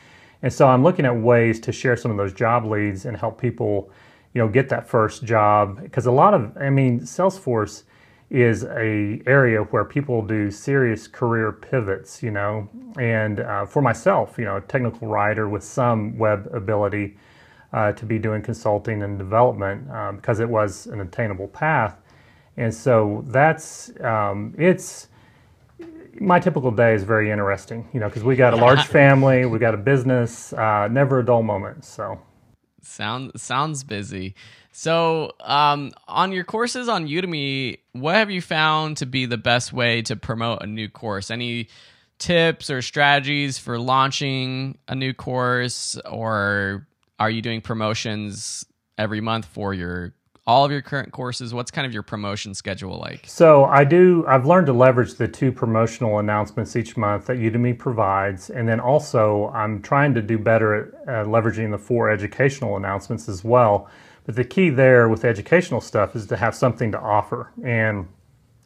And 0.42 0.52
so 0.52 0.68
I'm 0.68 0.84
looking 0.84 1.04
at 1.04 1.16
ways 1.16 1.58
to 1.60 1.72
share 1.72 1.96
some 1.96 2.10
of 2.12 2.16
those 2.16 2.32
job 2.32 2.64
leads 2.64 3.06
and 3.06 3.16
help 3.16 3.40
people 3.40 3.90
you 4.34 4.44
know, 4.44 4.48
get 4.48 4.68
that 4.68 4.88
first 4.88 5.24
job. 5.24 5.82
Because 5.82 6.06
a 6.06 6.12
lot 6.12 6.34
of, 6.34 6.56
I 6.56 6.70
mean, 6.70 7.00
Salesforce 7.00 7.84
is 8.30 8.64
a 8.64 9.22
area 9.26 9.62
where 9.62 9.84
people 9.84 10.22
do 10.22 10.50
serious 10.50 11.08
career 11.08 11.50
pivots, 11.52 12.22
you 12.22 12.30
know. 12.30 12.68
And 12.98 13.40
uh, 13.40 13.66
for 13.66 13.80
myself, 13.80 14.38
you 14.38 14.44
know, 14.44 14.56
a 14.56 14.60
technical 14.60 15.08
writer 15.08 15.48
with 15.48 15.64
some 15.64 16.18
web 16.18 16.48
ability 16.52 17.16
uh, 17.72 17.92
to 17.92 18.04
be 18.04 18.18
doing 18.18 18.42
consulting 18.42 19.02
and 19.02 19.18
development 19.18 19.90
um, 19.90 20.16
because 20.16 20.40
it 20.40 20.48
was 20.48 20.86
an 20.86 21.00
attainable 21.00 21.48
path. 21.48 22.00
And 22.56 22.74
so 22.74 23.24
that's, 23.28 23.92
um, 24.00 24.54
it's, 24.58 25.08
my 26.20 26.40
typical 26.40 26.70
day 26.70 26.94
is 26.94 27.04
very 27.04 27.30
interesting, 27.30 27.88
you 27.92 28.00
know, 28.00 28.08
because 28.08 28.24
we 28.24 28.34
got 28.34 28.52
a 28.52 28.56
large 28.56 28.84
family, 28.86 29.46
we 29.46 29.58
got 29.58 29.74
a 29.74 29.78
business, 29.78 30.52
uh, 30.52 30.88
never 30.88 31.20
a 31.20 31.24
dull 31.24 31.42
moment. 31.42 31.84
So 31.84 32.20
Sound 32.82 33.32
sounds 33.36 33.84
busy. 33.84 34.34
So, 34.72 35.32
um, 35.40 35.92
on 36.06 36.32
your 36.32 36.44
courses 36.44 36.88
on 36.88 37.06
Udemy, 37.06 37.78
what 37.92 38.14
have 38.14 38.30
you 38.30 38.40
found 38.40 38.96
to 38.98 39.06
be 39.06 39.26
the 39.26 39.36
best 39.36 39.72
way 39.72 40.02
to 40.02 40.16
promote 40.16 40.62
a 40.62 40.66
new 40.66 40.88
course? 40.88 41.30
Any 41.30 41.68
tips 42.18 42.70
or 42.70 42.80
strategies 42.80 43.58
for 43.58 43.78
launching 43.78 44.78
a 44.86 44.94
new 44.94 45.12
course, 45.12 45.98
or 46.08 46.86
are 47.18 47.30
you 47.30 47.42
doing 47.42 47.60
promotions 47.60 48.64
every 48.96 49.20
month 49.20 49.46
for 49.46 49.74
your 49.74 50.14
all 50.46 50.64
of 50.64 50.70
your 50.72 50.80
current 50.80 51.12
courses? 51.12 51.52
What's 51.52 51.70
kind 51.70 51.86
of 51.86 51.92
your 51.92 52.02
promotion 52.02 52.54
schedule 52.54 52.98
like? 52.98 53.24
So 53.26 53.66
I 53.66 53.84
do. 53.84 54.24
I've 54.26 54.46
learned 54.46 54.66
to 54.68 54.72
leverage 54.72 55.14
the 55.14 55.28
two 55.28 55.52
promotional 55.52 56.20
announcements 56.20 56.74
each 56.74 56.96
month 56.96 57.26
that 57.26 57.36
Udemy 57.36 57.78
provides, 57.78 58.48
and 58.48 58.66
then 58.66 58.80
also 58.80 59.48
I'm 59.54 59.82
trying 59.82 60.14
to 60.14 60.22
do 60.22 60.38
better 60.38 60.74
at 61.06 61.26
uh, 61.26 61.28
leveraging 61.28 61.70
the 61.70 61.78
four 61.78 62.10
educational 62.10 62.78
announcements 62.78 63.28
as 63.28 63.44
well. 63.44 63.90
But 64.24 64.36
the 64.36 64.44
key 64.44 64.70
there 64.70 65.08
with 65.10 65.24
educational 65.24 65.82
stuff 65.82 66.16
is 66.16 66.26
to 66.28 66.36
have 66.36 66.54
something 66.54 66.92
to 66.92 66.98
offer, 66.98 67.52
and 67.62 68.08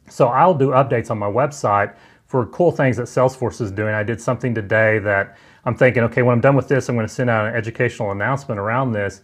so 0.09 0.27
I'll 0.27 0.53
do 0.53 0.69
updates 0.69 1.11
on 1.11 1.17
my 1.17 1.29
website 1.29 1.95
for 2.27 2.45
cool 2.47 2.71
things 2.71 2.97
that 2.97 3.07
Salesforce 3.07 3.59
is 3.59 3.71
doing. 3.71 3.93
I 3.93 4.03
did 4.03 4.21
something 4.21 4.55
today 4.55 4.99
that 4.99 5.37
I'm 5.65 5.75
thinking, 5.75 6.03
okay, 6.03 6.21
when 6.21 6.33
I'm 6.33 6.41
done 6.41 6.55
with 6.55 6.67
this, 6.67 6.89
I'm 6.89 6.95
going 6.95 7.07
to 7.07 7.13
send 7.13 7.29
out 7.29 7.47
an 7.47 7.55
educational 7.55 8.11
announcement 8.11 8.59
around 8.59 8.91
this 8.91 9.21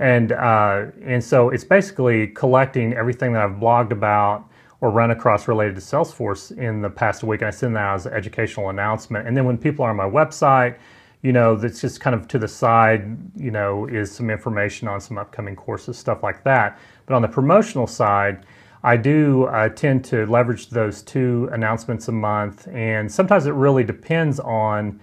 and 0.00 0.32
uh, 0.32 0.86
and 1.04 1.22
so 1.22 1.50
it's 1.50 1.62
basically 1.62 2.28
collecting 2.28 2.94
everything 2.94 3.34
that 3.34 3.42
I've 3.42 3.56
blogged 3.60 3.92
about 3.92 4.48
or 4.80 4.90
run 4.90 5.10
across 5.10 5.46
related 5.46 5.74
to 5.74 5.82
Salesforce 5.82 6.56
in 6.56 6.80
the 6.80 6.88
past 6.88 7.22
week. 7.22 7.42
And 7.42 7.48
I 7.48 7.50
send 7.50 7.76
that 7.76 7.80
out 7.80 7.94
as 7.96 8.06
an 8.06 8.14
educational 8.14 8.70
announcement. 8.70 9.28
And 9.28 9.36
then 9.36 9.44
when 9.44 9.58
people 9.58 9.84
are 9.84 9.90
on 9.90 9.96
my 9.96 10.08
website, 10.08 10.78
you 11.20 11.32
know, 11.32 11.54
that's 11.54 11.82
just 11.82 12.00
kind 12.00 12.16
of 12.16 12.26
to 12.28 12.38
the 12.38 12.48
side, 12.48 13.14
you 13.36 13.50
know, 13.50 13.84
is 13.84 14.10
some 14.10 14.30
information 14.30 14.88
on 14.88 15.02
some 15.02 15.18
upcoming 15.18 15.54
courses, 15.54 15.98
stuff 15.98 16.22
like 16.22 16.42
that. 16.44 16.78
But 17.04 17.14
on 17.14 17.20
the 17.20 17.28
promotional 17.28 17.86
side, 17.86 18.46
I 18.82 18.96
do 18.96 19.44
uh, 19.44 19.68
tend 19.68 20.02
to 20.06 20.24
leverage 20.24 20.70
those 20.70 21.02
two 21.02 21.50
announcements 21.52 22.08
a 22.08 22.12
month. 22.12 22.66
And 22.68 23.12
sometimes 23.12 23.44
it 23.44 23.52
really 23.52 23.84
depends 23.84 24.40
on 24.40 24.98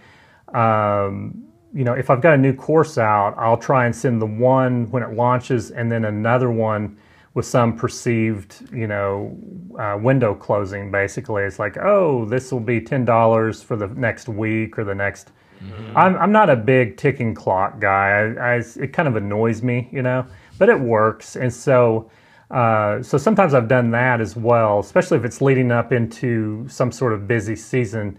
um, 0.53 1.43
you 1.73 1.83
know, 1.83 1.93
if 1.93 2.09
I've 2.09 2.21
got 2.21 2.33
a 2.33 2.37
new 2.37 2.53
course 2.53 2.97
out, 2.97 3.35
I'll 3.37 3.57
try 3.57 3.85
and 3.85 3.95
send 3.95 4.21
the 4.21 4.25
one 4.25 4.89
when 4.91 5.03
it 5.03 5.13
launches 5.13 5.71
and 5.71 5.91
then 5.91 6.05
another 6.05 6.49
one 6.49 6.97
with 7.33 7.45
some 7.45 7.75
perceived, 7.77 8.67
you 8.73 8.87
know, 8.87 9.37
uh, 9.77 9.95
window 10.01 10.33
closing. 10.33 10.89
Basically, 10.89 11.43
it's 11.43 11.59
like, 11.59 11.77
oh, 11.77 12.25
this 12.25 12.51
will 12.51 12.59
be 12.59 12.81
ten 12.81 13.05
dollars 13.05 13.61
for 13.61 13.75
the 13.75 13.87
next 13.89 14.27
week 14.27 14.79
or 14.79 14.83
the 14.83 14.95
next. 14.95 15.31
Mm-hmm. 15.63 15.95
I'm 15.97 16.15
I'm 16.17 16.31
not 16.31 16.49
a 16.49 16.55
big 16.55 16.97
ticking 16.97 17.35
clock 17.35 17.79
guy. 17.79 18.09
I, 18.39 18.55
I, 18.55 18.55
it 18.57 18.91
kind 18.91 19.07
of 19.07 19.15
annoys 19.15 19.61
me, 19.61 19.87
you 19.91 20.01
know, 20.01 20.25
but 20.57 20.69
it 20.69 20.79
works, 20.79 21.35
and 21.35 21.53
so. 21.53 22.09
Uh, 22.49 23.03
so 23.03 23.17
sometimes 23.17 23.53
I've 23.53 23.67
done 23.67 23.91
that 23.91 24.21
as 24.21 24.37
well, 24.37 24.79
especially 24.79 25.17
if 25.17 25.25
it's 25.25 25.41
leading 25.41 25.69
up 25.69 25.91
into 25.91 26.65
some 26.69 26.93
sort 26.93 27.11
of 27.11 27.27
busy 27.27 27.57
season 27.57 28.17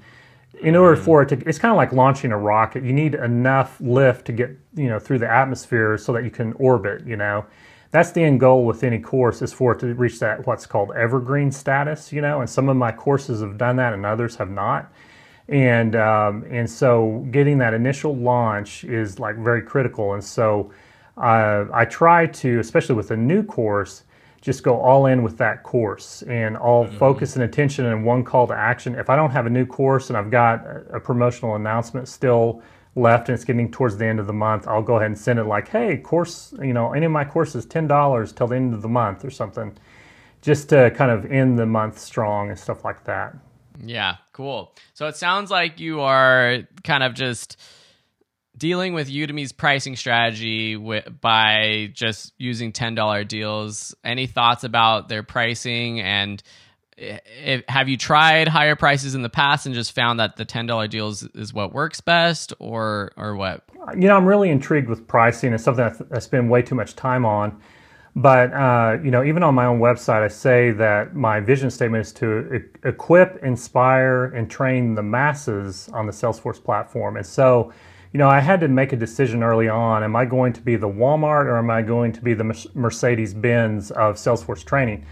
in 0.61 0.77
order 0.77 1.01
mm. 1.01 1.05
for 1.05 1.23
it 1.23 1.29
to 1.31 1.49
it's 1.49 1.59
kind 1.59 1.73
of 1.73 1.77
like 1.77 1.93
launching 1.93 2.33
a 2.33 2.39
rocket. 2.39 2.85
You 2.85 2.93
need 2.93 3.15
enough 3.15 3.81
lift 3.81 4.27
to 4.27 4.33
get 4.33 4.51
you 4.75 4.89
know 4.89 4.99
through 4.99 5.19
the 5.19 5.31
atmosphere 5.31 5.99
so 5.99 6.13
that 6.13 6.25
you 6.25 6.31
can 6.31 6.53
orbit 6.55 7.07
you 7.07 7.17
know? 7.17 7.45
That's 7.91 8.11
the 8.11 8.23
end 8.23 8.41
goal 8.41 8.67
with 8.67 8.85
any 8.85 8.99
course 8.99 9.41
is 9.41 9.53
for 9.53 9.73
it 9.73 9.81
to 9.81 9.95
reach 9.95 10.21
that 10.21 10.47
what's 10.47 10.67
called 10.67 10.93
evergreen 10.95 11.51
status 11.51 12.13
you 12.13 12.21
know? 12.21 12.41
And 12.41 12.51
some 12.51 12.69
of 12.69 12.77
my 12.77 12.93
courses 12.93 13.41
have 13.41 13.59
done 13.59 13.77
that 13.77 13.93
and 13.93 14.05
others 14.05 14.37
have 14.37 14.51
not. 14.51 14.93
And 15.49 15.97
um, 15.97 16.45
and 16.51 16.69
so 16.69 17.27
getting 17.31 17.59
that 17.59 17.75
initial 17.75 18.15
launch 18.15 18.85
is 18.85 19.19
like 19.19 19.37
very 19.37 19.63
critical. 19.63 20.15
And 20.15 20.23
so 20.23 20.71
uh, 21.17 21.65
i 21.75 21.85
try 21.85 22.27
to 22.27 22.61
especially 22.61 22.95
with 22.95 23.11
a 23.11 23.17
new 23.17 23.43
course 23.43 24.05
just 24.41 24.63
go 24.63 24.81
all 24.81 25.07
in 25.07 25.23
with 25.23 25.37
that 25.39 25.63
course 25.63 26.23
and 26.23 26.57
all 26.57 26.87
mm-hmm. 26.87 26.97
focus 26.97 27.35
and 27.35 27.45
attention 27.45 27.87
in 27.87 28.05
one 28.05 28.25
call 28.25 28.47
to 28.47 28.55
action. 28.55 28.95
If 28.95 29.11
I 29.11 29.17
don't 29.17 29.31
have 29.31 29.47
a 29.47 29.51
new 29.51 29.67
course 29.67 30.09
and 30.09 30.17
I've 30.17 30.31
got 30.31 30.65
a 30.91 31.01
promotional 31.01 31.57
announcement 31.57 32.09
still 32.09 32.63
left 32.95 33.29
and 33.29 33.35
it's 33.35 33.45
getting 33.45 33.71
towards 33.71 33.97
the 33.97 34.07
end 34.07 34.21
of 34.21 34.27
the 34.27 34.33
month, 34.33 34.69
I'll 34.69 34.83
go 34.83 34.97
ahead 34.97 35.07
and 35.07 35.19
send 35.19 35.39
it 35.39 35.45
like, 35.45 35.69
hey, 35.69 35.97
course, 35.99 36.55
you 36.61 36.73
know, 36.73 36.93
any 36.93 37.07
of 37.07 37.13
my 37.13 37.25
courses, 37.25 37.67
$10 37.67 38.37
till 38.37 38.47
the 38.47 38.57
end 38.57 38.75
of 38.75 38.83
the 38.83 38.89
month 38.89 39.25
or 39.25 39.31
something, 39.31 39.77
just 40.41 40.69
to 40.69 40.91
kind 40.93 41.11
of 41.11 41.31
end 41.31 41.59
the 41.59 41.67
month 41.67 41.99
strong 41.99 42.51
and 42.51 42.59
stuff 42.59 42.85
like 42.85 43.05
that. 43.05 43.37
Yeah, 43.85 44.17
cool. 44.33 44.75
So 44.95 45.07
it 45.07 45.17
sounds 45.17 45.51
like 45.51 45.79
you 45.79 46.01
are 46.01 46.61
kind 46.85 47.03
of 47.03 47.15
just 47.15 47.61
dealing 48.59 48.93
with 48.93 49.09
Udemy's 49.09 49.53
pricing 49.53 49.97
strategy 49.97 50.77
by 50.77 51.91
just 51.95 52.33
using 52.39 52.73
$10 52.73 53.29
deals. 53.29 53.95
Any 54.05 54.27
thoughts 54.27 54.65
about 54.65 55.09
their 55.09 55.23
pricing 55.23 56.01
and 56.01 56.43
if, 56.99 57.63
have 57.69 57.89
you 57.89 57.97
tried 57.97 58.49
higher 58.49 58.75
prices 58.75 59.15
in 59.15 59.23
the 59.23 59.29
past 59.29 59.67
and 59.67 59.75
just 59.75 59.93
found 59.93 60.19
that 60.19 60.37
the 60.37 60.45
$10 60.45 60.91
deals 60.91 61.23
is 61.35 61.55
what 61.55 61.73
works 61.73 62.01
best 62.01 62.53
or 62.59 63.13
or 63.17 63.37
what? 63.37 63.63
You 63.95 64.09
know, 64.09 64.17
I'm 64.17 64.27
really 64.27 64.51
intrigued 64.51 64.89
with 64.89 65.07
pricing. 65.07 65.53
It's 65.53 65.63
something 65.63 66.09
I 66.13 66.19
spend 66.19 66.51
way 66.51 66.63
too 66.63 66.75
much 66.75 66.97
time 66.97 67.25
on. 67.25 67.61
But 68.17 68.53
uh, 68.53 68.99
you 69.03 69.13
know, 69.13 69.23
even 69.23 69.45
on 69.45 69.55
my 69.55 69.67
own 69.67 69.79
website, 69.79 70.23
I 70.23 70.29
say 70.29 70.73
that 70.73 71.15
my 71.15 71.39
vision 71.39 71.71
statement 71.71 72.05
is 72.07 72.13
to 72.15 72.55
e- 72.57 72.89
equip, 72.89 73.43
inspire, 73.45 74.25
and 74.25 74.51
train 74.51 74.97
the 74.97 75.03
masses 75.03 75.89
on 75.93 76.07
the 76.07 76.13
Salesforce 76.13 76.63
platform. 76.63 77.17
And 77.17 77.25
so, 77.25 77.73
you 78.13 78.19
know, 78.19 78.29
I 78.29 78.41
had 78.41 78.61
to 78.61 78.69
make 78.69 78.93
a 78.93 78.97
decision 78.97 79.43
early 79.43 79.69
on. 79.69 80.03
Am 80.03 80.17
I 80.17 80.25
going 80.25 80.53
to 80.55 80.61
be 80.61 80.77
the 80.77 80.89
Walmart 80.89 81.45
or 81.45 81.59
am 81.59 81.71
I 81.71 81.83
going 81.83 82.13
to 82.13 82.23
be 82.23 82.35
the 82.35 82.69
Mercedes 82.75 83.35
Benz 83.35 83.91
of 83.91 84.17
Salesforce 84.17 84.65
training? 84.65 85.05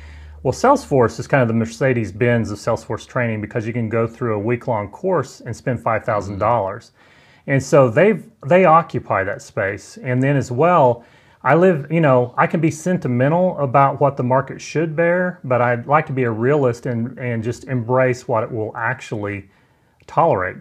Well, 0.42 0.52
Salesforce 0.52 1.18
is 1.18 1.26
kind 1.26 1.42
of 1.42 1.48
the 1.48 1.54
Mercedes 1.54 2.12
Benz 2.12 2.50
of 2.50 2.58
Salesforce 2.58 3.06
training 3.06 3.40
because 3.40 3.66
you 3.66 3.72
can 3.72 3.88
go 3.88 4.06
through 4.06 4.36
a 4.36 4.38
week 4.38 4.66
long 4.66 4.88
course 4.88 5.40
and 5.40 5.54
spend 5.54 5.80
$5,000. 5.80 6.38
Mm-hmm. 6.38 6.96
And 7.48 7.62
so 7.62 7.88
they 7.88 8.20
they 8.46 8.64
occupy 8.64 9.22
that 9.24 9.40
space. 9.40 9.98
And 10.02 10.22
then 10.22 10.36
as 10.36 10.50
well, 10.50 11.04
I 11.42 11.54
live, 11.54 11.90
you 11.92 12.00
know, 12.00 12.34
I 12.36 12.48
can 12.48 12.60
be 12.60 12.72
sentimental 12.72 13.56
about 13.58 14.00
what 14.00 14.16
the 14.16 14.24
market 14.24 14.60
should 14.60 14.96
bear, 14.96 15.38
but 15.44 15.60
I'd 15.60 15.86
like 15.86 16.06
to 16.06 16.12
be 16.12 16.24
a 16.24 16.30
realist 16.30 16.86
and, 16.86 17.16
and 17.18 17.44
just 17.44 17.64
embrace 17.64 18.26
what 18.26 18.42
it 18.42 18.50
will 18.50 18.76
actually 18.76 19.48
tolerate. 20.08 20.56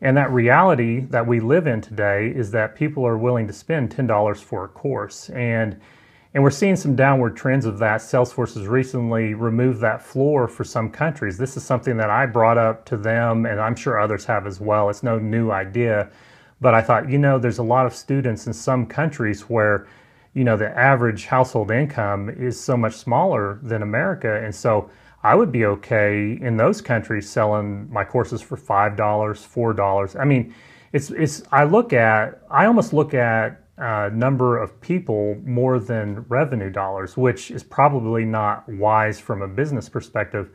And 0.00 0.16
that 0.16 0.30
reality 0.32 1.00
that 1.10 1.26
we 1.26 1.40
live 1.40 1.66
in 1.66 1.80
today 1.80 2.32
is 2.34 2.50
that 2.52 2.74
people 2.74 3.06
are 3.06 3.18
willing 3.18 3.46
to 3.46 3.52
spend 3.52 3.94
$10 3.94 4.38
for 4.38 4.64
a 4.64 4.68
course. 4.68 5.28
And 5.30 5.78
And 6.32 6.44
we're 6.44 6.50
seeing 6.50 6.76
some 6.76 6.94
downward 6.94 7.36
trends 7.36 7.66
of 7.66 7.78
that. 7.80 8.00
Salesforce 8.00 8.54
has 8.54 8.66
recently 8.66 9.34
removed 9.34 9.80
that 9.80 10.00
floor 10.00 10.46
for 10.46 10.62
some 10.62 10.88
countries. 10.88 11.36
This 11.36 11.56
is 11.56 11.64
something 11.64 11.96
that 11.96 12.08
I 12.08 12.26
brought 12.26 12.56
up 12.56 12.84
to 12.86 12.96
them, 12.96 13.46
and 13.46 13.60
I'm 13.60 13.74
sure 13.74 13.98
others 13.98 14.24
have 14.26 14.46
as 14.46 14.60
well. 14.60 14.90
It's 14.90 15.02
no 15.02 15.18
new 15.18 15.50
idea. 15.50 16.08
But 16.60 16.74
I 16.74 16.82
thought, 16.82 17.10
you 17.10 17.18
know, 17.18 17.38
there's 17.38 17.58
a 17.58 17.64
lot 17.64 17.84
of 17.84 17.94
students 17.94 18.46
in 18.46 18.52
some 18.52 18.86
countries 18.86 19.42
where, 19.42 19.88
you 20.34 20.44
know, 20.44 20.56
the 20.56 20.76
average 20.78 21.26
household 21.26 21.72
income 21.72 22.28
is 22.28 22.60
so 22.60 22.76
much 22.76 22.94
smaller 22.94 23.58
than 23.62 23.82
America. 23.82 24.40
And 24.44 24.54
so 24.54 24.88
I 25.22 25.34
would 25.34 25.52
be 25.52 25.66
okay 25.66 26.38
in 26.40 26.56
those 26.56 26.80
countries 26.80 27.28
selling 27.28 27.90
my 27.92 28.04
courses 28.04 28.40
for 28.40 28.56
$5, 28.56 28.96
$4. 28.96 30.20
I 30.20 30.24
mean, 30.24 30.54
it's, 30.92 31.10
it's, 31.10 31.42
I 31.52 31.64
look 31.64 31.92
at, 31.92 32.42
I 32.50 32.66
almost 32.66 32.92
look 32.92 33.12
at 33.14 33.62
uh, 33.78 34.10
number 34.12 34.58
of 34.58 34.78
people 34.80 35.36
more 35.44 35.78
than 35.78 36.24
revenue 36.28 36.70
dollars, 36.70 37.16
which 37.16 37.50
is 37.50 37.62
probably 37.62 38.24
not 38.24 38.68
wise 38.68 39.18
from 39.18 39.42
a 39.42 39.48
business 39.48 39.88
perspective. 39.88 40.50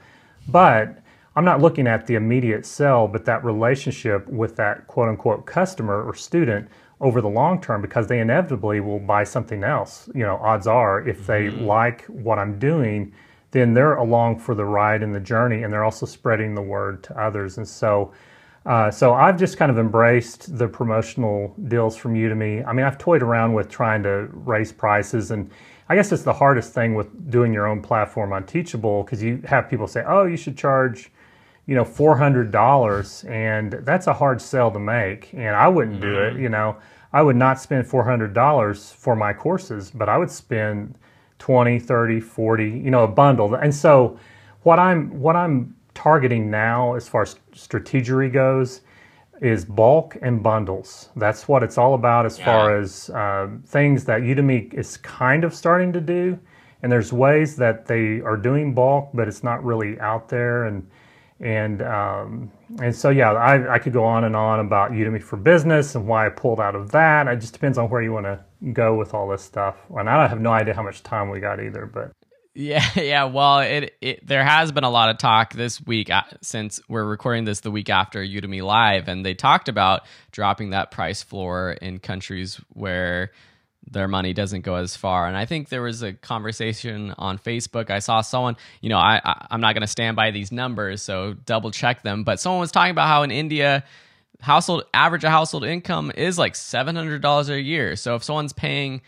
But 0.48 1.00
I'm 1.36 1.46
not 1.46 1.62
looking 1.62 1.88
at 1.88 2.08
the 2.08 2.16
immediate 2.16 2.66
sell, 2.66 3.08
but 3.08 3.26
that 3.26 3.44
relationship 3.44 4.28
with 4.28 4.56
that 4.58 4.88
quote 4.88 5.10
unquote 5.10 5.46
customer 5.46 6.04
or 6.04 6.14
student 6.14 6.70
over 7.02 7.20
the 7.20 7.28
long 7.28 7.60
term 7.60 7.82
because 7.82 8.08
they 8.08 8.20
inevitably 8.20 8.80
will 8.80 9.00
buy 9.00 9.24
something 9.24 9.64
else. 9.64 10.10
You 10.14 10.24
know, 10.24 10.38
odds 10.38 10.68
are 10.68 11.08
if 11.08 11.26
they 11.28 11.48
mm-hmm. 11.48 11.66
like 11.66 12.06
what 12.06 12.40
I'm 12.40 12.58
doing, 12.58 13.14
then 13.56 13.74
they're 13.74 13.96
along 13.96 14.38
for 14.38 14.54
the 14.54 14.66
ride 14.66 15.02
and 15.02 15.16
the 15.16 15.20
journey 15.20 15.64
and 15.64 15.72
they're 15.72 15.86
also 15.86 16.06
spreading 16.06 16.54
the 16.54 16.62
word 16.62 17.02
to 17.02 17.18
others. 17.18 17.58
And 17.58 17.66
so, 17.66 18.12
uh, 18.66 18.92
so 18.92 19.14
I've 19.14 19.40
just 19.40 19.56
kind 19.56 19.72
of 19.72 19.80
embraced 19.80 20.58
the 20.58 20.68
promotional 20.68 21.56
deals 21.70 21.96
from 21.96 22.16
Udemy. 22.16 22.68
I 22.68 22.74
mean, 22.74 22.86
I've 22.86 22.98
toyed 22.98 23.24
around 23.24 23.54
with 23.54 23.70
trying 23.70 24.04
to 24.04 24.28
raise 24.34 24.74
prices, 24.74 25.32
and 25.32 25.50
I 25.88 25.96
guess 25.96 26.12
it's 26.12 26.24
the 26.24 26.34
hardest 26.34 26.74
thing 26.74 26.96
with 26.96 27.32
doing 27.32 27.54
your 27.54 27.66
own 27.66 27.82
platform 27.82 28.34
on 28.34 28.46
Teachable 28.46 29.04
because 29.04 29.24
you 29.24 29.42
have 29.46 29.70
people 29.70 29.88
say, 29.88 30.04
"Oh, 30.06 30.26
you 30.26 30.36
should 30.36 30.58
charge." 30.58 31.12
you 31.68 31.74
know, 31.74 31.84
four 31.84 32.16
hundred 32.16 32.52
dollars, 32.52 33.24
and 33.24 33.72
that's 33.72 34.06
a 34.08 34.14
hard 34.14 34.40
sell 34.40 34.70
to 34.72 34.80
make. 34.80 35.34
And 35.34 35.56
I 35.56 35.68
wouldn't 35.68 36.00
do 36.00 36.20
it. 36.20 36.34
Mm-hmm. 36.34 36.44
You 36.44 36.50
know, 36.50 36.78
I 37.12 37.24
would 37.24 37.36
not 37.36 37.60
spend 37.60 37.88
four 37.88 38.04
hundred 38.04 38.34
dollars 38.34 38.92
for 38.92 39.16
my 39.16 39.34
courses, 39.34 39.90
but 39.90 40.08
I 40.08 40.18
would 40.18 40.30
spend 40.30 40.96
20, 41.40 41.80
30, 41.80 42.20
40, 42.20 42.70
you 42.70 42.92
know, 42.92 43.04
a 43.04 43.08
bundle. 43.08 43.56
And 43.56 43.74
so, 43.74 44.20
what 44.64 44.80
I'm 44.80 45.20
what 45.20 45.36
I'm 45.36 45.76
targeting 45.94 46.50
now 46.50 46.96
as 46.96 47.08
far 47.08 47.24
as 47.24 47.36
strategery 47.54 48.32
goes 48.32 48.82
is 49.42 49.66
bulk 49.66 50.18
and 50.22 50.42
bundles. 50.42 51.10
That's 51.16 51.48
what 51.48 51.64
it's 51.64 51.78
all 51.78 51.94
about 51.94 52.26
as 52.26 52.40
yeah. 52.40 52.46
far 52.46 52.78
as 52.78 53.10
uh, 53.10 53.50
things 53.66 54.06
that 54.06 54.22
Udemy 54.22 54.74
is 54.74 54.98
kind 54.98 55.44
of 55.44 55.54
starting 55.54 55.92
to 55.94 56.02
do. 56.02 56.40
And 56.82 56.92
there's 56.92 57.12
ways 57.12 57.56
that 57.58 57.86
they 57.86 58.22
are 58.22 58.38
doing 58.38 58.74
bulk, 58.74 59.10
but 59.14 59.28
it's 59.28 59.44
not 59.44 59.64
really 59.64 60.00
out 60.00 60.30
there. 60.30 60.66
And 60.66 60.88
and 61.40 61.82
um, 61.82 62.52
and 62.82 62.96
so 62.96 63.10
yeah, 63.10 63.34
I, 63.34 63.76
I 63.76 63.80
could 63.80 63.94
go 63.94 64.04
on 64.04 64.24
and 64.24 64.36
on 64.36 64.60
about 64.60 64.92
Udemy 64.92 65.22
for 65.22 65.38
Business 65.38 65.96
and 65.96 66.08
why 66.08 66.26
I 66.26 66.30
pulled 66.30 66.60
out 66.60 66.76
of 66.76 66.92
that. 66.92 67.28
It 67.28 67.42
just 67.42 67.54
depends 67.54 67.78
on 67.78 67.90
where 67.90 68.02
you 68.02 68.14
want 68.14 68.26
to 68.26 68.40
go 68.72 68.96
with 68.96 69.14
all 69.14 69.28
this 69.28 69.42
stuff. 69.42 69.76
And 69.96 70.10
I 70.10 70.28
have 70.28 70.40
no 70.40 70.52
idea 70.52 70.74
how 70.74 70.84
much 70.84 71.04
time 71.04 71.30
we 71.30 71.40
got 71.40 71.62
either, 71.62 71.86
but 71.86 72.12
yeah, 72.56 72.86
yeah. 72.96 73.26
Well, 73.26 73.60
it, 73.60 73.96
it 74.02 74.26
there 74.26 74.44
has 74.44 74.72
been 74.72 74.86
a 74.86 74.90
lot 74.90 75.10
of 75.10 75.18
talk 75.18 75.54
this 75.54 75.86
week 75.86 76.10
uh, 76.10 76.24
since 76.42 76.80
we're 76.88 77.04
recording 77.04 77.44
this 77.44 77.60
the 77.60 77.72
week 77.72 77.90
after 77.90 78.24
Udemy 78.24 78.64
Live, 78.64 79.08
and 79.08 79.26
they 79.26 79.34
talked 79.34 79.68
about 79.68 80.04
dropping 80.32 80.70
that 80.70 80.90
price 80.90 81.22
floor 81.22 81.72
in 81.74 82.00
countries 82.00 82.60
where 82.70 83.32
their 83.90 84.08
money 84.08 84.34
doesn't 84.34 84.62
go 84.62 84.76
as 84.76 84.96
far. 84.96 85.28
And 85.28 85.38
I 85.38 85.46
think 85.46 85.70
there 85.70 85.82
was 85.82 86.02
a 86.02 86.14
conversation 86.14 87.14
on 87.18 87.38
Facebook. 87.38 87.90
I 87.90 88.00
saw 88.00 88.22
someone, 88.22 88.58
you 88.82 88.90
know, 88.90 88.98
I, 88.98 89.22
I 89.24 89.48
am 89.52 89.62
not 89.62 89.74
going 89.74 89.82
to 89.82 89.88
stand 89.88 90.16
by 90.16 90.32
these 90.32 90.52
numbers, 90.52 91.02
so 91.02 91.34
double 91.34 91.72
check 91.72 92.02
them. 92.02 92.24
But 92.24 92.40
someone 92.40 92.60
was 92.60 92.72
talking 92.72 92.92
about 92.92 93.08
how 93.08 93.24
in 93.24 93.32
India, 93.32 93.84
household 94.42 94.84
average 94.94 95.24
household 95.24 95.64
income 95.64 96.12
is 96.16 96.38
like 96.38 96.56
seven 96.56 96.96
hundred 96.96 97.22
dollars 97.22 97.50
a 97.50 97.62
year. 97.62 97.96
So 97.96 98.16
if 98.16 98.24
someone's 98.24 98.54
paying 98.54 99.02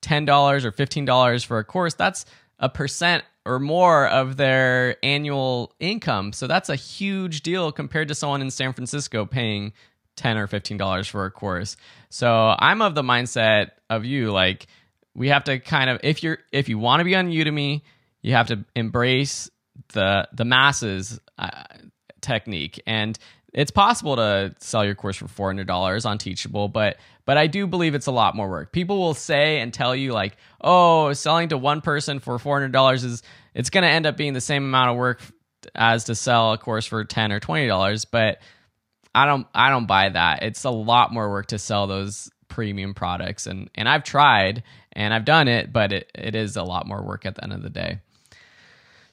ten 0.00 0.24
dollars 0.24 0.64
or 0.64 0.72
fifteen 0.72 1.04
dollars 1.04 1.42
for 1.42 1.58
a 1.58 1.64
course, 1.64 1.94
that's 1.94 2.24
a 2.58 2.68
percent 2.68 3.24
or 3.44 3.58
more 3.58 4.06
of 4.06 4.36
their 4.36 4.96
annual 5.02 5.72
income. 5.80 6.32
So 6.32 6.46
that's 6.46 6.68
a 6.68 6.76
huge 6.76 7.40
deal 7.40 7.72
compared 7.72 8.08
to 8.08 8.14
someone 8.14 8.42
in 8.42 8.50
San 8.50 8.72
Francisco 8.74 9.24
paying 9.24 9.72
10 10.18 10.36
or 10.36 10.46
15 10.46 10.76
dollars 10.76 11.08
for 11.08 11.24
a 11.24 11.30
course. 11.30 11.76
So 12.10 12.54
I'm 12.58 12.82
of 12.82 12.94
the 12.94 13.02
mindset 13.02 13.70
of 13.88 14.04
you 14.04 14.30
like 14.32 14.66
we 15.14 15.28
have 15.28 15.44
to 15.44 15.58
kind 15.58 15.88
of 15.88 16.00
if 16.02 16.22
you're 16.22 16.38
if 16.52 16.68
you 16.68 16.78
want 16.78 17.00
to 17.00 17.04
be 17.04 17.16
on 17.16 17.28
Udemy, 17.28 17.82
you 18.20 18.34
have 18.34 18.48
to 18.48 18.64
embrace 18.74 19.48
the 19.94 20.28
the 20.32 20.44
masses 20.44 21.20
uh, 21.38 21.64
technique 22.20 22.82
and 22.86 23.18
it's 23.54 23.70
possible 23.70 24.16
to 24.16 24.54
sell 24.58 24.84
your 24.84 24.94
course 24.94 25.16
for 25.16 25.26
$400 25.26 26.04
on 26.04 26.18
teachable 26.18 26.68
but 26.68 26.96
but 27.24 27.38
i 27.38 27.46
do 27.46 27.66
believe 27.66 27.94
it's 27.94 28.06
a 28.06 28.12
lot 28.12 28.34
more 28.34 28.48
work 28.48 28.72
people 28.72 28.98
will 28.98 29.14
say 29.14 29.60
and 29.60 29.72
tell 29.72 29.94
you 29.94 30.12
like 30.12 30.36
oh 30.60 31.12
selling 31.12 31.48
to 31.50 31.56
one 31.56 31.80
person 31.80 32.18
for 32.18 32.36
$400 32.38 33.04
is 33.04 33.22
it's 33.54 33.70
going 33.70 33.82
to 33.82 33.88
end 33.88 34.04
up 34.04 34.16
being 34.16 34.34
the 34.34 34.40
same 34.40 34.64
amount 34.64 34.90
of 34.90 34.96
work 34.96 35.20
as 35.76 36.04
to 36.04 36.14
sell 36.14 36.52
a 36.52 36.58
course 36.58 36.86
for 36.86 37.04
10 37.04 37.30
or 37.32 37.40
$20 37.40 38.06
but 38.10 38.40
I 39.18 39.26
don't 39.26 39.46
I 39.54 39.70
don't 39.70 39.86
buy 39.86 40.10
that. 40.10 40.42
It's 40.42 40.64
a 40.64 40.70
lot 40.70 41.12
more 41.12 41.28
work 41.28 41.46
to 41.46 41.58
sell 41.58 41.86
those 41.86 42.30
premium 42.48 42.94
products 42.94 43.46
and 43.46 43.68
and 43.74 43.88
I've 43.88 44.04
tried 44.04 44.62
and 44.92 45.12
I've 45.12 45.24
done 45.24 45.48
it, 45.48 45.72
but 45.72 45.92
it, 45.92 46.10
it 46.14 46.34
is 46.34 46.56
a 46.56 46.62
lot 46.62 46.86
more 46.86 47.02
work 47.02 47.26
at 47.26 47.34
the 47.34 47.44
end 47.44 47.52
of 47.52 47.62
the 47.62 47.70
day. 47.70 48.00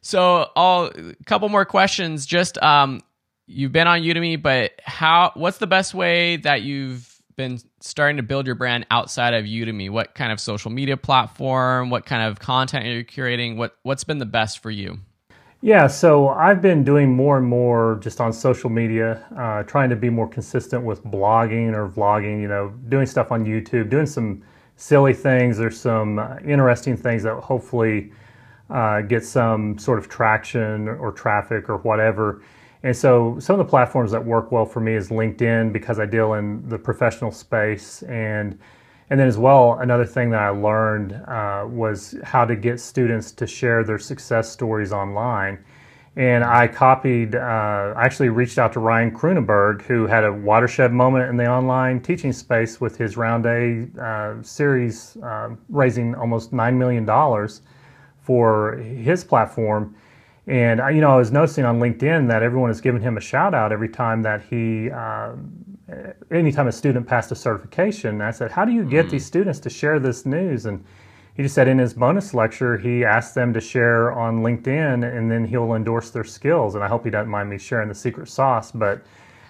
So, 0.02 0.52
a 0.56 1.16
couple 1.26 1.50
more 1.50 1.66
questions. 1.66 2.28
Just 2.28 2.62
um, 2.62 3.02
you've 3.48 3.72
been 3.72 3.88
on 3.88 4.02
Udemy, 4.02 4.40
but 4.40 4.74
how? 4.84 5.32
What's 5.34 5.58
the 5.58 5.66
best 5.66 5.96
way 5.96 6.38
that 6.38 6.62
you've 6.62 7.12
been 7.36 7.58
starting 7.80 8.18
to 8.18 8.24
build 8.24 8.46
your 8.46 8.56
brand 8.56 8.86
outside 8.92 9.34
of 9.34 9.46
Udemy? 9.46 9.90
What 9.90 10.14
kind 10.14 10.32
of 10.32 10.40
social 10.40 10.70
media 10.70 10.98
platform? 10.98 11.90
What 11.90 12.06
kind 12.06 12.22
of 12.22 12.38
content 12.38 12.86
are 12.86 12.92
you 12.92 13.04
curating? 13.04 13.58
What 13.58 13.76
What's 13.82 14.04
been 14.04 14.20
the 14.20 14.28
best 14.28 14.62
for 14.62 14.70
you? 14.70 15.00
Yeah, 15.62 15.88
so 15.88 16.30
I've 16.30 16.62
been 16.62 16.84
doing 16.84 17.16
more 17.16 17.38
and 17.38 17.48
more 17.48 17.98
just 18.02 18.22
on 18.22 18.32
social 18.34 18.70
media, 18.70 19.26
uh, 19.36 19.64
trying 19.64 19.90
to 19.90 19.96
be 19.96 20.10
more 20.10 20.28
consistent 20.28 20.84
with 20.84 21.04
blogging 21.04 21.74
or 21.74 21.90
vlogging, 21.90 22.42
you 22.42 22.48
know, 22.48 22.70
doing 22.90 23.08
stuff 23.08 23.32
on 23.32 23.46
YouTube, 23.46 23.90
doing 23.90 24.06
some 24.06 24.44
silly 24.76 25.14
things. 25.14 25.58
There's 25.58 25.80
some 25.80 26.20
uh, 26.20 26.38
interesting 26.46 26.96
things 26.96 27.24
that 27.24 27.36
hopefully 27.36 28.12
uh, 28.70 29.02
get 29.02 29.26
some 29.26 29.78
sort 29.80 29.98
of 29.98 30.08
traction 30.08 30.88
or 30.88 31.12
traffic 31.12 31.68
or 31.70 31.78
whatever. 31.78 32.44
And 32.84 32.96
so 32.96 33.38
some 33.40 33.60
of 33.60 33.66
the 33.66 33.70
platforms 33.70 34.12
that 34.12 34.24
work 34.24 34.52
well 34.52 34.66
for 34.66 34.82
me 34.82 34.94
is 34.94 35.10
LinkedIn 35.10 35.74
because 35.74 36.00
I 36.00 36.06
deal 36.06 36.34
in 36.34 36.68
the 36.70 36.78
professional 36.78 37.32
space 37.32 38.04
and 38.04 38.60
and 39.10 39.20
then 39.20 39.28
as 39.28 39.38
well, 39.38 39.78
another 39.80 40.06
thing 40.06 40.32
that 40.32 40.42
I 40.42 40.50
learned 40.50 41.14
uh, 41.14 41.66
was 41.68 42.16
how 42.24 42.46
to 42.46 42.56
get 42.56 42.80
students 42.80 43.32
to 43.34 43.46
share 43.46 43.84
their 43.84 44.00
success 44.00 44.52
stories 44.52 44.92
online. 44.92 45.64
And 46.18 46.44
I 46.44 46.68
copied, 46.68 47.36
uh, 47.36 47.94
I 47.96 48.04
actually 48.04 48.30
reached 48.30 48.58
out 48.58 48.72
to 48.74 48.80
Ryan 48.80 49.12
Kroonenberg, 49.12 49.82
who 49.82 50.08
had 50.08 50.24
a 50.24 50.32
watershed 50.32 50.94
moment 50.94 51.30
in 51.30 51.36
the 51.36 51.46
online 51.46 52.00
teaching 52.00 52.32
space 52.32 52.80
with 52.80 52.98
his 52.98 53.18
Round 53.18 53.46
A 53.46 53.88
uh, 54.02 54.42
series, 54.42 55.18
uh, 55.18 55.50
raising 55.70 56.16
almost 56.16 56.52
$9 56.52 56.76
million 56.76 57.50
for 58.22 58.78
his 58.78 59.24
platform. 59.24 59.96
And 60.48 60.80
you 60.96 61.02
know, 61.02 61.12
I 61.12 61.18
was 61.18 61.32
noticing 61.32 61.66
on 61.66 61.80
LinkedIn 61.80 62.28
that 62.30 62.44
everyone 62.44 62.70
is 62.70 62.80
giving 62.80 63.02
him 63.02 63.18
a 63.18 63.22
shout 63.22 63.54
out 63.54 63.72
every 63.72 63.90
time 63.90 64.22
that 64.24 64.42
he 64.44 64.90
uh, 64.92 65.34
anytime 66.32 66.68
a 66.68 66.72
student 66.72 67.08
passed 67.08 67.32
a 67.32 67.36
certification, 67.36 68.22
I 68.22 68.32
said, 68.32 68.52
How 68.52 68.66
do 68.66 68.72
you 68.72 68.84
get 68.84 69.08
mm. 69.08 69.12
these 69.12 69.26
students 69.26 69.60
to 69.62 69.70
share 69.70 70.00
this 70.00 70.26
news? 70.26 70.66
And 70.66 70.84
he 71.36 71.44
just 71.44 71.56
said 71.56 71.68
in 71.68 71.78
his 71.78 71.94
bonus 71.94 72.34
lecture, 72.34 72.78
he 72.78 73.04
asked 73.04 73.36
them 73.36 73.54
to 73.54 73.62
share 73.62 74.12
on 74.14 74.42
LinkedIn 74.42 75.18
and 75.18 75.30
then 75.30 75.46
he'll 75.46 75.74
endorse 75.74 76.10
their 76.10 76.24
skills. 76.24 76.76
And 76.76 76.84
I 76.84 76.88
hope 76.88 77.04
he 77.04 77.12
doesn't 77.12 77.30
mind 77.30 77.50
me 77.50 77.58
sharing 77.58 77.90
the 77.90 77.96
secret 77.96 78.30
sauce. 78.30 78.72
But 78.72 79.06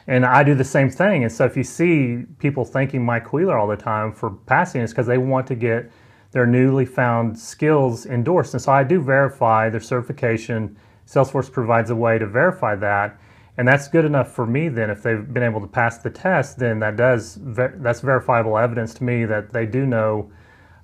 and 0.08 0.26
I 0.26 0.44
do 0.44 0.54
the 0.56 0.64
same 0.64 0.90
thing. 0.90 1.24
And 1.24 1.32
so 1.32 1.46
if 1.46 1.58
you 1.58 1.64
see 1.64 2.24
people 2.40 2.66
thanking 2.66 3.04
Mike 3.04 3.34
Wheeler 3.34 3.58
all 3.58 3.68
the 3.68 3.78
time 3.78 4.12
for 4.12 4.32
passing, 4.32 4.82
it's 4.82 4.94
because 4.94 5.08
they 5.08 5.18
want 5.18 5.48
to 5.48 5.56
get 5.56 5.92
their 6.32 6.46
newly 6.46 6.86
found 6.86 7.40
skills 7.40 8.06
endorsed. 8.06 8.54
And 8.54 8.62
so 8.62 8.72
I 8.72 8.84
do 8.84 9.02
verify 9.02 9.70
their 9.70 9.80
certification. 9.80 10.78
Salesforce 11.08 11.52
provides 11.52 11.90
a 11.90 11.96
way 11.96 12.20
to 12.20 12.28
verify 12.28 12.76
that 12.76 13.20
and 13.58 13.68
that's 13.68 13.88
good 13.88 14.06
enough 14.06 14.32
for 14.32 14.46
me 14.46 14.68
then. 14.70 14.90
If 14.90 15.04
they've 15.04 15.34
been 15.34 15.44
able 15.44 15.62
to 15.62 15.68
pass 15.68 15.98
the 16.00 16.10
test 16.10 16.60
then 16.60 16.80
that 16.80 16.96
does 16.96 17.38
that's 17.42 18.02
verifiable 18.02 18.58
evidence 18.58 18.94
to 18.96 19.04
me 19.04 19.26
that 19.26 19.54
they 19.54 19.66
do 19.66 19.86
know 19.86 20.32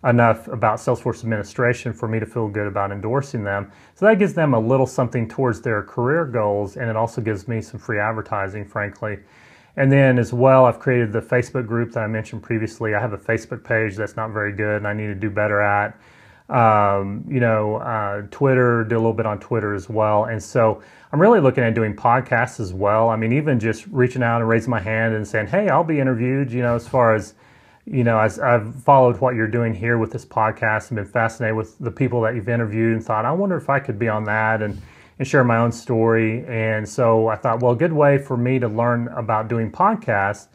enough 0.03 0.47
about 0.47 0.79
salesforce 0.79 1.19
administration 1.19 1.93
for 1.93 2.07
me 2.07 2.19
to 2.19 2.25
feel 2.25 2.47
good 2.47 2.65
about 2.65 2.91
endorsing 2.91 3.43
them. 3.43 3.71
So 3.93 4.05
that 4.07 4.17
gives 4.17 4.33
them 4.33 4.53
a 4.53 4.59
little 4.59 4.87
something 4.87 5.27
towards 5.27 5.61
their 5.61 5.83
career 5.83 6.25
goals 6.25 6.77
and 6.77 6.89
it 6.89 6.95
also 6.95 7.21
gives 7.21 7.47
me 7.47 7.61
some 7.61 7.79
free 7.79 7.99
advertising 7.99 8.65
frankly. 8.65 9.19
And 9.77 9.91
then 9.91 10.17
as 10.17 10.33
well 10.33 10.65
i've 10.65 10.79
created 10.79 11.13
the 11.13 11.21
facebook 11.21 11.67
group 11.67 11.91
that 11.93 12.01
i 12.01 12.07
mentioned 12.07 12.41
previously. 12.41 12.95
I 12.95 12.99
have 12.99 13.13
a 13.13 13.17
facebook 13.17 13.63
page 13.63 13.95
that's 13.95 14.15
not 14.15 14.31
very 14.31 14.53
good 14.53 14.77
and 14.77 14.87
i 14.87 14.93
need 14.93 15.07
to 15.07 15.15
do 15.15 15.29
better 15.29 15.61
at 15.61 15.99
um, 16.51 17.23
you 17.29 17.39
know, 17.39 17.77
uh, 17.77 18.23
Twitter, 18.29 18.83
did 18.83 18.95
a 18.95 18.97
little 18.97 19.13
bit 19.13 19.25
on 19.25 19.39
Twitter 19.39 19.73
as 19.73 19.89
well. 19.89 20.25
And 20.25 20.43
so 20.43 20.83
I'm 21.11 21.19
really 21.19 21.39
looking 21.39 21.63
at 21.63 21.73
doing 21.73 21.95
podcasts 21.95 22.59
as 22.59 22.73
well. 22.73 23.09
I 23.09 23.15
mean, 23.15 23.31
even 23.31 23.57
just 23.59 23.87
reaching 23.87 24.21
out 24.21 24.41
and 24.41 24.49
raising 24.49 24.69
my 24.69 24.81
hand 24.81 25.15
and 25.15 25.25
saying, 25.25 25.47
hey, 25.47 25.69
I'll 25.69 25.85
be 25.85 25.99
interviewed, 25.99 26.51
you 26.51 26.61
know, 26.61 26.75
as 26.75 26.85
far 26.85 27.15
as, 27.15 27.35
you 27.85 28.03
know, 28.03 28.19
as 28.19 28.37
I've 28.37 28.75
followed 28.83 29.19
what 29.21 29.33
you're 29.33 29.47
doing 29.47 29.73
here 29.73 29.97
with 29.97 30.11
this 30.11 30.25
podcast 30.25 30.89
and 30.89 30.97
been 30.97 31.05
fascinated 31.05 31.55
with 31.55 31.79
the 31.79 31.91
people 31.91 32.19
that 32.21 32.35
you've 32.35 32.49
interviewed 32.49 32.93
and 32.93 33.03
thought, 33.03 33.23
I 33.23 33.31
wonder 33.31 33.55
if 33.55 33.69
I 33.69 33.79
could 33.79 33.97
be 33.97 34.09
on 34.09 34.25
that 34.25 34.61
and, 34.61 34.79
and 35.19 35.27
share 35.27 35.45
my 35.45 35.57
own 35.57 35.71
story. 35.71 36.45
And 36.47 36.87
so 36.87 37.29
I 37.29 37.37
thought, 37.37 37.61
well, 37.61 37.71
a 37.71 37.77
good 37.77 37.93
way 37.93 38.17
for 38.17 38.35
me 38.35 38.59
to 38.59 38.67
learn 38.67 39.07
about 39.09 39.47
doing 39.47 39.71
podcasts 39.71 40.47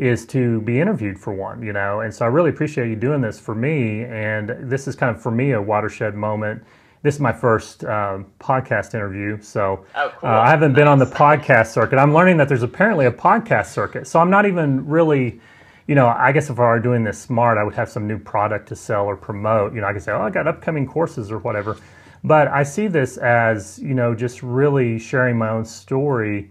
is 0.00 0.24
to 0.24 0.62
be 0.62 0.80
interviewed 0.80 1.18
for 1.18 1.34
one, 1.34 1.62
you 1.62 1.74
know. 1.74 2.00
And 2.00 2.12
so 2.12 2.24
I 2.24 2.28
really 2.28 2.50
appreciate 2.50 2.88
you 2.88 2.96
doing 2.96 3.20
this 3.20 3.38
for 3.38 3.54
me. 3.54 4.04
And 4.04 4.48
this 4.60 4.88
is 4.88 4.96
kind 4.96 5.14
of 5.14 5.22
for 5.22 5.30
me 5.30 5.52
a 5.52 5.60
watershed 5.60 6.14
moment. 6.14 6.64
This 7.02 7.14
is 7.14 7.20
my 7.20 7.32
first 7.32 7.84
uh, 7.84 8.20
podcast 8.38 8.94
interview, 8.94 9.40
so 9.40 9.86
oh, 9.94 10.12
cool. 10.18 10.28
uh, 10.28 10.32
I 10.32 10.50
haven't 10.50 10.72
nice. 10.72 10.80
been 10.80 10.88
on 10.88 10.98
the 10.98 11.06
podcast 11.06 11.68
circuit. 11.68 11.98
I'm 11.98 12.12
learning 12.12 12.36
that 12.38 12.48
there's 12.48 12.62
apparently 12.62 13.06
a 13.06 13.12
podcast 13.12 13.66
circuit, 13.66 14.06
so 14.06 14.20
I'm 14.20 14.28
not 14.28 14.44
even 14.44 14.86
really, 14.86 15.40
you 15.86 15.94
know. 15.94 16.08
I 16.08 16.30
guess 16.32 16.50
if 16.50 16.58
I 16.58 16.64
were 16.64 16.78
doing 16.78 17.02
this 17.02 17.18
smart, 17.18 17.56
I 17.56 17.64
would 17.64 17.74
have 17.74 17.88
some 17.88 18.06
new 18.06 18.18
product 18.18 18.68
to 18.68 18.76
sell 18.76 19.06
or 19.06 19.16
promote. 19.16 19.74
You 19.74 19.80
know, 19.80 19.86
I 19.86 19.94
could 19.94 20.02
say, 20.02 20.12
"Oh, 20.12 20.20
I 20.20 20.28
got 20.28 20.46
upcoming 20.46 20.86
courses 20.86 21.32
or 21.32 21.38
whatever." 21.38 21.78
But 22.22 22.48
I 22.48 22.64
see 22.64 22.86
this 22.86 23.16
as, 23.16 23.78
you 23.78 23.94
know, 23.94 24.14
just 24.14 24.42
really 24.42 24.98
sharing 24.98 25.38
my 25.38 25.48
own 25.48 25.64
story 25.64 26.50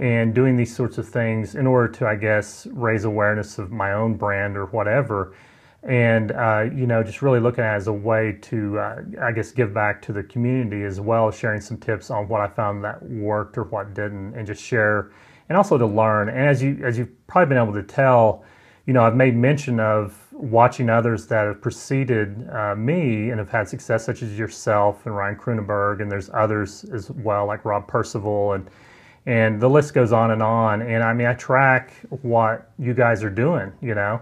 and 0.00 0.34
doing 0.34 0.56
these 0.56 0.74
sorts 0.74 0.96
of 0.96 1.06
things 1.06 1.54
in 1.54 1.66
order 1.66 1.86
to, 1.86 2.06
I 2.06 2.16
guess, 2.16 2.66
raise 2.72 3.04
awareness 3.04 3.58
of 3.58 3.70
my 3.70 3.92
own 3.92 4.14
brand 4.14 4.56
or 4.56 4.64
whatever. 4.66 5.34
And, 5.82 6.32
uh, 6.32 6.64
you 6.74 6.86
know, 6.86 7.02
just 7.02 7.20
really 7.20 7.38
looking 7.38 7.64
at 7.64 7.74
as 7.74 7.86
a 7.86 7.92
way 7.92 8.38
to, 8.42 8.78
uh, 8.78 9.02
I 9.20 9.32
guess, 9.32 9.52
give 9.52 9.74
back 9.74 10.00
to 10.02 10.12
the 10.14 10.22
community 10.22 10.84
as 10.84 11.00
well 11.00 11.30
sharing 11.30 11.60
some 11.60 11.76
tips 11.76 12.10
on 12.10 12.28
what 12.28 12.40
I 12.40 12.48
found 12.48 12.82
that 12.82 13.02
worked 13.02 13.58
or 13.58 13.64
what 13.64 13.92
didn't 13.92 14.34
and 14.34 14.46
just 14.46 14.62
share 14.62 15.10
and 15.50 15.58
also 15.58 15.76
to 15.76 15.86
learn. 15.86 16.30
And 16.30 16.48
as, 16.48 16.62
you, 16.62 16.80
as 16.82 16.96
you've 16.96 17.26
probably 17.26 17.54
been 17.54 17.62
able 17.62 17.74
to 17.74 17.82
tell, 17.82 18.42
you 18.86 18.94
know, 18.94 19.04
I've 19.04 19.16
made 19.16 19.36
mention 19.36 19.80
of 19.80 20.16
watching 20.32 20.88
others 20.88 21.26
that 21.26 21.46
have 21.46 21.60
preceded 21.60 22.48
uh, 22.50 22.74
me 22.74 23.28
and 23.28 23.38
have 23.38 23.50
had 23.50 23.68
success, 23.68 24.04
such 24.06 24.22
as 24.22 24.38
yourself 24.38 25.04
and 25.04 25.14
Ryan 25.14 25.36
Kroonenberg, 25.36 26.00
and 26.00 26.10
there's 26.10 26.30
others 26.32 26.84
as 26.84 27.10
well, 27.10 27.44
like 27.44 27.66
Rob 27.66 27.86
Percival 27.86 28.54
and 28.54 28.70
and 29.26 29.60
the 29.60 29.68
list 29.68 29.94
goes 29.94 30.12
on 30.12 30.30
and 30.30 30.42
on. 30.42 30.82
And 30.82 31.02
I 31.02 31.12
mean, 31.12 31.26
I 31.26 31.34
track 31.34 31.92
what 32.22 32.70
you 32.78 32.94
guys 32.94 33.22
are 33.22 33.30
doing, 33.30 33.72
you 33.80 33.94
know, 33.94 34.20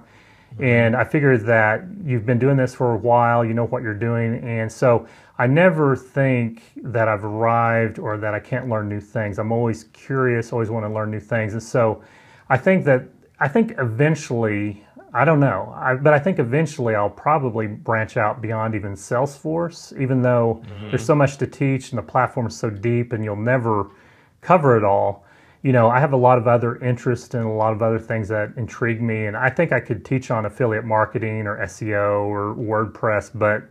mm-hmm. 0.55 0.65
and 0.65 0.97
I 0.97 1.05
figured 1.05 1.45
that 1.47 1.85
you've 2.05 2.27
been 2.27 2.39
doing 2.39 2.57
this 2.57 2.75
for 2.75 2.95
a 2.95 2.99
while, 2.99 3.45
you 3.45 3.55
know 3.55 3.67
what 3.67 3.83
you're 3.83 3.95
doing. 3.95 4.43
And 4.43 4.71
so 4.71 5.07
I 5.39 5.47
never 5.47 5.95
think 5.95 6.63
that 6.77 7.07
I've 7.07 7.25
arrived 7.25 7.99
or 7.99 8.17
that 8.19 8.35
I 8.35 8.41
can't 8.41 8.69
learn 8.69 8.89
new 8.89 9.01
things. 9.01 9.39
I'm 9.39 9.53
always 9.53 9.85
curious, 9.85 10.53
always 10.53 10.71
want 10.71 10.85
to 10.85 10.93
learn 10.93 11.11
new 11.11 11.21
things. 11.21 11.53
And 11.53 11.63
so 11.63 12.03
I 12.49 12.57
think 12.57 12.85
that, 12.87 13.05
I 13.39 13.47
think 13.47 13.75
eventually, 13.79 14.85
I 15.15 15.25
don't 15.25 15.39
know, 15.39 15.73
I, 15.77 15.95
but 15.95 16.13
I 16.13 16.19
think 16.19 16.41
eventually 16.41 16.97
I'll 16.97 17.09
probably 17.09 17.69
branch 17.69 18.17
out 18.17 18.43
beyond 18.43 18.75
even 18.75 18.95
Salesforce, 18.95 19.99
even 19.99 20.23
though 20.23 20.61
mm-hmm. 20.67 20.91
there's 20.91 21.05
so 21.05 21.15
much 21.15 21.37
to 21.39 21.47
teach 21.47 21.93
and 21.93 21.99
the 21.99 22.03
platform 22.03 22.49
is 22.49 22.57
so 22.57 22.69
deep 22.69 23.13
and 23.13 23.23
you'll 23.23 23.37
never 23.37 23.93
cover 24.41 24.77
it 24.77 24.85
all. 24.85 25.25
You 25.63 25.73
know, 25.73 25.89
I 25.89 25.99
have 25.99 26.13
a 26.13 26.17
lot 26.17 26.39
of 26.39 26.47
other 26.47 26.77
interests 26.77 27.35
and 27.35 27.45
a 27.45 27.49
lot 27.49 27.73
of 27.73 27.83
other 27.83 27.99
things 27.99 28.29
that 28.29 28.53
intrigue 28.57 29.03
me, 29.03 29.27
and 29.27 29.37
I 29.37 29.51
think 29.51 29.73
I 29.73 29.81
could 29.81 30.05
teach 30.05 30.31
on 30.31 30.47
affiliate 30.47 30.85
marketing 30.85 31.47
or 31.47 31.59
SEO 31.65 32.27
or 32.27 32.55
WordPress, 32.55 33.31
but 33.35 33.65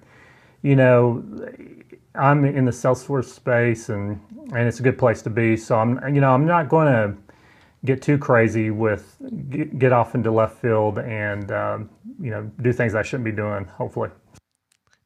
you 0.63 0.76
know, 0.76 1.24
I'm 2.15 2.43
in 2.45 2.65
the 2.65 2.72
Salesforce 2.72 3.26
space, 3.26 3.89
and 3.89 4.20
and 4.53 4.68
it's 4.68 4.80
a 4.80 4.84
good 4.84 4.97
place 4.97 5.22
to 5.24 5.30
be. 5.30 5.55
So 5.55 5.78
I'm, 5.78 6.13
you 6.13 6.22
know, 6.22 6.34
I'm 6.34 6.45
not 6.45 6.70
going 6.70 6.88
to 6.88 7.15
get 7.86 8.01
too 8.01 8.18
crazy 8.18 8.72
with 8.72 9.18
get, 9.49 9.93
off 9.93 10.15
into 10.15 10.32
left 10.32 10.59
field 10.59 10.99
and 10.99 11.51
um, 11.51 11.89
you 12.20 12.32
know 12.32 12.49
do 12.61 12.74
things 12.74 12.95
I 12.95 13.03
shouldn't 13.03 13.26
be 13.26 13.32
doing. 13.32 13.65
Hopefully. 13.65 14.09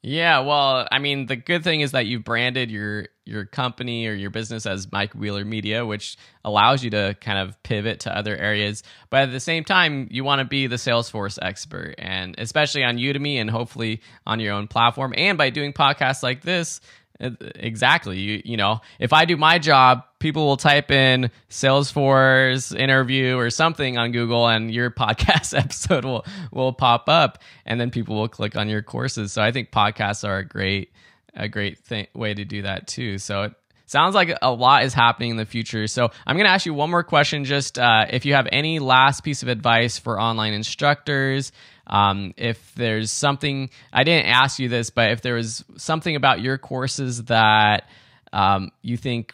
Yeah, 0.04 0.40
well, 0.40 0.88
I 0.92 0.98
mean, 0.98 1.28
the 1.28 1.36
good 1.36 1.64
thing 1.64 1.82
is 1.82 1.92
that 1.92 2.08
you've 2.08 2.24
branded 2.24 2.72
your 2.72 3.10
your 3.32 3.46
company 3.46 4.08
or 4.08 4.14
your 4.14 4.30
business 4.30 4.66
as 4.66 4.92
Mike 4.92 5.14
Wheeler 5.14 5.46
Media, 5.46 5.86
which 5.86 6.18
allows 6.44 6.84
you 6.84 6.90
to 6.92 7.16
kind 7.22 7.40
of 7.40 7.62
pivot 7.64 8.02
to 8.02 8.16
other 8.16 8.36
areas. 8.36 8.84
But 9.10 9.24
at 9.24 9.32
the 9.32 9.40
same 9.40 9.64
time, 9.64 10.08
you 10.12 10.24
want 10.24 10.40
to 10.40 10.46
be 10.46 10.68
the 10.68 10.76
Salesforce 10.76 11.40
expert, 11.42 11.96
and 11.98 12.36
especially 12.38 12.84
on 12.84 12.98
Udemy 12.98 13.38
and 13.38 13.50
hopefully 13.50 14.02
on 14.28 14.40
your 14.40 14.54
own 14.54 14.68
platform. 14.68 15.14
And 15.16 15.38
by 15.38 15.50
doing 15.50 15.74
podcasts 15.74 16.22
like 16.22 16.42
this, 16.42 16.82
Exactly. 17.22 18.20
You 18.20 18.42
you 18.44 18.58
know, 18.58 18.82
if 19.00 19.14
I 19.14 19.26
do 19.26 19.38
my 19.38 19.60
job, 19.60 20.04
people 20.18 20.48
will 20.48 20.58
type 20.58 20.90
in 20.90 21.30
Salesforce 21.50 22.76
interview 22.76 23.38
or 23.38 23.52
something 23.52 23.98
on 23.98 24.12
Google 24.12 24.48
and 24.48 24.72
your 24.74 24.90
podcast 24.92 25.58
episode 25.58 26.04
will 26.04 26.26
will 26.52 26.74
pop 26.74 27.08
up 27.08 27.38
and 27.66 27.80
then 27.80 27.92
people 27.92 28.16
will 28.16 28.28
click 28.28 28.56
on 28.56 28.70
your 28.70 28.82
courses. 28.82 29.34
So 29.34 29.42
I 29.44 29.52
think 29.52 29.70
podcasts 29.72 30.28
are 30.28 30.40
a 30.40 30.46
great 30.46 30.92
a 31.36 31.48
great 31.48 31.80
thing, 31.80 32.08
way 32.14 32.34
to 32.34 32.46
do 32.46 32.64
that 32.64 32.88
too. 32.88 33.18
So 33.18 33.44
it 33.44 33.54
sounds 33.86 34.16
like 34.16 34.38
a 34.42 34.52
lot 34.52 34.84
is 34.84 34.94
happening 34.94 35.32
in 35.32 35.38
the 35.38 35.46
future. 35.46 35.88
So 35.88 36.10
I'm 36.26 36.36
going 36.36 36.46
to 36.46 36.52
ask 36.52 36.66
you 36.66 36.74
one 36.74 36.90
more 36.90 37.04
question. 37.04 37.46
Just 37.46 37.78
uh, 37.78 38.06
if 38.10 38.26
you 38.26 38.34
have 38.34 38.48
any 38.52 38.80
last 38.80 39.24
piece 39.24 39.44
of 39.44 39.50
advice 39.50 39.98
for 39.98 40.20
online 40.20 40.54
instructors, 40.54 41.52
um, 41.88 42.34
if 42.38 42.74
there's 42.76 43.12
something, 43.12 43.70
I 43.92 44.04
didn't 44.04 44.28
ask 44.28 44.60
you 44.60 44.70
this, 44.70 44.90
but 44.90 45.12
if 45.12 45.22
there 45.22 45.36
was 45.36 45.64
something 45.78 46.16
about 46.16 46.42
your 46.42 46.58
courses 46.58 47.26
that 47.26 47.90
um, 48.32 48.72
you 48.82 48.98
think 48.98 49.34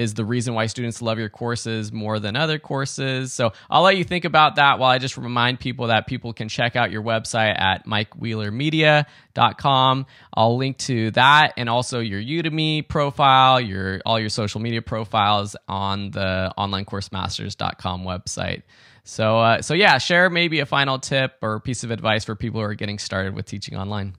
is 0.00 0.14
the 0.14 0.24
reason 0.24 0.54
why 0.54 0.64
students 0.64 1.02
love 1.02 1.18
your 1.18 1.28
courses 1.28 1.92
more 1.92 2.18
than 2.18 2.34
other 2.34 2.58
courses. 2.58 3.34
So 3.34 3.52
I'll 3.68 3.82
let 3.82 3.98
you 3.98 4.04
think 4.04 4.24
about 4.24 4.56
that 4.56 4.78
while 4.78 4.90
I 4.90 4.96
just 4.96 5.18
remind 5.18 5.60
people 5.60 5.88
that 5.88 6.06
people 6.06 6.32
can 6.32 6.48
check 6.48 6.74
out 6.74 6.90
your 6.90 7.02
website 7.02 7.60
at 7.60 7.86
mikewheelermedia.com. 7.86 10.06
I'll 10.32 10.56
link 10.56 10.78
to 10.78 11.10
that 11.10 11.52
and 11.58 11.68
also 11.68 12.00
your 12.00 12.22
Udemy 12.22 12.88
profile, 12.88 13.60
your 13.60 14.00
all 14.06 14.18
your 14.18 14.30
social 14.30 14.62
media 14.62 14.80
profiles 14.80 15.54
on 15.68 16.12
the 16.12 16.50
onlinecoursemasters.com 16.56 18.02
website. 18.02 18.62
So, 19.04 19.38
uh, 19.38 19.60
so 19.60 19.74
yeah, 19.74 19.98
share 19.98 20.30
maybe 20.30 20.60
a 20.60 20.66
final 20.66 20.98
tip 20.98 21.34
or 21.42 21.60
piece 21.60 21.84
of 21.84 21.90
advice 21.90 22.24
for 22.24 22.34
people 22.34 22.60
who 22.60 22.66
are 22.66 22.74
getting 22.74 22.98
started 22.98 23.34
with 23.34 23.44
teaching 23.44 23.76
online. 23.76 24.14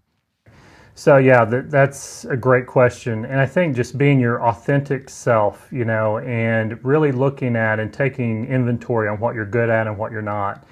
So 1.02 1.18
yeah, 1.18 1.45
that, 1.45 1.72
that's 1.72 2.26
a 2.26 2.38
great 2.38 2.68
question, 2.68 3.26
and 3.26 3.41
I 3.41 3.47
think 3.47 3.76
just 3.76 3.97
being 3.97 4.20
your 4.20 4.45
authentic 4.45 5.10
self, 5.10 5.68
you 5.72 5.84
know, 5.84 6.20
and 6.20 6.78
really 6.86 7.12
looking 7.12 7.56
at 7.56 7.80
and 7.80 7.91
taking 7.91 8.45
inventory 8.45 9.10
on 9.10 9.20
what 9.20 9.34
you're 9.34 9.47
good 9.47 9.72
at 9.72 9.88
and 9.88 9.97
what 9.97 10.12
you're 10.12 10.22
not. 10.22 10.64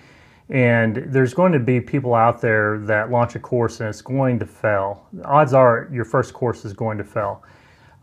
And 0.50 0.98
there's 1.08 1.34
going 1.34 1.52
to 1.54 1.60
be 1.60 1.82
people 1.82 2.14
out 2.14 2.42
there 2.42 2.78
that 2.82 3.10
launch 3.10 3.34
a 3.34 3.40
course 3.40 3.80
and 3.80 3.90
it's 3.90 4.04
going 4.04 4.38
to 4.38 4.46
fail. 4.46 5.08
Odds 5.26 5.54
are 5.54 5.90
your 5.92 6.06
first 6.06 6.36
course 6.36 6.64
is 6.64 6.74
going 6.74 7.00
to 7.00 7.04
fail. 7.04 7.44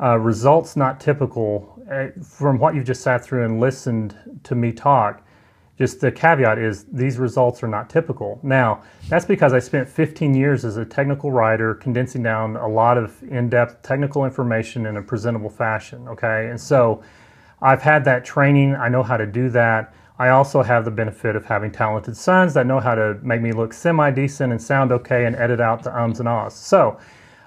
Uh, 0.03 0.19
results 0.19 0.75
not 0.75 0.99
typical. 0.99 1.81
Uh, 1.89 2.09
from 2.25 2.59
what 2.59 2.75
you've 2.75 2.87
just 2.87 3.03
sat 3.03 3.25
through 3.25 3.45
and 3.45 3.61
listened 3.61 4.17
to 4.43 4.57
me 4.57 4.73
talk, 4.73 5.25
just 5.79 6.01
the 6.01 6.11
caveat 6.11 6.59
is 6.59 6.85
these 6.85 7.19
results 7.19 7.63
are 7.63 7.69
not 7.69 7.91
typical. 7.91 8.41
Now, 8.43 8.83
that's 9.09 9.27
because 9.27 9.53
I 9.53 9.59
spent 9.59 9.89
15 9.89 10.35
years 10.35 10.65
as 10.65 10.79
a 10.79 10.85
technical 10.85 11.31
writer 11.31 11.75
condensing 11.75 12.23
down 12.23 12.57
a 12.57 12.67
lot 12.67 12.97
of 12.97 13.23
in 13.25 13.51
depth 13.51 13.83
technical 13.83 14.25
information 14.25 14.87
in 14.87 14.97
a 14.97 15.03
presentable 15.03 15.51
fashion. 15.51 16.09
Okay. 16.09 16.49
And 16.49 16.59
so 16.59 17.03
I've 17.61 17.83
had 17.83 18.05
that 18.07 18.25
training, 18.25 18.75
I 18.75 18.89
know 18.89 19.03
how 19.03 19.19
to 19.19 19.27
do 19.27 19.51
that. 19.51 19.95
I 20.19 20.31
also 20.31 20.63
have 20.63 20.87
the 20.87 20.91
benefit 20.91 21.37
of 21.37 21.45
having 21.45 21.71
talented 21.71 22.17
sons 22.17 22.55
that 22.55 22.67
know 22.67 22.81
how 22.81 22.95
to 22.95 23.19
make 23.23 23.43
me 23.43 23.53
look 23.53 23.75
semi 23.75 24.11
decent 24.11 24.53
and 24.53 24.63
sound 24.63 24.93
okay 24.93 25.27
and 25.27 25.37
edit 25.37 25.61
out 25.61 25.83
the 25.83 25.95
ums 25.95 26.21
and 26.21 26.29
ahs. 26.29 26.55
So, 26.55 26.99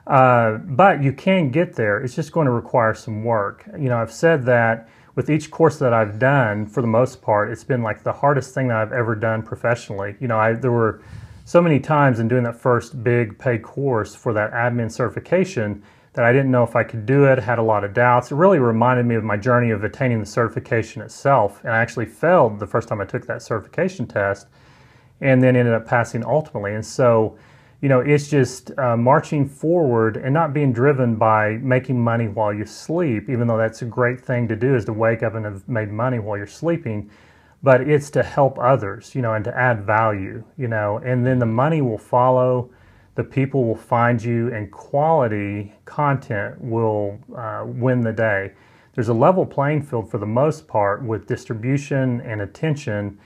uh, 0.06 0.58
but 0.58 1.02
you 1.02 1.14
can 1.14 1.50
get 1.50 1.74
there. 1.74 2.00
It's 2.00 2.14
just 2.14 2.32
going 2.32 2.46
to 2.46 2.52
require 2.52 2.94
some 2.94 3.24
work. 3.24 3.68
You 3.74 3.90
know, 3.90 3.98
I've 3.98 4.12
said 4.12 4.46
that 4.46 4.88
with 5.20 5.30
each 5.30 5.52
course 5.52 5.78
that 5.80 5.94
I've 5.94 6.18
done, 6.18 6.66
for 6.66 6.80
the 6.80 6.88
most 6.88 7.22
part, 7.22 7.52
it's 7.52 7.66
been 7.66 7.84
like 7.84 8.04
the 8.04 8.14
hardest 8.14 8.54
thing 8.54 8.70
that 8.70 8.78
I've 8.78 8.94
ever 8.94 9.16
done 9.16 9.44
professionally. 9.44 10.16
You 10.22 10.30
know, 10.30 10.40
I, 10.40 10.54
there 10.54 10.72
were 10.72 11.02
so 11.44 11.62
many 11.62 11.78
times 11.78 12.20
in 12.20 12.30
doing 12.30 12.44
that 12.44 12.56
first 12.56 13.04
big 13.04 13.38
paid 13.38 13.62
course 13.62 14.16
for 14.16 14.32
that 14.32 14.54
admin 14.54 14.90
certification 14.90 15.84
that 16.14 16.24
I 16.24 16.32
didn't 16.32 16.52
know 16.52 16.64
if 16.64 16.74
I 16.78 16.86
could 16.86 17.06
do 17.06 17.26
it, 17.26 17.38
had 17.38 17.60
a 17.60 17.62
lot 17.62 17.84
of 17.84 17.94
doubts. 17.94 18.32
It 18.32 18.36
really 18.36 18.60
reminded 18.60 19.06
me 19.06 19.16
of 19.16 19.26
my 19.26 19.36
journey 19.36 19.72
of 19.72 19.84
attaining 19.84 20.22
the 20.22 20.26
certification 20.26 21.02
itself. 21.02 21.60
And 21.66 21.74
I 21.74 21.80
actually 21.80 22.06
failed 22.06 22.58
the 22.58 22.68
first 22.68 22.88
time 22.88 23.02
I 23.02 23.06
took 23.06 23.28
that 23.28 23.42
certification 23.42 24.08
test 24.08 24.48
and 25.20 25.44
then 25.44 25.58
ended 25.58 25.74
up 25.74 25.86
passing 25.86 26.24
ultimately. 26.24 26.76
And 26.76 26.86
so, 26.86 27.38
you 27.82 27.90
know, 27.90 28.02
it's 28.02 28.30
just 28.30 28.78
uh, 28.78 28.98
marching 28.98 29.48
forward 29.48 30.18
and 30.18 30.34
not 30.34 30.54
being 30.54 30.74
driven 30.74 31.16
by 31.16 31.58
making 31.62 32.00
money 32.00 32.28
while 32.28 32.54
you 32.54 32.66
sleep, 32.66 33.30
even 33.30 33.48
though 33.48 33.58
that's 33.58 33.82
a 33.82 33.86
great 33.86 34.20
thing 34.20 34.48
to 34.50 34.56
do 34.56 34.76
is 34.76 34.86
to 34.86 34.94
wake 34.94 35.24
up 35.24 35.36
and 35.36 35.46
have 35.46 35.68
made 35.68 35.90
money 35.90 36.20
while 36.20 36.38
you're 36.38 36.48
sleeping. 36.48 37.10
But 37.64 37.88
it's 37.90 38.10
to 38.12 38.24
help 38.24 38.58
others, 38.60 39.16
you 39.16 39.22
know, 39.22 39.34
and 39.34 39.46
to 39.46 39.58
add 39.58 39.86
value, 39.86 40.44
you 40.58 40.68
know, 40.68 40.98
and 41.06 41.26
then 41.26 41.40
the 41.40 41.46
money 41.46 41.82
will 41.82 41.98
follow. 41.98 42.70
the 43.20 43.24
people 43.26 43.66
will 43.66 43.76
find 43.76 44.24
you, 44.24 44.48
and 44.54 44.72
quality 44.72 45.74
content 45.84 46.56
will 46.62 47.20
uh, 47.36 47.66
win 47.66 48.00
the 48.00 48.14
day. 48.14 48.54
There's 48.96 49.10
a 49.10 49.14
level 49.14 49.46
playing 49.46 49.82
field 49.82 50.10
for 50.10 50.20
the 50.20 50.26
most 50.26 50.70
part 50.70 51.04
with 51.04 51.28
distribution 51.28 52.22
and 52.22 52.42
attention. 52.42 53.20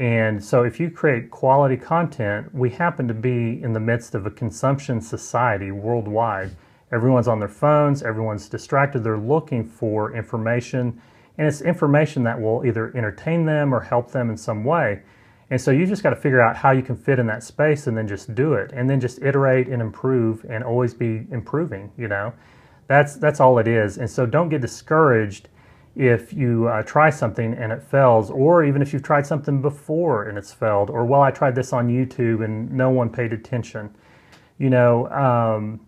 And 0.00 0.42
so, 0.42 0.62
if 0.62 0.80
you 0.80 0.90
create 0.90 1.30
quality 1.30 1.76
content, 1.76 2.54
we 2.54 2.70
happen 2.70 3.06
to 3.06 3.12
be 3.12 3.62
in 3.62 3.74
the 3.74 3.80
midst 3.80 4.14
of 4.14 4.24
a 4.24 4.30
consumption 4.30 4.98
society 4.98 5.72
worldwide. 5.72 6.56
Everyone's 6.90 7.28
on 7.28 7.38
their 7.38 7.48
phones, 7.48 8.02
everyone's 8.02 8.48
distracted, 8.48 9.04
they're 9.04 9.18
looking 9.18 9.62
for 9.62 10.16
information, 10.16 10.98
and 11.36 11.46
it's 11.46 11.60
information 11.60 12.24
that 12.24 12.40
will 12.40 12.64
either 12.64 12.96
entertain 12.96 13.44
them 13.44 13.74
or 13.74 13.80
help 13.80 14.10
them 14.10 14.30
in 14.30 14.38
some 14.38 14.64
way. 14.64 15.02
And 15.50 15.60
so 15.60 15.70
you 15.70 15.84
just 15.84 16.02
got 16.02 16.10
to 16.10 16.16
figure 16.16 16.40
out 16.40 16.56
how 16.56 16.70
you 16.70 16.82
can 16.82 16.96
fit 16.96 17.18
in 17.18 17.26
that 17.26 17.42
space 17.42 17.86
and 17.86 17.94
then 17.94 18.08
just 18.08 18.34
do 18.34 18.54
it 18.54 18.72
and 18.72 18.88
then 18.88 19.00
just 19.00 19.20
iterate 19.20 19.68
and 19.68 19.82
improve 19.82 20.46
and 20.48 20.64
always 20.64 20.94
be 20.94 21.26
improving, 21.30 21.92
you 21.98 22.08
know. 22.08 22.32
That's 22.86 23.16
that's 23.16 23.38
all 23.38 23.58
it 23.58 23.68
is. 23.68 23.98
And 23.98 24.08
so 24.10 24.24
don't 24.24 24.48
get 24.48 24.62
discouraged 24.62 25.50
if 25.96 26.32
you 26.32 26.68
uh, 26.68 26.82
try 26.82 27.10
something 27.10 27.54
and 27.54 27.72
it 27.72 27.82
fails 27.82 28.30
or 28.30 28.64
even 28.64 28.80
if 28.80 28.92
you've 28.92 29.02
tried 29.02 29.26
something 29.26 29.60
before 29.60 30.28
and 30.28 30.38
it's 30.38 30.52
failed 30.52 30.88
or 30.88 31.04
well 31.04 31.22
I 31.22 31.30
tried 31.30 31.54
this 31.54 31.72
on 31.72 31.88
YouTube 31.88 32.44
and 32.44 32.70
no 32.70 32.90
one 32.90 33.10
paid 33.10 33.32
attention. 33.32 33.94
You 34.58 34.70
know, 34.70 35.08
um, 35.10 35.80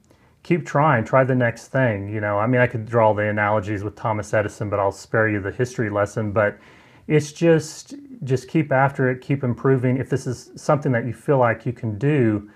keep 0.42 0.66
trying, 0.66 1.04
try 1.04 1.24
the 1.24 1.34
next 1.34 1.68
thing, 1.68 2.08
you 2.08 2.20
know. 2.20 2.38
I 2.38 2.46
mean, 2.46 2.60
I 2.60 2.66
could 2.66 2.86
draw 2.86 3.12
the 3.12 3.28
analogies 3.28 3.84
with 3.84 3.94
Thomas 3.96 4.32
Edison, 4.34 4.70
but 4.70 4.80
I'll 4.80 4.92
spare 4.92 5.28
you 5.28 5.40
the 5.40 5.52
history 5.52 5.90
lesson, 5.90 6.32
but 6.32 6.58
it's 7.06 7.32
just 7.32 7.94
just 8.24 8.48
keep 8.48 8.72
after 8.72 9.10
it, 9.10 9.20
keep 9.20 9.44
improving. 9.44 9.96
If 9.96 10.08
this 10.08 10.26
is 10.26 10.50
something 10.56 10.92
that 10.92 11.06
you 11.06 11.12
feel 11.12 11.38
like 11.38 11.66
you 11.66 11.72
can 11.72 11.98
do, 11.98 12.50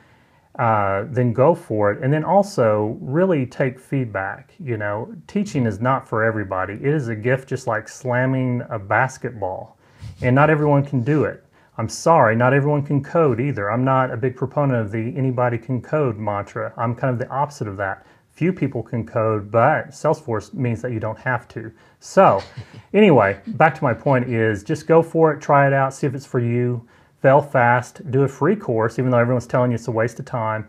uh, 0.59 1.05
then 1.09 1.33
go 1.33 1.55
for 1.55 1.93
it. 1.93 2.03
And 2.03 2.13
then 2.13 2.25
also 2.25 2.97
really 3.01 3.47
take 3.47 3.79
feedback. 3.79 4.55
You 4.59 4.77
know, 4.77 5.15
teaching 5.27 5.67
is 5.67 5.81
not 5.81 6.09
for 6.09 6.25
everybody. 6.25 6.75
It 6.75 6.87
is 6.87 7.09
a 7.09 7.17
gift, 7.17 7.49
just 7.49 7.67
like 7.67 7.89
slamming 7.89 8.63
a 8.71 8.79
basketball, 8.79 9.79
and 10.23 10.35
not 10.35 10.51
everyone 10.51 10.85
can 10.85 11.03
do 11.03 11.25
it. 11.25 11.45
I'm 11.79 11.91
sorry, 11.91 12.35
not 12.35 12.55
everyone 12.55 12.83
can 12.83 13.03
code 13.05 13.39
either. 13.39 13.71
I'm 13.71 13.85
not 13.85 14.11
a 14.11 14.17
big 14.17 14.35
proponent 14.35 14.81
of 14.81 14.93
the 14.93 15.15
anybody 15.17 15.59
can 15.59 15.83
code 15.83 16.17
mantra. 16.17 16.73
I'm 16.79 16.95
kind 16.95 17.13
of 17.13 17.19
the 17.19 17.29
opposite 17.29 17.69
of 17.69 17.77
that. 17.77 18.07
Few 18.31 18.53
people 18.53 18.83
can 18.83 19.07
code, 19.07 19.51
but 19.51 19.89
Salesforce 19.91 20.55
means 20.55 20.81
that 20.83 20.93
you 20.93 21.01
don't 21.01 21.19
have 21.19 21.47
to. 21.49 21.71
So, 22.01 22.43
anyway, 22.95 23.41
back 23.49 23.75
to 23.75 23.85
my 23.85 23.93
point 23.93 24.29
is 24.29 24.63
just 24.63 24.87
go 24.87 25.03
for 25.03 25.33
it, 25.33 25.41
try 25.41 25.67
it 25.67 25.75
out, 25.75 25.93
see 25.93 26.07
if 26.07 26.15
it's 26.15 26.27
for 26.27 26.41
you. 26.41 26.87
Fail 27.23 27.41
fast, 27.41 28.11
do 28.11 28.23
a 28.23 28.29
free 28.29 28.57
course, 28.57 28.99
even 28.99 29.11
though 29.11 29.19
everyone's 29.19 29.47
telling 29.47 29.71
you 29.71 29.77
it's 29.77 29.89
a 29.89 29.93
waste 29.93 30.19
of 30.19 30.27
time. 30.27 30.69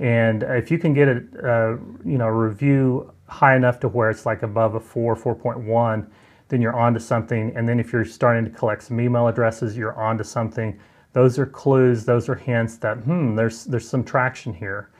And 0.00 0.42
if 0.42 0.70
you 0.70 0.78
can 0.78 0.92
get 0.92 1.08
a, 1.08 1.22
uh, 1.42 1.78
you 2.04 2.18
know 2.18 2.28
review 2.28 3.12
high 3.28 3.56
enough 3.56 3.80
to 3.80 3.88
where 3.88 4.10
it's 4.10 4.26
like 4.26 4.42
above 4.42 4.74
a 4.74 4.80
four, 4.80 5.16
4.1, 5.16 6.06
then 6.48 6.60
you're 6.60 6.76
onto 6.76 7.00
something. 7.00 7.52
And 7.56 7.68
then 7.68 7.80
if 7.80 7.92
you're 7.92 8.04
starting 8.04 8.44
to 8.44 8.50
collect 8.50 8.82
some 8.82 9.00
email 9.00 9.28
addresses, 9.28 9.76
you're 9.76 9.98
onto 9.98 10.24
something. 10.24 10.78
Those 11.12 11.38
are 11.38 11.46
clues. 11.46 12.04
Those 12.04 12.28
are 12.28 12.34
hints 12.34 12.76
that 12.78 12.98
hmm, 12.98 13.36
there's 13.36 13.64
there's 13.64 13.88
some 13.88 14.04
traction 14.04 14.52
here 14.52 14.90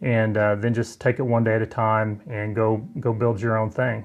and 0.00 0.36
uh, 0.36 0.54
then 0.56 0.74
just 0.74 1.00
take 1.00 1.18
it 1.18 1.22
one 1.22 1.44
day 1.44 1.54
at 1.54 1.62
a 1.62 1.66
time 1.66 2.20
and 2.28 2.54
go 2.54 2.76
go 3.00 3.12
build 3.12 3.40
your 3.40 3.56
own 3.56 3.70
thing. 3.70 4.04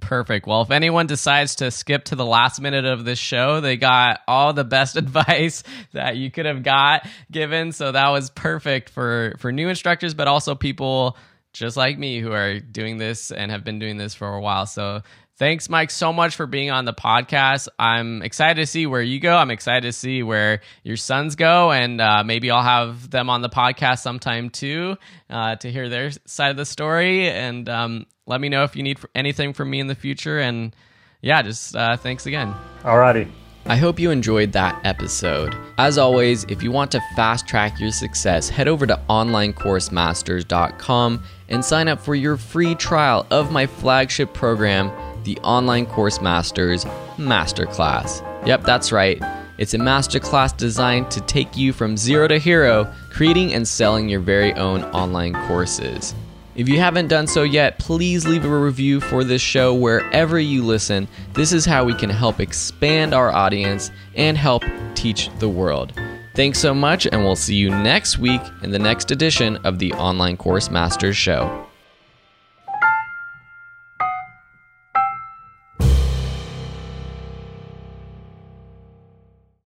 Perfect. 0.00 0.46
Well, 0.46 0.62
if 0.62 0.70
anyone 0.70 1.06
decides 1.06 1.56
to 1.56 1.70
skip 1.70 2.04
to 2.04 2.16
the 2.16 2.24
last 2.24 2.60
minute 2.60 2.84
of 2.84 3.04
this 3.04 3.18
show, 3.18 3.60
they 3.60 3.76
got 3.76 4.20
all 4.28 4.52
the 4.52 4.64
best 4.64 4.96
advice 4.96 5.62
that 5.92 6.16
you 6.16 6.30
could 6.30 6.46
have 6.46 6.62
got 6.62 7.06
given. 7.30 7.72
So 7.72 7.92
that 7.92 8.08
was 8.08 8.30
perfect 8.30 8.90
for 8.90 9.34
for 9.38 9.52
new 9.52 9.68
instructors, 9.68 10.14
but 10.14 10.28
also 10.28 10.54
people 10.54 11.16
just 11.52 11.76
like 11.76 11.98
me 11.98 12.20
who 12.20 12.32
are 12.32 12.60
doing 12.60 12.98
this 12.98 13.30
and 13.32 13.50
have 13.50 13.64
been 13.64 13.78
doing 13.78 13.96
this 13.96 14.14
for 14.14 14.28
a 14.28 14.40
while. 14.40 14.66
So 14.66 15.02
Thanks, 15.38 15.68
Mike, 15.68 15.92
so 15.92 16.12
much 16.12 16.34
for 16.34 16.48
being 16.48 16.72
on 16.72 16.84
the 16.84 16.92
podcast. 16.92 17.68
I'm 17.78 18.22
excited 18.22 18.60
to 18.60 18.66
see 18.66 18.86
where 18.86 19.00
you 19.00 19.20
go. 19.20 19.36
I'm 19.36 19.52
excited 19.52 19.82
to 19.82 19.92
see 19.92 20.24
where 20.24 20.62
your 20.82 20.96
sons 20.96 21.36
go, 21.36 21.70
and 21.70 22.00
uh, 22.00 22.24
maybe 22.24 22.50
I'll 22.50 22.60
have 22.60 23.08
them 23.08 23.30
on 23.30 23.40
the 23.40 23.48
podcast 23.48 24.00
sometime 24.00 24.50
too 24.50 24.96
uh, 25.30 25.54
to 25.54 25.70
hear 25.70 25.88
their 25.88 26.10
side 26.26 26.50
of 26.50 26.56
the 26.56 26.64
story. 26.64 27.30
And 27.30 27.68
um, 27.68 28.06
let 28.28 28.40
me 28.40 28.48
know 28.48 28.62
if 28.62 28.76
you 28.76 28.84
need 28.84 28.98
anything 29.14 29.52
from 29.52 29.68
me 29.70 29.78
in 29.80 29.88
the 29.88 29.94
future. 29.94 30.38
And 30.38 30.74
yeah, 31.22 31.40
just 31.42 31.74
uh, 31.74 31.96
thanks 31.96 32.26
again. 32.26 32.54
Alrighty. 32.82 33.30
I 33.66 33.76
hope 33.76 33.98
you 33.98 34.10
enjoyed 34.10 34.52
that 34.52 34.80
episode. 34.84 35.56
As 35.76 35.98
always, 35.98 36.44
if 36.44 36.62
you 36.62 36.70
want 36.70 36.92
to 36.92 37.02
fast 37.14 37.46
track 37.46 37.78
your 37.80 37.90
success, 37.90 38.48
head 38.48 38.66
over 38.68 38.86
to 38.86 38.98
onlinecoursemasters.com 39.10 41.22
and 41.48 41.64
sign 41.64 41.88
up 41.88 42.00
for 42.00 42.14
your 42.14 42.38
free 42.38 42.76
trial 42.76 43.26
of 43.30 43.50
my 43.50 43.66
flagship 43.66 44.32
program 44.32 44.92
the 45.24 45.36
Online 45.40 45.84
Course 45.84 46.20
Masters 46.22 46.84
Masterclass. 47.16 48.22
Yep, 48.46 48.62
that's 48.62 48.92
right. 48.92 49.20
It's 49.58 49.74
a 49.74 49.78
masterclass 49.78 50.56
designed 50.56 51.10
to 51.10 51.20
take 51.22 51.56
you 51.56 51.72
from 51.74 51.96
zero 51.98 52.28
to 52.28 52.38
hero, 52.38 52.90
creating 53.10 53.52
and 53.52 53.68
selling 53.68 54.08
your 54.08 54.20
very 54.20 54.54
own 54.54 54.84
online 54.84 55.34
courses. 55.46 56.14
If 56.58 56.68
you 56.68 56.80
haven't 56.80 57.06
done 57.06 57.28
so 57.28 57.44
yet, 57.44 57.78
please 57.78 58.26
leave 58.26 58.44
a 58.44 58.48
review 58.48 59.00
for 59.00 59.22
this 59.22 59.40
show 59.40 59.72
wherever 59.72 60.40
you 60.40 60.64
listen. 60.64 61.06
This 61.32 61.52
is 61.52 61.64
how 61.64 61.84
we 61.84 61.94
can 61.94 62.10
help 62.10 62.40
expand 62.40 63.14
our 63.14 63.30
audience 63.30 63.92
and 64.16 64.36
help 64.36 64.64
teach 64.96 65.30
the 65.38 65.48
world. 65.48 65.92
Thanks 66.34 66.58
so 66.58 66.74
much, 66.74 67.06
and 67.06 67.22
we'll 67.22 67.36
see 67.36 67.54
you 67.54 67.70
next 67.70 68.18
week 68.18 68.40
in 68.64 68.72
the 68.72 68.78
next 68.78 69.12
edition 69.12 69.58
of 69.58 69.78
the 69.78 69.92
Online 69.92 70.36
Course 70.36 70.68
Masters 70.68 71.16
Show. 71.16 71.67